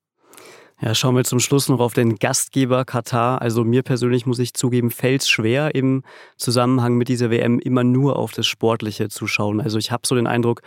Ja, 0.80 0.94
schauen 0.94 1.16
wir 1.16 1.24
zum 1.24 1.40
Schluss 1.40 1.68
noch 1.68 1.80
auf 1.80 1.92
den 1.92 2.16
Gastgeber 2.20 2.84
Katar. 2.84 3.42
Also 3.42 3.64
mir 3.64 3.82
persönlich 3.82 4.26
muss 4.26 4.38
ich 4.38 4.54
zugeben, 4.54 4.92
fällt 4.92 5.22
es 5.22 5.28
schwer 5.28 5.74
im 5.74 6.04
Zusammenhang 6.36 6.94
mit 6.94 7.08
dieser 7.08 7.30
WM 7.30 7.58
immer 7.58 7.82
nur 7.82 8.14
auf 8.16 8.30
das 8.30 8.46
Sportliche 8.46 9.08
zu 9.08 9.26
schauen. 9.26 9.60
Also 9.60 9.78
ich 9.78 9.90
habe 9.90 10.06
so 10.06 10.14
den 10.14 10.28
Eindruck, 10.28 10.62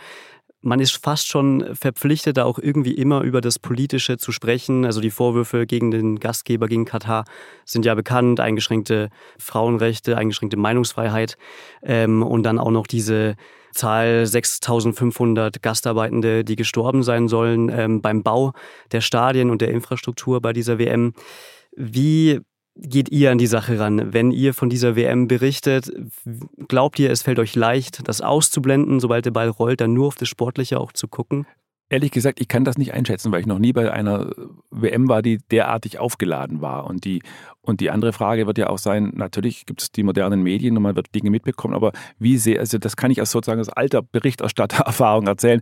man 0.60 0.80
ist 0.80 1.02
fast 1.02 1.28
schon 1.28 1.74
verpflichtet, 1.74 2.36
da 2.36 2.44
auch 2.44 2.58
irgendwie 2.58 2.92
immer 2.92 3.22
über 3.22 3.40
das 3.40 3.58
Politische 3.58 4.18
zu 4.18 4.32
sprechen. 4.32 4.84
Also 4.84 5.00
die 5.00 5.10
Vorwürfe 5.10 5.66
gegen 5.66 5.90
den 5.90 6.20
Gastgeber, 6.20 6.68
gegen 6.68 6.84
Katar, 6.84 7.24
sind 7.64 7.86
ja 7.86 7.94
bekannt. 7.94 8.38
Eingeschränkte 8.38 9.08
Frauenrechte, 9.38 10.18
eingeschränkte 10.18 10.58
Meinungsfreiheit 10.58 11.38
ähm, 11.82 12.22
und 12.22 12.42
dann 12.42 12.58
auch 12.58 12.70
noch 12.70 12.86
diese 12.86 13.34
Zahl 13.72 14.26
6500 14.26 15.62
Gastarbeitende, 15.62 16.44
die 16.44 16.56
gestorben 16.56 17.02
sein 17.02 17.28
sollen 17.28 17.68
ähm, 17.68 18.00
beim 18.00 18.22
Bau 18.22 18.52
der 18.92 19.00
Stadien 19.00 19.50
und 19.50 19.60
der 19.60 19.70
Infrastruktur 19.70 20.40
bei 20.40 20.52
dieser 20.52 20.78
WM. 20.78 21.14
Wie 21.76 22.40
geht 22.76 23.10
ihr 23.10 23.30
an 23.30 23.38
die 23.38 23.46
Sache 23.46 23.78
ran? 23.78 24.12
Wenn 24.12 24.30
ihr 24.30 24.54
von 24.54 24.70
dieser 24.70 24.96
WM 24.96 25.28
berichtet, 25.28 25.92
glaubt 26.68 26.98
ihr, 26.98 27.10
es 27.10 27.22
fällt 27.22 27.38
euch 27.38 27.54
leicht, 27.54 28.06
das 28.08 28.20
auszublenden, 28.20 29.00
sobald 29.00 29.26
der 29.26 29.30
Ball 29.30 29.48
rollt, 29.48 29.80
dann 29.80 29.92
nur 29.92 30.06
auf 30.06 30.14
das 30.14 30.28
Sportliche 30.28 30.80
auch 30.80 30.92
zu 30.92 31.08
gucken? 31.08 31.46
Ehrlich 31.92 32.10
gesagt, 32.10 32.40
ich 32.40 32.48
kann 32.48 32.64
das 32.64 32.78
nicht 32.78 32.94
einschätzen, 32.94 33.30
weil 33.32 33.40
ich 33.40 33.46
noch 33.46 33.58
nie 33.58 33.74
bei 33.74 33.92
einer 33.92 34.30
WM 34.70 35.10
war, 35.10 35.20
die 35.20 35.40
derartig 35.50 35.98
aufgeladen 35.98 36.62
war. 36.62 36.86
Und 36.86 37.04
die, 37.04 37.22
und 37.60 37.82
die 37.82 37.90
andere 37.90 38.14
Frage 38.14 38.46
wird 38.46 38.56
ja 38.56 38.70
auch 38.70 38.78
sein, 38.78 39.12
natürlich 39.14 39.66
gibt 39.66 39.82
es 39.82 39.92
die 39.92 40.02
modernen 40.02 40.42
Medien 40.42 40.74
und 40.74 40.84
man 40.84 40.96
wird 40.96 41.14
Dinge 41.14 41.28
mitbekommen, 41.28 41.74
aber 41.74 41.92
wie 42.18 42.38
sehr, 42.38 42.60
also 42.60 42.78
das 42.78 42.96
kann 42.96 43.10
ich 43.10 43.20
als 43.20 43.30
sozusagen 43.30 43.58
als 43.58 43.68
alter 43.68 44.00
Berichterstattererfahrung 44.00 45.26
erzählen. 45.26 45.60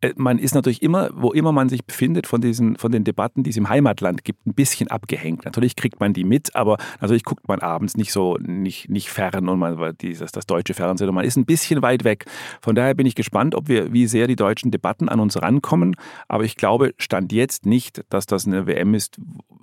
Äh, 0.00 0.12
man 0.16 0.38
ist 0.38 0.54
natürlich 0.54 0.82
immer, 0.82 1.10
wo 1.14 1.32
immer 1.32 1.52
man 1.52 1.68
sich 1.68 1.84
befindet, 1.84 2.26
von, 2.26 2.40
diesen, 2.40 2.76
von 2.76 2.92
den 2.92 3.04
Debatten, 3.04 3.42
die 3.42 3.50
es 3.50 3.56
im 3.56 3.68
Heimatland 3.68 4.24
gibt, 4.24 4.46
ein 4.46 4.54
bisschen 4.54 4.88
abgehängt. 4.88 5.44
Natürlich 5.44 5.76
kriegt 5.76 6.00
man 6.00 6.12
die 6.12 6.24
mit, 6.24 6.54
aber 6.54 6.78
natürlich 7.00 7.24
guckt 7.24 7.48
man 7.48 7.60
abends 7.60 7.96
nicht 7.96 8.12
so, 8.12 8.36
nicht, 8.40 8.88
nicht 8.88 9.10
fern 9.10 9.48
und 9.48 9.58
man, 9.58 9.96
dieses, 10.00 10.32
das 10.32 10.46
deutsche 10.46 10.74
Fernsehen 10.74 11.08
und 11.08 11.14
man 11.14 11.24
ist 11.24 11.36
ein 11.36 11.46
bisschen 11.46 11.82
weit 11.82 12.04
weg. 12.04 12.26
Von 12.60 12.74
daher 12.74 12.94
bin 12.94 13.06
ich 13.06 13.14
gespannt, 13.14 13.54
ob 13.54 13.68
wir, 13.68 13.92
wie 13.92 14.06
sehr 14.06 14.26
die 14.26 14.36
deutschen 14.36 14.70
Debatten 14.70 15.08
an 15.08 15.20
uns 15.20 15.40
rankommen. 15.40 15.96
Aber 16.28 16.44
ich 16.44 16.56
glaube, 16.56 16.94
Stand 16.98 17.32
jetzt 17.32 17.66
nicht, 17.66 18.04
dass 18.10 18.26
das 18.26 18.46
eine 18.46 18.66
WM 18.66 18.94
ist. 18.94 19.20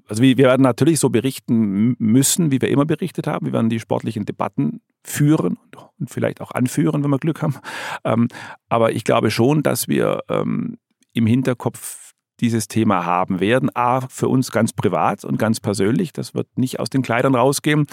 Also 0.08 0.22
wir 0.22 0.38
werden 0.38 0.62
natürlich 0.62 1.00
so 1.00 1.10
berichten 1.10 1.96
müssen, 1.98 2.52
wie 2.52 2.62
wir 2.62 2.70
immer 2.70 2.86
berichtet 2.86 3.28
haben. 3.28 3.46
Wir 3.46 3.54
werden 3.54 3.70
die 3.70 3.80
sportlichen 3.80 4.26
Debatten 4.26 4.82
führen 5.04 5.58
und 6.00 6.10
vielleicht 6.10 6.42
auch 6.42 6.52
anführen, 6.52 7.04
wenn 7.04 7.10
wir 7.10 7.20
Glück 7.20 7.42
haben. 7.42 7.56
Aber 8.76 8.92
ich 8.92 9.06
glaube 9.06 9.32
schon, 9.32 9.64
dass 9.64 9.88
wir 9.88 10.20
ähm, 10.28 10.76
im 11.14 11.26
Hinterkopf 11.26 12.12
dieses 12.42 12.68
Thema 12.68 13.06
haben 13.06 13.40
werden. 13.40 13.70
A, 13.74 14.02
für 14.10 14.28
uns 14.28 14.52
ganz 14.52 14.74
privat 14.74 15.24
und 15.24 15.40
ganz 15.40 15.62
persönlich. 15.62 16.12
Das 16.12 16.34
wird 16.34 16.50
nicht 16.58 16.82
aus 16.82 16.90
den 16.90 17.02
Kleidern 17.02 17.36
rausgehen. 17.36 17.88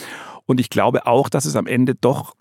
Und 0.44 0.58
ich 0.58 0.70
glaube 0.70 1.06
auch, 1.06 1.28
dass 1.28 1.44
es 1.44 1.54
am 1.54 1.68
Ende 1.68 1.94
doch 1.94 2.34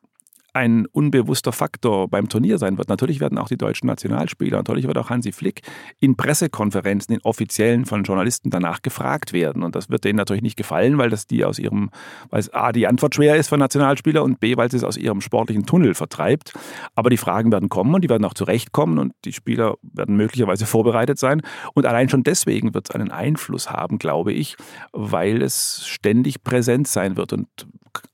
ein 0.54 0.86
unbewusster 0.88 1.54
Faktor 1.54 2.10
beim 2.10 2.28
Turnier 2.28 2.58
sein 2.58 2.78
wird. 2.78 2.90
Natürlich 2.90 3.20
werden 3.20 3.38
auch 3.38 3.48
die 3.48 3.58
deutschen 3.58 3.88
Nationalspieler, 3.88 4.58
natürlich 4.58 4.88
wird 4.88 4.98
auch 4.98 5.10
Hansi 5.10 5.32
Flick 5.32 5.62
in 6.00 6.18
Pressekonferenzen, 6.18 7.16
in 7.16 7.22
offiziellen 7.24 7.86
von 7.86 8.04
Journalisten 8.04 8.50
danach 8.50 8.82
gefragt 8.82 9.32
werden. 9.32 9.64
Und 9.64 9.76
das 9.76 9.90
wird 9.90 10.04
denen 10.04 10.18
natürlich 10.18 10.44
nicht 10.44 10.58
gefallen, 10.58 10.98
weil 10.98 11.10
das 11.10 11.28
die 11.28 11.46
aus 11.46 11.60
ihrem, 11.60 11.90
weil 12.30 12.42
es 12.42 12.54
A, 12.54 12.72
die 12.72 12.88
Antwort 12.88 13.16
schwer 13.16 13.38
ist 13.38 13.50
für 13.50 13.58
Nationalspieler 13.58 14.24
und 14.24 14.40
B, 14.40 14.58
weil 14.58 14.68
es 14.68 14.82
es 14.82 14.84
aus 14.84 14.98
ihrem 14.98 15.22
sportlichen 15.22 15.66
Tunnel 15.66 15.94
vertreibt. 15.94 16.54
Aber 16.96 17.10
die 17.10 17.18
Fragen 17.18 17.52
werden 17.52 17.70
kommen 17.70 17.94
und 17.94 18.04
die 18.04 18.10
werden 18.10 18.26
auch 18.26 18.34
zurechtkommen 18.34 19.00
und 19.00 19.14
die 19.26 19.34
Spieler 19.34 19.76
werden 19.82 20.18
möglicherweise 20.18 20.66
vorbereitet 20.66 21.20
sein. 21.20 21.42
Und 21.74 21.86
allein 21.86 22.10
schon 22.10 22.24
deswegen 22.24 22.74
wird 22.74 22.90
es 22.90 22.96
einen 22.96 23.12
Einfluss 23.12 23.70
haben, 23.70 23.98
glaube 23.98 24.34
ich, 24.34 24.58
weil 24.92 25.42
es 25.42 25.86
ständig 25.88 26.44
präsent 26.44 26.88
sein 26.88 27.18
wird. 27.18 27.34
Und 27.34 27.48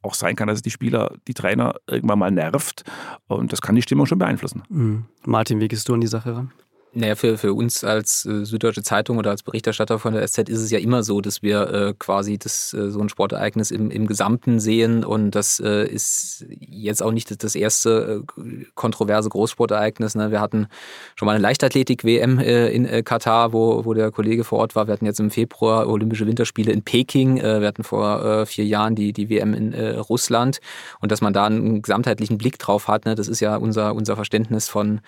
auch 0.01 0.13
sein 0.13 0.35
kann, 0.35 0.47
dass 0.47 0.57
es 0.57 0.61
die 0.61 0.71
Spieler, 0.71 1.13
die 1.27 1.33
Trainer 1.33 1.75
irgendwann 1.87 2.19
mal 2.19 2.31
nervt. 2.31 2.83
Und 3.27 3.51
das 3.51 3.61
kann 3.61 3.75
die 3.75 3.81
Stimmung 3.81 4.05
schon 4.05 4.19
beeinflussen. 4.19 4.63
Mhm. 4.69 5.05
Martin, 5.25 5.59
wie 5.59 5.67
gehst 5.67 5.87
du 5.89 5.93
an 5.93 6.01
die 6.01 6.07
Sache 6.07 6.35
ran? 6.35 6.51
Naja, 6.93 7.15
für, 7.15 7.37
für 7.37 7.53
uns 7.53 7.83
als 7.83 8.25
äh, 8.25 8.45
Süddeutsche 8.45 8.81
Zeitung 8.81 9.17
oder 9.17 9.29
als 9.29 9.43
Berichterstatter 9.43 9.99
von 9.99 10.13
der 10.13 10.25
SZ 10.25 10.49
ist 10.49 10.61
es 10.61 10.71
ja 10.71 10.79
immer 10.79 11.03
so, 11.03 11.19
dass 11.19 11.43
wir 11.43 11.69
äh, 11.71 11.93
quasi 11.99 12.37
das, 12.37 12.73
äh, 12.73 12.89
so 12.89 13.01
ein 13.01 13.09
Sportereignis 13.09 13.71
im, 13.71 13.91
im 13.91 14.07
Gesamten 14.07 14.59
sehen. 14.59 15.03
Und 15.03 15.31
das 15.31 15.59
äh, 15.59 15.85
ist 15.85 16.45
jetzt 16.49 17.03
auch 17.03 17.11
nicht 17.11 17.43
das 17.43 17.55
erste 17.55 18.23
äh, 18.37 18.65
kontroverse 18.73 19.29
Großsportereignis. 19.29 20.15
Ne? 20.15 20.31
Wir 20.31 20.39
hatten 20.39 20.67
schon 21.15 21.25
mal 21.25 21.33
eine 21.33 21.41
Leichtathletik-WM 21.41 22.39
äh, 22.39 22.69
in 22.69 23.03
Katar, 23.03 23.51
wo, 23.51 23.83
wo 23.85 23.93
der 23.93 24.09
Kollege 24.11 24.45
vor 24.45 24.59
Ort 24.59 24.75
war. 24.75 24.87
Wir 24.87 24.93
hatten 24.93 25.05
jetzt 25.05 25.19
im 25.19 25.29
Februar 25.29 25.87
Olympische 25.87 26.25
Winterspiele 26.25 26.71
in 26.71 26.83
Peking. 26.83 27.37
wir 27.37 27.67
hatten 27.67 27.83
vor 27.83 28.45
vier 28.45 28.65
Jahren 28.65 28.95
die, 28.95 29.13
die 29.13 29.29
WM 29.29 29.53
in 29.53 29.73
Russland. 29.73 30.59
Und 30.99 31.11
dass 31.11 31.21
man 31.21 31.33
da 31.33 31.45
einen 31.45 31.81
gesamtheitlichen 31.81 32.37
Blick 32.37 32.59
drauf 32.59 32.87
hat, 32.87 33.05
ne? 33.05 33.15
das 33.15 33.27
ist 33.27 33.39
ja 33.39 33.57
unser, 33.57 33.93
unser 33.93 34.15
Verständnis 34.15 34.69
von 34.69 35.01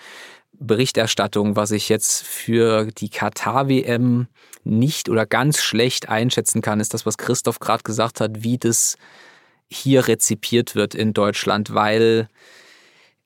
Berichterstattung, 0.60 1.56
was 1.56 1.70
ich 1.70 1.88
jetzt 1.88 2.22
für 2.22 2.86
die 2.86 3.08
Katar-WM 3.08 4.28
nicht 4.62 5.08
oder 5.08 5.26
ganz 5.26 5.58
schlecht 5.62 6.08
einschätzen 6.08 6.60
kann, 6.60 6.80
ist 6.80 6.92
das, 6.92 7.06
was 7.06 7.16
Christoph 7.16 7.60
gerade 7.60 7.82
gesagt 7.82 8.20
hat, 8.20 8.44
wie 8.44 8.58
das 8.58 8.96
hier 9.70 10.06
rezipiert 10.06 10.74
wird 10.74 10.94
in 10.94 11.14
Deutschland, 11.14 11.72
weil 11.74 12.28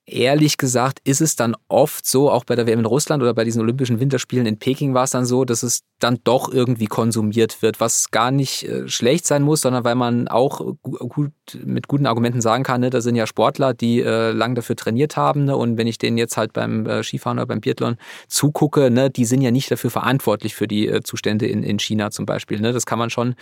ehrlich 0.07 0.57
gesagt 0.57 0.99
ist 1.03 1.21
es 1.21 1.35
dann 1.35 1.55
oft 1.67 2.05
so, 2.05 2.29
auch 2.29 2.43
bei 2.43 2.55
der 2.55 2.67
WM 2.67 2.79
in 2.79 2.85
Russland 2.85 3.23
oder 3.23 3.33
bei 3.33 3.43
diesen 3.43 3.61
Olympischen 3.61 3.99
Winterspielen 3.99 4.45
in 4.45 4.59
Peking 4.59 4.93
war 4.93 5.05
es 5.05 5.11
dann 5.11 5.25
so, 5.25 5.45
dass 5.45 5.63
es 5.63 5.81
dann 5.99 6.19
doch 6.23 6.51
irgendwie 6.51 6.85
konsumiert 6.85 7.61
wird, 7.61 7.79
was 7.79 8.11
gar 8.11 8.29
nicht 8.29 8.63
äh, 8.63 8.87
schlecht 8.87 9.25
sein 9.25 9.41
muss, 9.41 9.61
sondern 9.61 9.83
weil 9.83 9.95
man 9.95 10.27
auch 10.27 10.75
gut, 10.81 11.31
mit 11.63 11.87
guten 11.87 12.05
Argumenten 12.05 12.41
sagen 12.41 12.63
kann, 12.63 12.81
ne, 12.81 12.89
da 12.89 13.01
sind 13.01 13.15
ja 13.15 13.25
Sportler, 13.25 13.73
die 13.73 14.01
äh, 14.01 14.31
lang 14.31 14.53
dafür 14.53 14.75
trainiert 14.75 15.17
haben 15.17 15.45
ne, 15.45 15.57
und 15.57 15.77
wenn 15.77 15.87
ich 15.87 15.97
denen 15.97 16.17
jetzt 16.17 16.37
halt 16.37 16.53
beim 16.53 16.85
äh, 16.85 17.03
Skifahren 17.03 17.39
oder 17.39 17.47
beim 17.47 17.61
Biathlon 17.61 17.97
zugucke, 18.27 18.91
ne, 18.91 19.09
die 19.09 19.25
sind 19.25 19.41
ja 19.41 19.51
nicht 19.51 19.71
dafür 19.71 19.89
verantwortlich 19.89 20.53
für 20.53 20.67
die 20.67 20.87
äh, 20.87 21.01
Zustände 21.01 21.47
in, 21.47 21.63
in 21.63 21.79
China 21.79 22.11
zum 22.11 22.25
Beispiel. 22.25 22.59
Ne. 22.59 22.73
Das 22.73 22.85
kann 22.85 22.99
man 22.99 23.09
schon 23.09 23.35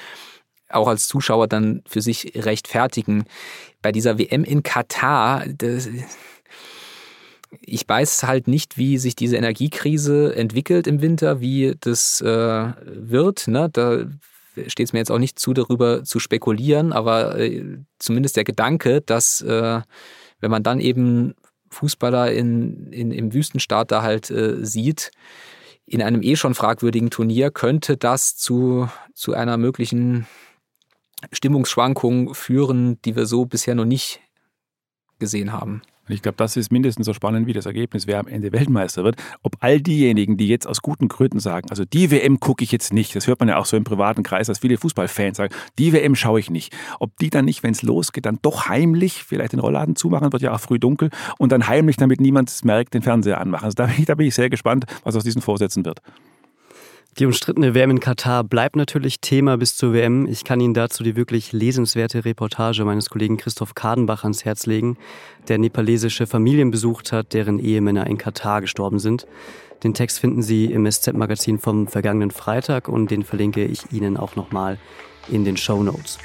auch 0.70 0.88
als 0.88 1.08
Zuschauer 1.08 1.48
dann 1.48 1.84
für 1.86 2.02
sich 2.02 2.34
rechtfertigen. 2.36 3.26
Bei 3.82 3.92
dieser 3.92 4.18
WM 4.18 4.44
in 4.44 4.64
Katar, 4.64 5.46
das, 5.48 5.88
ich 7.62 7.88
weiß 7.88 8.24
halt 8.24 8.48
nicht, 8.48 8.78
wie 8.78 8.98
sich 8.98 9.16
diese 9.16 9.38
Energiekrise 9.38 10.36
entwickelt 10.36 10.88
im 10.88 11.02
Winter, 11.02 11.42
wie 11.42 11.76
das 11.80 12.22
äh, 12.22 12.74
wird. 12.86 13.48
Ne? 13.48 13.70
Da 13.72 14.06
steht 14.68 14.88
es 14.88 14.94
mir 14.94 15.00
jetzt 15.00 15.12
auch 15.12 15.20
nicht 15.20 15.40
zu, 15.40 15.54
darüber 15.54 16.04
zu 16.04 16.20
spekulieren, 16.20 16.94
aber 16.94 17.40
äh, 17.40 17.78
zumindest 18.00 18.38
der 18.38 18.44
Gedanke, 18.44 19.02
dass 19.02 19.42
äh, 19.42 19.82
wenn 20.40 20.52
man 20.52 20.64
dann 20.64 20.80
eben 20.80 21.36
Fußballer 21.70 22.32
in, 22.32 22.92
in, 22.92 23.12
im 23.12 23.34
Wüstenstaat 23.34 23.92
da 23.92 24.02
halt 24.04 24.30
äh, 24.30 24.64
sieht, 24.64 25.12
in 25.86 26.02
einem 26.02 26.22
eh 26.22 26.36
schon 26.36 26.56
fragwürdigen 26.56 27.10
Turnier, 27.10 27.52
könnte 27.52 27.98
das 27.98 28.38
zu, 28.38 28.90
zu 29.14 29.34
einer 29.34 29.58
möglichen 29.58 30.28
Stimmungsschwankung 31.32 32.34
führen, 32.34 33.02
die 33.04 33.16
wir 33.16 33.26
so 33.26 33.46
bisher 33.46 33.76
noch 33.76 33.86
nicht 33.86 34.22
gesehen 35.20 35.52
haben. 35.52 35.82
Und 36.08 36.14
ich 36.14 36.22
glaube, 36.22 36.36
das 36.38 36.58
ist 36.58 36.72
mindestens 36.72 37.06
so 37.06 37.14
spannend 37.14 37.48
wie 37.48 37.54
das 37.54 37.66
Ergebnis, 37.66 38.08
wer 38.08 38.20
am 38.20 38.28
Ende 38.28 38.52
Weltmeister 38.52 39.04
wird. 39.04 39.16
Ob 39.42 39.56
all 39.62 39.80
diejenigen, 39.80 40.36
die 40.36 40.48
jetzt 40.48 40.68
aus 40.68 40.82
guten 40.82 41.08
Gründen 41.08 41.40
sagen, 41.40 41.70
also 41.70 41.86
die 41.86 42.12
WM 42.12 42.40
gucke 42.40 42.64
ich 42.64 42.72
jetzt 42.72 42.92
nicht, 42.92 43.16
das 43.16 43.28
hört 43.28 43.40
man 43.40 43.50
ja 43.50 43.58
auch 43.58 43.66
so 43.66 43.78
im 43.78 43.86
privaten 43.86 44.24
Kreis, 44.24 44.48
dass 44.48 44.60
viele 44.60 44.78
Fußballfans 44.78 45.38
sagen, 45.38 45.54
die 45.78 45.94
WM 45.94 46.16
schaue 46.16 46.40
ich 46.40 46.50
nicht. 46.50 46.76
Ob 47.00 47.18
die 47.20 47.30
dann 47.30 47.46
nicht, 47.46 47.64
wenn 47.64 47.72
es 47.72 47.84
losgeht, 47.84 48.26
dann 48.26 48.40
doch 48.42 48.68
heimlich 48.68 49.24
vielleicht 49.24 49.54
den 49.54 49.60
Rollladen 49.60 49.96
zumachen, 49.96 50.32
wird 50.34 50.42
ja 50.42 50.54
auch 50.54 50.60
früh 50.60 50.80
dunkel, 50.80 51.10
und 51.38 51.52
dann 51.52 51.68
heimlich, 51.68 51.98
damit 51.98 52.20
niemand 52.20 52.50
es 52.50 52.64
merkt, 52.64 52.94
den 52.94 53.02
Fernseher 53.02 53.40
anmachen. 53.40 53.66
Also 53.66 53.76
da 53.76 53.86
bin, 53.86 53.96
ich, 53.98 54.06
da 54.06 54.16
bin 54.16 54.28
ich 54.28 54.36
sehr 54.36 54.50
gespannt, 54.50 54.86
was 55.04 55.16
aus 55.16 55.24
diesen 55.24 55.42
Vorsätzen 55.42 55.86
wird. 55.86 56.02
Die 57.20 57.28
umstrittene 57.28 57.76
WM 57.76 57.92
in 57.92 58.00
Katar 58.00 58.44
bleibt 58.44 58.76
natürlich 58.76 59.20
Thema 59.20 59.56
bis 59.58 59.78
zur 59.78 59.94
WM. 59.94 60.28
Ich 60.28 60.44
kann 60.44 60.60
Ihnen 60.60 60.74
dazu 60.74 61.04
die 61.04 61.16
wirklich 61.16 61.52
lesenswerte 61.52 62.26
Reportage 62.26 62.86
meines 62.86 63.12
Kollegen 63.12 63.38
Christoph 63.38 63.76
Kadenbach 63.76 64.24
ans 64.24 64.46
Herz 64.46 64.66
legen, 64.66 64.98
der 65.48 65.60
nepalesische 65.60 66.26
Familien 66.26 66.72
besucht 66.72 67.12
hat, 67.12 67.34
deren 67.34 67.60
Ehemänner 67.60 68.08
in 68.08 68.18
Katar 68.18 68.62
gestorben 68.62 68.98
sind. 68.98 69.28
Den 69.84 69.94
Text 69.94 70.20
finden 70.20 70.42
Sie 70.42 70.66
im 70.66 70.90
SZ-Magazin 70.90 71.60
vom 71.60 71.88
vergangenen 71.88 72.32
Freitag 72.32 72.88
und 72.88 73.12
den 73.12 73.24
verlinke 73.24 73.64
ich 73.64 73.92
Ihnen 73.92 74.18
auch 74.18 74.36
nochmal 74.36 74.80
in 75.30 75.46
den 75.46 75.56
Show 75.56 75.84
Notes. 75.84 76.18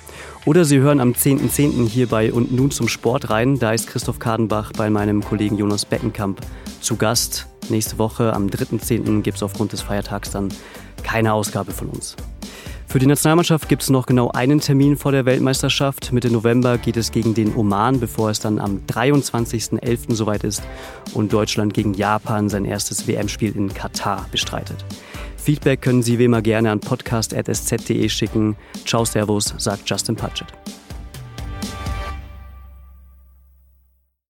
Oder 0.47 0.65
Sie 0.65 0.79
hören 0.79 1.01
am 1.01 1.13
10.10. 1.13 1.51
.10. 1.51 1.87
hier 1.87 2.35
Und 2.35 2.51
nun 2.53 2.71
zum 2.71 2.89
Sport 2.89 3.29
rein. 3.29 3.59
Da 3.59 3.73
ist 3.73 3.89
Christoph 3.89 4.21
Kadenbach 4.21 4.73
bei 4.73 4.89
meinem 4.89 5.23
Kollegen 5.23 5.59
Jonas 5.59 5.85
Beckenkamp 5.85 6.41
zu 6.81 6.97
Gast. 6.97 7.48
Nächste 7.71 7.99
Woche 7.99 8.33
am 8.33 8.47
3.10. 8.47 9.23
gibt 9.23 9.37
es 9.37 9.43
aufgrund 9.43 9.73
des 9.73 9.83
Feiertags 9.83 10.31
dann 10.31 10.49
keine 11.03 11.33
Ausgabe 11.33 11.73
von 11.73 11.89
uns. 11.89 12.17
Für 12.89 12.99
die 12.99 13.07
Nationalmannschaft 13.07 13.69
gibt 13.69 13.83
es 13.83 13.91
noch 13.91 14.07
genau 14.07 14.31
einen 14.31 14.61
Termin 14.61 14.97
vor 14.97 15.13
der 15.13 15.27
Weltmeisterschaft. 15.27 16.11
Mitte 16.11 16.31
November 16.31 16.79
geht 16.79 16.97
es 16.97 17.13
gegen 17.13 17.35
den 17.35 17.55
Oman, 17.55 18.01
bevor 18.01 18.31
es 18.31 18.41
dann 18.41 18.59
am 18.59 18.81
23.11. 18.87 20.15
soweit 20.15 20.43
ist 20.43 20.63
und 21.13 21.31
Deutschland 21.31 21.75
gegen 21.75 21.93
Japan 21.93 22.49
sein 22.49 22.65
erstes 22.65 23.07
WM-Spiel 23.07 23.55
in 23.55 23.75
Katar 23.75 24.27
bestreitet. 24.31 24.83
Feedback 25.37 25.83
können 25.83 26.03
Sie 26.03 26.19
wie 26.19 26.25
immer 26.25 26.41
gerne 26.41 26.71
an 26.71 26.81
podcast.sz.de 26.81 28.09
schicken. 28.09 28.57
Ciao, 28.87 29.05
Servus, 29.05 29.55
sagt 29.59 29.89
Justin 29.89 30.17
Patchett. 30.17 30.49